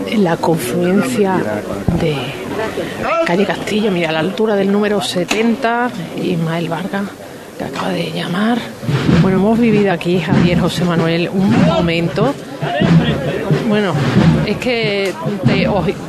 en 0.09 0.25
la 0.25 0.37
confluencia 0.37 1.41
de 2.01 2.17
calle 3.27 3.45
Castillo, 3.47 3.91
mira, 3.91 4.11
a 4.11 4.13
la 4.13 4.21
altura 4.21 4.57
del 4.57 4.71
número 4.73 5.03
70, 5.03 5.91
Ismael 6.23 6.69
Vargas, 6.69 7.05
que 7.59 7.65
acaba 7.65 7.91
de 7.91 8.11
llamar. 8.13 8.59
Bueno, 9.23 9.39
hemos 9.39 9.59
vivido 9.59 9.93
aquí, 9.93 10.21
Javier 10.21 10.61
José 10.61 10.85
Manuel, 10.85 11.29
un 11.33 11.65
momento. 11.67 12.35
Bueno, 13.69 13.93
es 14.47 14.57
que, 14.57 15.13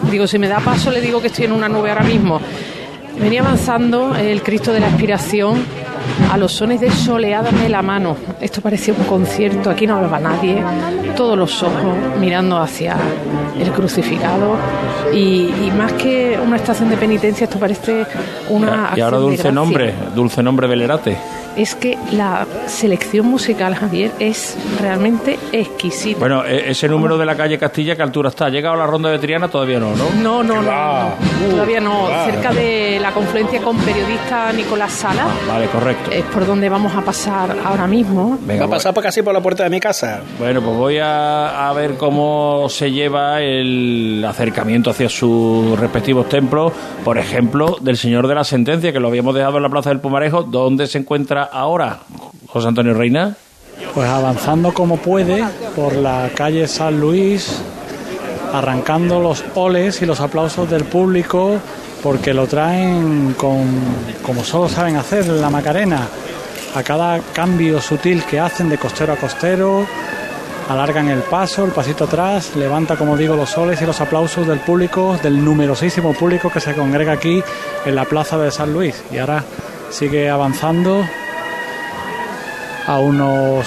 digo, 0.10 0.28
si 0.28 0.40
me 0.40 0.48
da 0.48 0.60
paso, 0.60 0.92
le 0.92 1.02
digo 1.02 1.20
que 1.22 1.28
estoy 1.28 1.46
en 1.46 1.52
una 1.52 1.68
nube 1.68 1.90
ahora 1.90 2.04
mismo. 2.04 2.40
Venía 3.20 3.42
avanzando 3.42 4.16
el 4.16 4.42
Cristo 4.42 4.72
de 4.72 4.80
la 4.80 4.88
Expiración 4.88 5.66
a 6.32 6.38
los 6.38 6.52
sones 6.52 6.82
de 6.82 6.90
Soleádame 6.92 7.70
la 7.70 7.82
mano. 7.82 8.16
Esto 8.40 8.62
parecía 8.62 8.94
un 8.94 9.04
concierto, 9.06 9.70
aquí 9.70 9.86
no 9.88 9.96
hablaba 9.96 10.20
nadie, 10.20 10.64
todos 11.16 11.38
los 11.38 11.62
ojos 11.64 11.96
mirando 12.20 12.58
hacia 12.58 12.96
el 13.60 13.72
crucificado 13.72 14.56
y, 15.14 15.50
y 15.66 15.72
más 15.78 15.94
que 15.94 16.40
una 16.44 16.56
estación 16.56 16.90
de 16.90 16.98
penitencia, 16.98 17.46
esto 17.46 17.60
parece 17.60 18.06
una... 18.50 18.92
y 18.96 19.02
ahora 19.02 19.18
dulce 19.18 19.52
nombre, 19.52 19.94
dulce 20.16 20.42
nombre 20.42 20.68
Velerate. 20.68 21.18
Es 21.58 21.76
que 21.76 21.98
la 22.14 22.46
selección 22.68 23.26
musical, 23.26 23.76
Javier, 23.76 24.12
es 24.20 24.58
realmente 24.80 25.38
exquisita. 25.52 26.20
Bueno, 26.20 26.46
e- 26.46 26.72
ese 26.72 26.88
número 26.88 27.18
de 27.18 27.26
la 27.26 27.36
calle 27.36 27.58
Castilla, 27.58 27.96
¿qué 27.96 28.02
altura 28.04 28.30
está? 28.30 28.46
¿Ha 28.46 28.50
llegado 28.50 28.76
a 28.76 28.78
la 28.78 28.88
ronda 28.88 29.10
de 29.10 29.20
Triana? 29.20 29.50
Todavía 29.50 29.80
no, 29.80 29.96
¿no? 29.96 30.10
No, 30.22 30.44
no, 30.44 30.62
no, 30.62 30.72
no, 30.72 31.50
todavía 31.50 31.82
no. 31.82 32.08
Cerca 32.26 32.54
de 32.54 33.00
la 33.02 33.12
confluencia 33.12 33.62
con 33.62 33.78
periodista 33.80 34.52
Nicolás 34.54 34.94
Sala, 34.94 35.26
Vale, 35.48 35.66
correcto. 35.68 36.10
es 36.12 36.24
por 36.26 36.46
donde 36.46 36.70
vamos 36.70 36.96
a 36.96 37.02
pasar 37.02 37.56
ahora 37.66 37.86
mismo. 37.86 38.38
Venga, 38.42 38.62
Va 38.62 38.68
a 38.68 38.70
pasar 38.78 38.94
por 38.94 39.04
casi 39.04 39.22
por 39.22 39.34
la 39.34 39.42
puerta 39.42 39.64
de 39.64 39.70
mi 39.70 39.80
casa. 39.80 40.22
Bueno, 40.40 40.62
pues 40.62 40.76
voy 40.78 40.98
a, 41.00 41.70
a 41.70 41.74
ver 41.74 41.96
cómo 41.98 42.68
se 42.70 42.92
lleva 42.92 43.42
el 43.42 44.24
acercamiento 44.28 44.90
hacia 44.92 45.10
sus 45.10 45.78
respectivos 45.80 46.30
templos, 46.30 46.72
por 47.04 47.18
ejemplo, 47.18 47.78
del 47.82 47.98
Señor 47.98 48.28
de 48.28 48.36
la 48.36 48.44
Sentencia, 48.46 48.94
que 48.94 49.00
lo 49.00 49.10
habíamos 49.10 49.36
dejado 49.36 49.58
en 49.58 49.64
la 49.64 49.70
Plaza 49.70 49.90
del 49.90 50.00
Pumarejo. 50.00 50.44
¿Dónde 50.44 50.88
se 50.88 50.98
encuentra 51.00 51.41
ahora, 51.44 52.00
José 52.48 52.68
Antonio 52.68 52.94
Reina? 52.94 53.36
Pues 53.94 54.10
avanzando 54.10 54.74
como 54.74 54.98
puede 54.98 55.44
por 55.76 55.96
la 55.96 56.30
calle 56.36 56.68
San 56.68 57.00
Luis, 57.00 57.62
arrancando 58.54 59.20
los 59.20 59.44
oles 59.56 60.02
y 60.02 60.06
los 60.06 60.20
aplausos 60.20 60.70
del 60.70 60.86
público, 60.86 61.58
porque 62.04 62.34
lo 62.34 62.48
traen 62.48 63.34
con, 63.38 63.68
como 64.24 64.44
solo 64.44 64.68
saben 64.70 64.96
hacer 64.96 65.28
la 65.28 65.50
Macarena, 65.50 66.08
a 66.76 66.84
cada 66.84 67.20
cambio 67.34 67.82
sutil 67.82 68.24
que 68.24 68.40
hacen 68.40 68.70
de 68.70 68.78
costero 68.78 69.14
a 69.14 69.18
costero, 69.18 69.86
alargan 70.70 71.10
el 71.10 71.20
paso, 71.20 71.66
el 71.66 71.72
pasito 71.72 72.06
atrás, 72.06 72.56
levanta, 72.56 72.96
como 72.96 73.18
digo, 73.18 73.36
los 73.36 73.50
soles 73.50 73.82
y 73.82 73.86
los 73.86 74.00
aplausos 74.00 74.48
del 74.48 74.60
público, 74.60 75.18
del 75.22 75.44
numerosísimo 75.44 76.14
público 76.14 76.50
que 76.50 76.62
se 76.62 76.74
congrega 76.74 77.14
aquí 77.14 77.44
en 77.86 77.96
la 77.96 78.06
plaza 78.06 78.38
de 78.38 78.52
San 78.52 78.72
Luis. 78.74 79.04
Y 79.12 79.18
ahora 79.18 79.44
sigue 79.90 80.30
avanzando 80.30 81.06
a 82.94 83.00
unos 83.00 83.66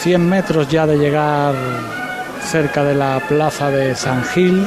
100 0.00 0.28
metros 0.28 0.68
ya 0.68 0.86
de 0.86 0.98
llegar 0.98 1.54
cerca 2.42 2.84
de 2.84 2.94
la 2.94 3.20
plaza 3.26 3.70
de 3.70 3.94
San 3.94 4.22
Gil. 4.24 4.66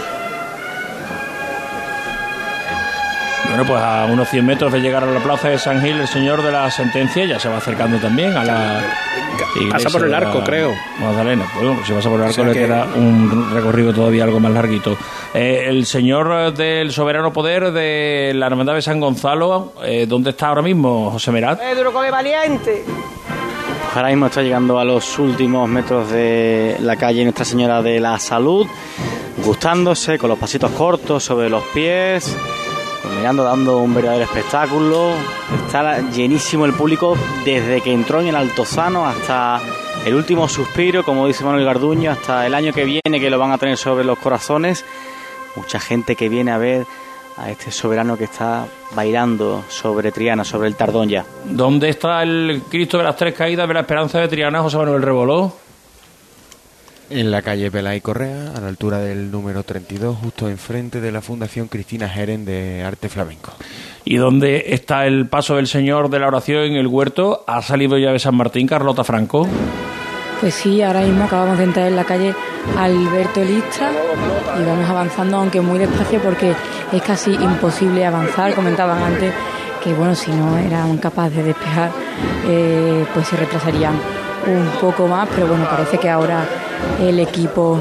Bueno, 3.49 3.65
pues 3.65 3.81
a 3.81 4.05
unos 4.11 4.27
100 4.29 4.45
metros 4.45 4.73
de 4.73 4.79
llegar 4.81 5.03
a 5.03 5.07
la 5.07 5.19
plaza 5.19 5.49
de 5.49 5.57
San 5.57 5.81
Gil, 5.81 5.99
el 5.99 6.07
señor 6.07 6.41
de 6.43 6.51
la 6.51 6.69
sentencia 6.69 7.25
ya 7.25 7.39
se 7.39 7.47
va 7.49 7.57
acercando 7.57 7.97
también 7.97 8.35
a 8.35 8.43
la. 8.43 8.81
iglesia 9.55 9.89
por 9.89 10.03
el 10.05 10.13
arco, 10.13 10.43
creo. 10.43 10.73
Magdalena. 10.99 11.45
Bueno, 11.55 11.77
si 11.85 11.93
pasa 11.93 12.09
por 12.09 12.19
el 12.19 12.23
arco 12.25 12.33
sea 12.33 12.43
le 12.45 12.53
que- 12.53 12.59
queda 12.59 12.85
un 12.95 13.51
recorrido 13.53 13.93
todavía 13.93 14.23
algo 14.25 14.39
más 14.39 14.51
larguito. 14.51 14.97
Eh, 15.33 15.65
el 15.67 15.85
señor 15.85 16.51
del 16.53 16.91
soberano 16.91 17.31
poder 17.31 17.71
de 17.71 18.33
la 18.35 18.47
Hermandad 18.47 18.73
de 18.73 18.81
San 18.81 18.99
Gonzalo, 18.99 19.73
eh, 19.83 20.05
¿dónde 20.07 20.31
está 20.31 20.47
ahora 20.47 20.61
mismo, 20.61 21.09
José 21.11 21.31
Merat? 21.31 21.59
Pedro 21.59 21.93
come 21.93 22.11
valiente. 22.11 22.83
Ahora 23.97 24.09
mismo 24.09 24.27
está 24.27 24.43
llegando 24.43 24.77
a 24.77 24.85
los 24.85 25.17
últimos 25.17 25.67
metros 25.67 26.11
de 26.11 26.77
la 26.81 26.95
calle 26.97 27.23
Nuestra 27.23 27.43
Señora 27.43 27.81
de 27.81 27.99
la 27.99 28.19
Salud, 28.19 28.67
gustándose 29.43 30.19
con 30.19 30.29
los 30.29 30.37
pasitos 30.37 30.69
cortos 30.69 31.23
sobre 31.23 31.49
los 31.49 31.63
pies, 31.73 32.37
mirando, 33.17 33.43
dando 33.43 33.79
un 33.79 33.95
verdadero 33.95 34.25
espectáculo. 34.25 35.13
Está 35.65 36.11
llenísimo 36.11 36.65
el 36.65 36.73
público 36.73 37.17
desde 37.43 37.81
que 37.81 37.91
entró 37.91 38.21
en 38.21 38.27
el 38.27 38.35
Altozano 38.35 39.07
hasta 39.07 39.59
el 40.05 40.13
último 40.13 40.47
suspiro, 40.47 41.03
como 41.03 41.25
dice 41.25 41.43
Manuel 41.43 41.65
Garduño, 41.65 42.11
hasta 42.11 42.45
el 42.45 42.53
año 42.53 42.73
que 42.73 42.83
viene 42.83 43.19
que 43.19 43.31
lo 43.31 43.39
van 43.39 43.51
a 43.51 43.57
tener 43.57 43.77
sobre 43.77 44.05
los 44.05 44.19
corazones. 44.19 44.85
Mucha 45.55 45.79
gente 45.79 46.15
que 46.15 46.29
viene 46.29 46.51
a 46.51 46.59
ver 46.59 46.85
a 47.37 47.51
este 47.51 47.71
soberano 47.71 48.17
que 48.17 48.25
está 48.25 48.65
bailando 48.95 49.63
sobre 49.69 50.11
Triana, 50.11 50.43
sobre 50.43 50.67
el 50.67 50.75
Tardón 50.75 51.09
ya. 51.09 51.25
¿Dónde 51.45 51.89
está 51.89 52.23
el 52.23 52.63
Cristo 52.69 52.97
de 52.97 53.03
las 53.03 53.15
Tres 53.15 53.33
Caídas 53.35 53.67
de 53.67 53.73
la 53.73 53.81
Esperanza 53.81 54.19
de 54.19 54.27
Triana, 54.27 54.61
José 54.61 54.77
Manuel 54.77 55.01
Reboló? 55.01 55.53
En 57.09 57.31
la 57.31 57.41
calle 57.41 57.71
Pelay 57.71 58.01
Correa, 58.01 58.51
a 58.53 58.59
la 58.59 58.67
altura 58.67 58.99
del 58.99 59.31
número 59.31 59.63
32, 59.63 60.17
justo 60.17 60.49
enfrente 60.49 60.99
de 60.99 61.11
la 61.11 61.21
Fundación 61.21 61.69
Cristina 61.69 62.09
Jeren 62.09 62.43
de 62.43 62.83
Arte 62.83 63.07
Flamenco. 63.07 63.53
¿Y 64.03 64.17
dónde 64.17 64.65
está 64.67 65.05
el 65.05 65.27
paso 65.27 65.55
del 65.55 65.67
Señor 65.67 66.09
de 66.09 66.19
la 66.19 66.27
oración 66.27 66.63
en 66.63 66.75
el 66.75 66.87
huerto? 66.87 67.45
¿Ha 67.47 67.61
salido 67.61 67.97
ya 67.97 68.11
de 68.11 68.19
San 68.19 68.35
Martín, 68.35 68.67
Carlota 68.67 69.05
Franco? 69.05 69.47
Pues 70.39 70.53
sí, 70.53 70.81
ahora 70.83 71.01
mismo 71.01 71.25
acabamos 71.25 71.57
de 71.57 71.63
entrar 71.63 71.87
en 71.87 71.95
la 71.95 72.03
calle 72.03 72.35
Alberto 72.77 73.43
Lista 73.43 73.91
y 74.59 74.63
vamos 74.63 74.87
avanzando, 74.87 75.37
aunque 75.37 75.61
muy 75.61 75.79
despacio 75.79 76.19
porque 76.21 76.53
es 76.91 77.01
casi 77.01 77.33
imposible 77.33 78.05
avanzar. 78.05 78.53
Comentaban 78.53 79.01
antes 79.01 79.33
que, 79.83 79.93
bueno, 79.93 80.13
si 80.13 80.31
no 80.31 80.57
eran 80.57 80.97
capaces 80.97 81.37
de 81.37 81.43
despejar, 81.43 81.89
eh, 82.47 83.05
pues 83.13 83.27
se 83.27 83.35
retrasarían 83.35 83.93
un 84.45 84.67
poco 84.79 85.07
más, 85.07 85.27
pero 85.33 85.47
bueno, 85.47 85.65
parece 85.69 85.97
que 85.97 86.09
ahora 86.09 86.45
el 87.01 87.19
equipo 87.19 87.79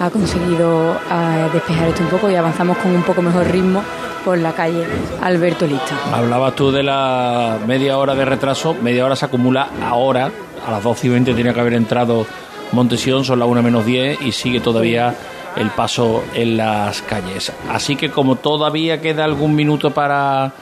ha 0.00 0.10
conseguido 0.10 0.94
eh, 0.94 1.48
despejar 1.52 1.88
esto 1.88 2.02
un 2.02 2.08
poco 2.08 2.30
y 2.30 2.34
avanzamos 2.36 2.78
con 2.78 2.94
un 2.94 3.02
poco 3.02 3.20
mejor 3.20 3.46
ritmo 3.50 3.82
por 4.24 4.38
la 4.38 4.52
calle 4.52 4.84
Alberto 5.22 5.66
Lista. 5.66 5.94
Hablabas 6.12 6.54
tú 6.54 6.70
de 6.70 6.82
la 6.82 7.58
media 7.66 7.98
hora 7.98 8.14
de 8.14 8.24
retraso, 8.24 8.74
media 8.74 9.04
hora 9.04 9.16
se 9.16 9.24
acumula 9.24 9.68
ahora, 9.84 10.30
a 10.66 10.70
las 10.70 10.82
12 10.82 11.06
y 11.06 11.10
20 11.10 11.34
tenía 11.34 11.54
que 11.54 11.60
haber 11.60 11.74
entrado 11.74 12.26
Montesión, 12.72 13.24
son 13.24 13.38
las 13.38 13.48
1 13.48 13.62
menos 13.62 13.86
10 13.86 14.20
y 14.22 14.32
sigue 14.32 14.60
todavía 14.60 15.14
el 15.56 15.70
paso 15.70 16.22
en 16.34 16.56
las 16.56 17.02
calles. 17.02 17.52
Así 17.68 17.96
que 17.96 18.10
como 18.10 18.36
todavía 18.36 19.00
queda 19.00 19.24
algún 19.24 19.54
minuto 19.54 19.92
para 19.92 20.52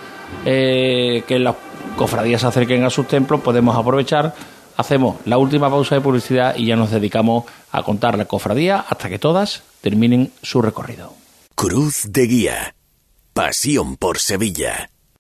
eh, 0.45 1.25
que 1.27 1.39
las 1.39 1.57
cofradías 1.97 2.41
se 2.41 2.47
acerquen 2.47 2.85
a 2.85 2.91
sus 2.91 3.09
templos, 3.09 3.41
podemos 3.41 3.77
aprovechar, 3.77 4.35
hacemos 4.77 5.17
la 5.25 5.39
última 5.39 5.69
pausa 5.69 5.95
de 5.95 6.01
publicidad 6.01 6.57
y 6.57 6.67
ya 6.67 6.77
nos 6.77 6.91
dedicamos 6.91 7.45
a 7.73 7.83
contar 7.83 8.17
la 8.17 8.27
cofradía 8.27 8.85
hasta 8.89 9.09
que 9.09 9.19
todas 9.19 9.63
terminen 9.81 10.33
su 10.43 10.63
recorrido. 10.63 11.13
Cruz 11.55 12.07
de 12.11 12.27
Guía. 12.27 12.75
Pasión 13.33 13.97
por 13.97 14.19
Sevilla. 14.19 14.91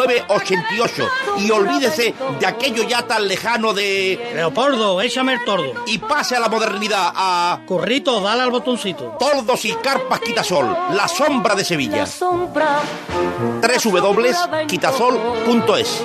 88. 0.00 1.08
Y 1.38 1.50
olvídese 1.50 2.14
de 2.38 2.46
aquello 2.46 2.84
ya 2.84 3.02
tan 3.02 3.26
lejano 3.26 3.74
de. 3.74 4.32
Leopoldo, 4.34 5.00
échame 5.00 5.32
el 5.34 5.44
tordo. 5.44 5.72
Y 5.86 5.98
pase 5.98 6.36
a 6.36 6.40
la 6.40 6.48
modernidad, 6.48 7.12
a. 7.14 7.60
Corrito, 7.66 8.20
dale 8.20 8.42
al 8.42 8.50
botoncito. 8.50 9.16
Tordos 9.18 9.64
y 9.64 9.72
carpas 9.74 10.20
Quitasol, 10.20 10.66
la 10.92 11.08
sombra 11.08 11.54
de 11.54 11.64
Sevilla. 11.64 12.04
Sombra. 12.06 12.80
www.quitasol.es 13.60 16.04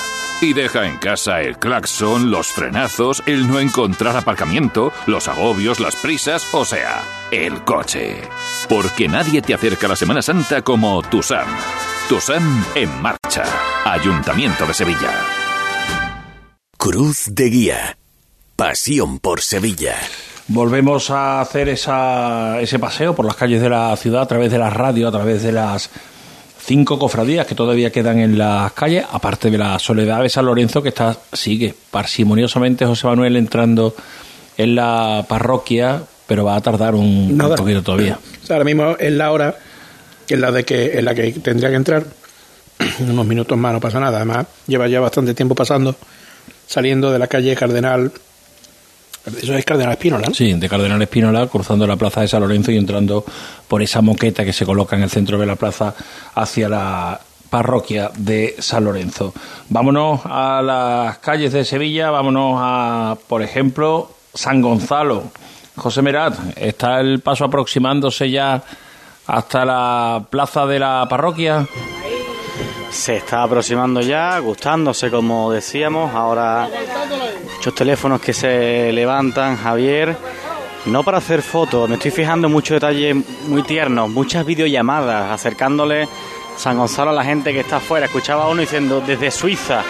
Y 0.41 0.53
deja 0.53 0.87
en 0.87 0.97
casa 0.97 1.41
el 1.41 1.59
claxon, 1.59 2.31
los 2.31 2.47
frenazos, 2.47 3.21
el 3.27 3.47
no 3.47 3.59
encontrar 3.59 4.17
aparcamiento, 4.17 4.91
los 5.05 5.27
agobios, 5.27 5.79
las 5.79 5.95
prisas, 5.95 6.51
o 6.51 6.65
sea, 6.65 7.03
el 7.29 7.63
coche. 7.63 8.21
Porque 8.67 9.07
nadie 9.07 9.43
te 9.43 9.53
acerca 9.53 9.85
a 9.85 9.89
la 9.89 9.95
Semana 9.95 10.23
Santa 10.23 10.63
como 10.63 11.03
tu 11.03 11.21
SAM. 11.21 11.45
Tu 12.09 12.19
SAM 12.19 12.65
en 12.73 13.01
marcha. 13.03 13.43
Ayuntamiento 13.85 14.65
de 14.65 14.73
Sevilla. 14.73 15.11
Cruz 16.75 17.25
de 17.27 17.45
Guía. 17.45 17.97
Pasión 18.55 19.19
por 19.19 19.41
Sevilla. 19.41 19.95
Volvemos 20.47 21.11
a 21.11 21.39
hacer 21.39 21.69
esa, 21.69 22.59
ese 22.59 22.79
paseo 22.79 23.13
por 23.13 23.25
las 23.25 23.35
calles 23.35 23.61
de 23.61 23.69
la 23.69 23.95
ciudad 23.95 24.23
a 24.23 24.27
través 24.27 24.51
de 24.51 24.57
la 24.57 24.71
radio, 24.71 25.07
a 25.07 25.11
través 25.11 25.43
de 25.43 25.51
las 25.51 25.91
cinco 26.71 26.97
cofradías 26.97 27.45
que 27.45 27.53
todavía 27.53 27.91
quedan 27.91 28.19
en 28.19 28.37
las 28.37 28.71
calles, 28.71 29.03
aparte 29.11 29.51
de 29.51 29.57
la 29.57 29.77
Soledad 29.77 30.21
de 30.23 30.29
San 30.29 30.45
Lorenzo 30.45 30.81
que 30.81 30.87
está 30.87 31.17
sigue 31.33 31.75
parsimoniosamente 31.91 32.85
José 32.85 33.07
Manuel 33.07 33.35
entrando 33.35 33.93
en 34.55 34.75
la 34.75 35.25
parroquia, 35.27 36.01
pero 36.25 36.45
va 36.45 36.55
a 36.55 36.61
tardar 36.61 36.95
un, 36.95 37.37
un 37.41 37.55
poquito 37.57 37.83
todavía. 37.83 38.17
O 38.41 38.45
sea, 38.45 38.55
ahora 38.55 38.63
mismo 38.63 38.95
es 38.97 39.11
la 39.11 39.33
hora 39.33 39.57
en 40.29 40.39
la 40.39 40.49
de 40.53 40.63
que 40.63 40.97
en 40.97 41.03
la 41.03 41.13
que 41.13 41.33
tendría 41.33 41.69
que 41.71 41.75
entrar. 41.75 42.05
En 42.99 43.09
unos 43.11 43.25
minutos 43.25 43.57
más 43.57 43.73
no 43.73 43.81
pasa 43.81 43.99
nada. 43.99 44.15
Además 44.15 44.47
lleva 44.65 44.87
ya 44.87 45.01
bastante 45.01 45.33
tiempo 45.33 45.55
pasando 45.55 45.93
saliendo 46.67 47.11
de 47.11 47.19
la 47.19 47.27
calle 47.27 47.53
Cardenal 47.53 48.13
eso 49.25 49.53
es 49.53 49.65
Cardenal 49.65 49.93
Espínola 49.93 50.27
¿no? 50.27 50.33
Sí, 50.33 50.53
de 50.53 50.69
Cardenal 50.69 51.01
Espínola, 51.01 51.47
cruzando 51.47 51.85
la 51.85 51.95
plaza 51.95 52.21
de 52.21 52.27
San 52.27 52.41
Lorenzo 52.41 52.71
y 52.71 52.77
entrando 52.77 53.23
por 53.67 53.81
esa 53.81 54.01
moqueta 54.01 54.43
que 54.43 54.53
se 54.53 54.65
coloca 54.65 54.95
en 54.95 55.03
el 55.03 55.09
centro 55.09 55.37
de 55.37 55.45
la 55.45 55.55
plaza 55.55 55.93
hacia 56.35 56.69
la 56.69 57.19
parroquia 57.49 58.09
de 58.17 58.55
San 58.59 58.85
Lorenzo. 58.85 59.33
Vámonos 59.69 60.21
a 60.23 60.61
las 60.61 61.19
calles 61.19 61.51
de 61.53 61.65
Sevilla, 61.65 62.09
vámonos 62.09 62.55
a, 62.57 63.17
por 63.27 63.43
ejemplo, 63.43 64.09
San 64.33 64.61
Gonzalo. 64.61 65.25
José 65.75 66.01
Merat, 66.01 66.35
¿está 66.55 66.99
el 66.99 67.19
paso 67.19 67.45
aproximándose 67.45 68.29
ya 68.31 68.63
hasta 69.27 69.65
la 69.65 70.23
plaza 70.29 70.65
de 70.65 70.79
la 70.79 71.05
parroquia? 71.09 71.67
Se 72.89 73.17
está 73.17 73.43
aproximando 73.43 74.01
ya, 74.01 74.37
gustándose 74.39 75.09
como 75.09 75.51
decíamos. 75.51 76.13
Ahora 76.13 76.69
muchos 77.61 77.75
teléfonos 77.75 78.19
que 78.19 78.33
se 78.33 78.91
levantan, 78.91 79.55
Javier. 79.55 80.17
No 80.87 81.03
para 81.03 81.19
hacer 81.19 81.43
fotos, 81.43 81.87
me 81.87 81.93
estoy 81.93 82.09
fijando 82.09 82.47
en 82.47 82.53
muchos 82.53 82.73
detalles 82.73 83.15
muy 83.47 83.61
tiernos, 83.61 84.09
muchas 84.09 84.43
videollamadas, 84.47 85.29
acercándole 85.29 86.07
San 86.57 86.75
Gonzalo 86.75 87.11
a 87.11 87.13
la 87.13 87.23
gente 87.23 87.53
que 87.53 87.59
está 87.59 87.75
afuera. 87.75 88.07
Escuchaba 88.07 88.49
uno 88.49 88.61
diciendo 88.61 88.99
desde 89.05 89.29
Suiza. 89.29 89.83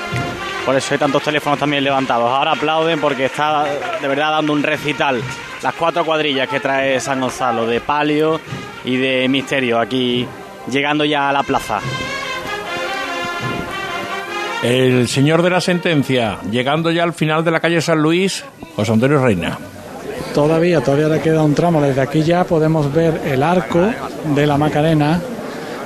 Por 0.65 0.75
eso 0.75 0.93
hay 0.93 0.97
tantos 0.97 1.23
teléfonos 1.23 1.59
también 1.59 1.85
levantados. 1.85 2.29
Ahora 2.29 2.51
aplauden 2.51 2.99
porque 2.99 3.23
está 3.23 3.63
de 4.01 4.07
verdad 4.09 4.31
dando 4.31 4.51
un 4.51 4.63
recital. 4.63 5.21
Las 5.63 5.73
cuatro 5.75 6.03
cuadrillas 6.03 6.49
que 6.49 6.59
trae 6.59 6.99
San 6.99 7.21
Gonzalo, 7.21 7.65
de 7.65 7.79
palio 7.79 8.41
y 8.83 8.97
de 8.97 9.29
misterio, 9.29 9.79
aquí 9.79 10.27
llegando 10.69 11.05
ya 11.05 11.29
a 11.29 11.31
la 11.31 11.43
plaza. 11.43 11.79
El 14.63 15.07
señor 15.07 15.41
de 15.41 15.49
la 15.49 15.59
sentencia, 15.59 16.37
llegando 16.51 16.91
ya 16.91 17.03
al 17.03 17.13
final 17.13 17.43
de 17.43 17.51
la 17.51 17.59
calle 17.59 17.81
San 17.81 17.99
Luis, 17.99 18.43
José 18.75 18.91
Antonio 18.91 19.23
Reina. 19.23 19.57
Todavía, 20.35 20.81
todavía 20.81 21.07
le 21.07 21.19
queda 21.19 21.43
un 21.43 21.55
tramo. 21.55 21.81
Desde 21.81 22.01
aquí 22.01 22.21
ya 22.21 22.43
podemos 22.43 22.93
ver 22.93 23.21
el 23.25 23.41
arco 23.41 23.91
de 24.35 24.47
la 24.47 24.57
Macarena, 24.57 25.19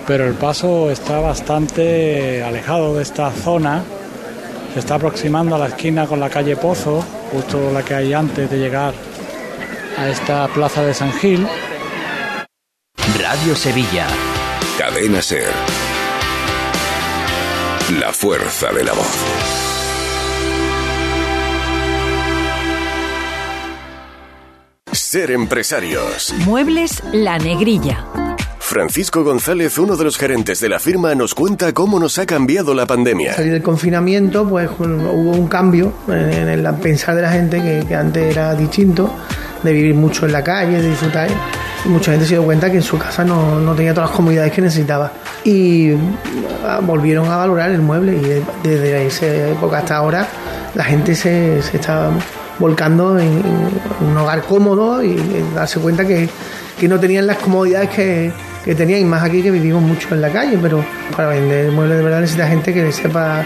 pero 0.06 0.28
el 0.28 0.34
paso 0.34 0.92
está 0.92 1.20
bastante 1.20 2.44
alejado 2.44 2.96
de 2.96 3.04
esta 3.04 3.32
zona. 3.32 3.82
Se 4.74 4.80
está 4.80 4.96
aproximando 4.96 5.56
a 5.56 5.60
la 5.60 5.68
esquina 5.68 6.06
con 6.06 6.20
la 6.20 6.30
calle 6.30 6.58
Pozo, 6.58 7.04
justo 7.32 7.72
la 7.72 7.82
que 7.82 7.96
hay 7.96 8.14
antes 8.14 8.50
de 8.50 8.58
llegar 8.60 8.94
a 9.98 10.10
esta 10.10 10.48
plaza 10.50 10.84
de 10.84 10.94
San 10.94 11.14
Gil. 11.14 11.48
Radio 13.18 13.56
Sevilla. 13.56 14.06
Cadena 14.78 15.22
Ser. 15.22 15.85
La 17.92 18.12
fuerza 18.12 18.74
de 18.74 18.84
la 18.84 18.94
voz. 18.94 19.06
Ser 24.92 25.30
empresarios. 25.30 26.34
Muebles 26.46 27.04
La 27.14 27.38
Negrilla. 27.38 28.04
Francisco 28.58 29.24
González, 29.24 29.78
uno 29.78 29.96
de 29.98 30.04
los 30.04 30.18
gerentes 30.18 30.60
de 30.62 30.70
la 30.70 30.80
firma, 30.80 31.14
nos 31.14 31.36
cuenta 31.36 31.74
cómo 31.74 32.00
nos 32.00 32.18
ha 32.18 32.26
cambiado 32.26 32.74
la 32.74 32.88
pandemia. 32.88 33.36
salir 33.36 33.54
del 33.54 33.62
confinamiento, 33.62 34.50
pues 34.50 34.68
hubo 34.80 35.32
un 35.32 35.48
cambio 35.48 35.94
en, 36.08 36.34
en 36.34 36.50
el 36.50 36.74
pensar 36.78 37.16
de 37.16 37.22
la 37.22 37.32
gente 37.32 37.62
que, 37.62 37.86
que 37.88 37.94
antes 37.96 38.36
era 38.36 38.56
distinto, 38.56 39.14
de 39.62 39.72
vivir 39.72 39.94
mucho 39.94 40.26
en 40.26 40.32
la 40.32 40.44
calle, 40.44 40.82
de 40.82 40.90
disfrutar. 40.90 41.30
Mucha 41.86 42.12
gente 42.12 42.26
se 42.26 42.34
dio 42.36 42.44
cuenta 42.44 42.70
que 42.72 42.78
en 42.78 42.84
su 42.84 42.98
casa 42.98 43.24
no, 43.24 43.60
no 43.60 43.74
tenía 43.76 43.94
todas 43.94 44.10
las 44.10 44.16
comodidades 44.18 44.52
que 44.52 44.62
necesitaba. 44.62 45.12
Y 45.44 45.92
ah, 46.66 46.80
volvieron 46.82 47.30
a 47.30 47.38
valorar 47.38 47.70
el 47.72 47.82
mueble 47.82 48.18
y 48.18 48.22
de- 48.22 48.44
desde 48.64 49.06
esa 49.06 49.28
época 49.28 49.78
hasta 49.80 49.98
ahora 49.98 50.28
la 50.74 50.84
gente 50.84 51.14
se, 51.16 51.62
se 51.62 51.78
está 51.78 52.10
volcando 52.58 53.20
en, 53.20 53.42
un 54.02 54.18
hogar 54.18 54.42
cómodo 54.44 55.04
y 55.04 55.16
darse 55.54 55.80
cuenta 55.80 56.06
que, 56.06 56.28
que 56.80 56.88
no 56.88 57.00
tenían 57.00 57.28
las 57.28 57.38
comodidades 57.38 57.90
que, 57.90 58.32
que 58.64 58.74
tenían, 58.74 59.02
y 59.02 59.06
más 59.06 59.22
aquí 59.24 59.42
que 59.44 59.52
vivimos 59.52 59.82
mucho 59.84 60.08
en 60.16 60.22
la 60.22 60.30
calle, 60.30 60.58
pero 60.62 60.84
para 61.16 61.30
vender 61.30 61.72
muebles 61.72 61.98
de 61.98 62.04
verdad 62.04 62.22
necesita 62.22 62.48
gente 62.48 62.74
que 62.74 62.92
sepa 62.92 63.44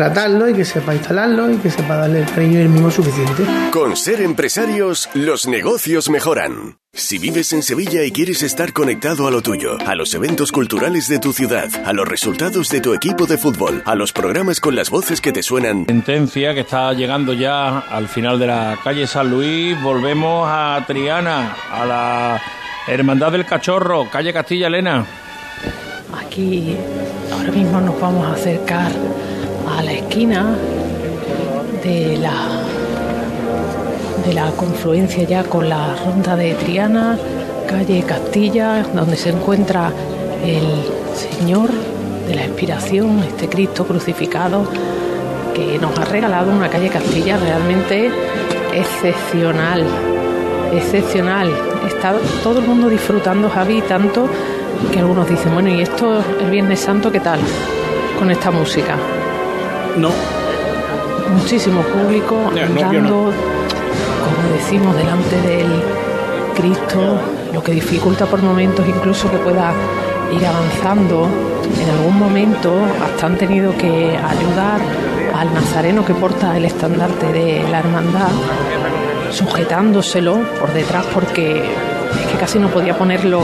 tratarlo 0.00 0.48
y 0.48 0.54
que 0.54 0.64
sepa 0.64 0.94
instalarlo 0.94 1.50
y 1.52 1.58
que 1.58 1.70
sepa 1.70 1.94
darle 1.94 2.20
el 2.20 2.26
cariño 2.26 2.58
y 2.58 2.62
el 2.62 2.70
mimo 2.70 2.90
suficiente. 2.90 3.44
Con 3.70 3.98
ser 3.98 4.22
empresarios, 4.22 5.10
los 5.12 5.46
negocios 5.46 6.08
mejoran. 6.08 6.78
Si 6.94 7.18
vives 7.18 7.52
en 7.52 7.62
Sevilla 7.62 8.02
y 8.02 8.10
quieres 8.10 8.42
estar 8.42 8.72
conectado 8.72 9.28
a 9.28 9.30
lo 9.30 9.42
tuyo, 9.42 9.76
a 9.86 9.94
los 9.94 10.14
eventos 10.14 10.52
culturales 10.52 11.06
de 11.08 11.18
tu 11.18 11.34
ciudad, 11.34 11.68
a 11.84 11.92
los 11.92 12.08
resultados 12.08 12.70
de 12.70 12.80
tu 12.80 12.94
equipo 12.94 13.26
de 13.26 13.36
fútbol, 13.36 13.82
a 13.84 13.94
los 13.94 14.14
programas 14.14 14.58
con 14.58 14.74
las 14.74 14.88
voces 14.88 15.20
que 15.20 15.32
te 15.32 15.42
suenan, 15.42 15.84
Sentencia 15.84 16.54
que 16.54 16.60
está 16.60 16.94
llegando 16.94 17.34
ya 17.34 17.80
al 17.80 18.08
final 18.08 18.38
de 18.38 18.46
la 18.46 18.78
calle 18.82 19.06
San 19.06 19.28
Luis. 19.28 19.78
Volvemos 19.82 20.48
a 20.48 20.82
Triana, 20.86 21.54
a 21.70 21.84
la 21.84 22.42
Hermandad 22.88 23.32
del 23.32 23.44
Cachorro, 23.44 24.08
calle 24.08 24.32
Castilla 24.32 24.68
Elena. 24.68 25.04
Aquí 26.18 26.74
ahora 27.30 27.52
mismo 27.52 27.82
nos 27.82 28.00
vamos 28.00 28.26
a 28.26 28.32
acercar 28.32 28.90
a 29.68 29.82
la 29.82 29.92
esquina 29.92 30.56
de 31.82 32.16
la 32.16 32.60
de 34.26 34.34
la 34.34 34.50
confluencia 34.52 35.24
ya 35.24 35.44
con 35.44 35.68
la 35.68 35.94
ronda 36.04 36.36
de 36.36 36.54
Triana, 36.54 37.18
calle 37.66 38.02
Castilla, 38.02 38.84
donde 38.94 39.16
se 39.16 39.30
encuentra 39.30 39.92
el 40.44 40.64
Señor 41.14 41.70
de 42.28 42.34
la 42.34 42.44
Expiración, 42.44 43.20
este 43.20 43.48
Cristo 43.48 43.86
crucificado, 43.86 44.68
que 45.54 45.78
nos 45.78 45.98
ha 45.98 46.04
regalado 46.04 46.52
una 46.52 46.68
calle 46.68 46.88
Castilla 46.88 47.38
realmente 47.38 48.10
excepcional, 48.74 49.84
excepcional. 50.72 51.50
Está 51.86 52.14
todo 52.42 52.60
el 52.60 52.66
mundo 52.66 52.88
disfrutando, 52.88 53.48
Javi, 53.48 53.82
tanto 53.82 54.28
que 54.92 54.98
algunos 54.98 55.28
dicen, 55.28 55.52
bueno, 55.52 55.70
¿y 55.70 55.82
esto 55.82 56.22
el 56.40 56.50
Viernes 56.50 56.80
Santo 56.80 57.10
qué 57.10 57.20
tal 57.20 57.40
con 58.18 58.30
esta 58.30 58.50
música? 58.50 58.96
No. 59.96 60.10
Muchísimo 61.34 61.82
público 61.82 62.36
andando, 62.48 63.32
como 63.32 64.52
decimos, 64.52 64.96
delante 64.96 65.40
del 65.42 65.82
Cristo, 66.54 67.18
lo 67.52 67.62
que 67.62 67.72
dificulta 67.72 68.26
por 68.26 68.42
momentos 68.42 68.86
incluso 68.88 69.30
que 69.30 69.38
pueda 69.38 69.72
ir 70.32 70.44
avanzando. 70.44 71.28
En 71.80 71.90
algún 71.90 72.18
momento 72.18 72.74
hasta 73.02 73.26
han 73.26 73.36
tenido 73.38 73.76
que 73.76 74.16
ayudar 74.16 74.80
al 75.34 75.54
nazareno 75.54 76.04
que 76.04 76.14
porta 76.14 76.56
el 76.56 76.64
estandarte 76.64 77.32
de 77.32 77.62
la 77.70 77.78
hermandad, 77.78 78.30
sujetándoselo 79.30 80.40
por 80.58 80.72
detrás 80.72 81.06
porque 81.14 81.58
es 81.58 82.26
que 82.32 82.38
casi 82.38 82.58
no 82.58 82.68
podía 82.68 82.98
ponerlo, 82.98 83.40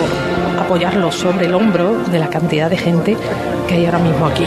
apoyarlo 0.59 1.12
sobre 1.12 1.47
el 1.47 1.55
hombro 1.55 1.97
de 2.11 2.18
la 2.18 2.28
cantidad 2.28 2.68
de 2.68 2.76
gente 2.76 3.16
que 3.68 3.74
hay 3.74 3.86
ahora 3.86 4.01
mismo 4.01 4.26
aquí. 4.26 4.44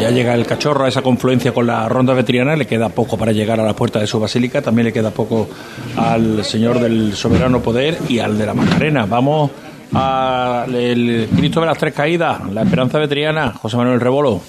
Ya 0.00 0.10
llega 0.10 0.34
el 0.34 0.46
cachorro 0.46 0.86
a 0.86 0.88
esa 0.88 1.02
confluencia 1.02 1.52
con 1.52 1.66
la 1.66 1.86
ronda 1.86 2.14
veterinaria, 2.14 2.56
le 2.56 2.66
queda 2.66 2.88
poco 2.88 3.18
para 3.18 3.32
llegar 3.32 3.60
a 3.60 3.64
la 3.64 3.74
puerta 3.74 3.98
de 3.98 4.06
su 4.06 4.18
basílica, 4.18 4.62
también 4.62 4.86
le 4.86 4.94
queda 4.94 5.10
poco 5.10 5.46
al 5.94 6.42
señor 6.42 6.80
del 6.80 7.14
soberano 7.14 7.60
poder 7.60 7.98
y 8.08 8.18
al 8.18 8.38
de 8.38 8.46
la 8.46 8.54
Macarena. 8.54 9.04
Vamos 9.04 9.50
al 9.92 11.28
Cristo 11.36 11.60
de 11.60 11.66
las 11.66 11.76
Tres 11.76 11.92
Caídas, 11.92 12.50
la 12.50 12.62
Esperanza 12.62 12.98
Vetriana, 12.98 13.52
José 13.52 13.76
Manuel 13.76 14.00
Rebolo. 14.00 14.40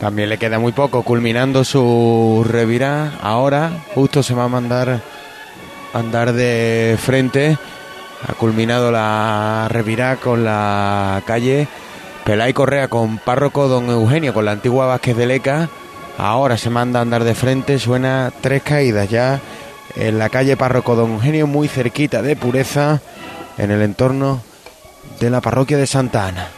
También 0.00 0.28
le 0.28 0.38
queda 0.38 0.58
muy 0.58 0.72
poco, 0.72 1.04
culminando 1.04 1.62
su 1.62 2.44
revirá. 2.44 3.12
Ahora 3.22 3.84
justo 3.94 4.24
se 4.24 4.34
va 4.34 4.44
a 4.44 4.48
mandar 4.48 5.00
andar 5.94 6.32
de 6.32 6.96
frente. 7.00 7.56
Ha 8.26 8.32
culminado 8.32 8.90
la 8.90 9.68
revirá 9.70 10.16
con 10.16 10.44
la 10.44 11.22
calle 11.26 11.68
Pelay 12.28 12.52
Correa 12.52 12.88
con 12.88 13.16
párroco 13.16 13.68
Don 13.68 13.88
Eugenio, 13.88 14.34
con 14.34 14.44
la 14.44 14.50
antigua 14.50 14.84
Vázquez 14.84 15.16
de 15.16 15.24
Leca. 15.24 15.70
Ahora 16.18 16.58
se 16.58 16.68
manda 16.68 16.98
a 16.98 17.02
andar 17.02 17.24
de 17.24 17.34
frente, 17.34 17.78
suena 17.78 18.30
tres 18.42 18.62
caídas 18.62 19.08
ya 19.08 19.40
en 19.96 20.18
la 20.18 20.28
calle 20.28 20.54
párroco 20.54 20.94
Don 20.94 21.12
Eugenio, 21.12 21.46
muy 21.46 21.68
cerquita 21.68 22.20
de 22.20 22.36
pureza, 22.36 23.00
en 23.56 23.70
el 23.70 23.80
entorno 23.80 24.42
de 25.18 25.30
la 25.30 25.40
parroquia 25.40 25.78
de 25.78 25.86
Santa 25.86 26.26
Ana. 26.26 26.57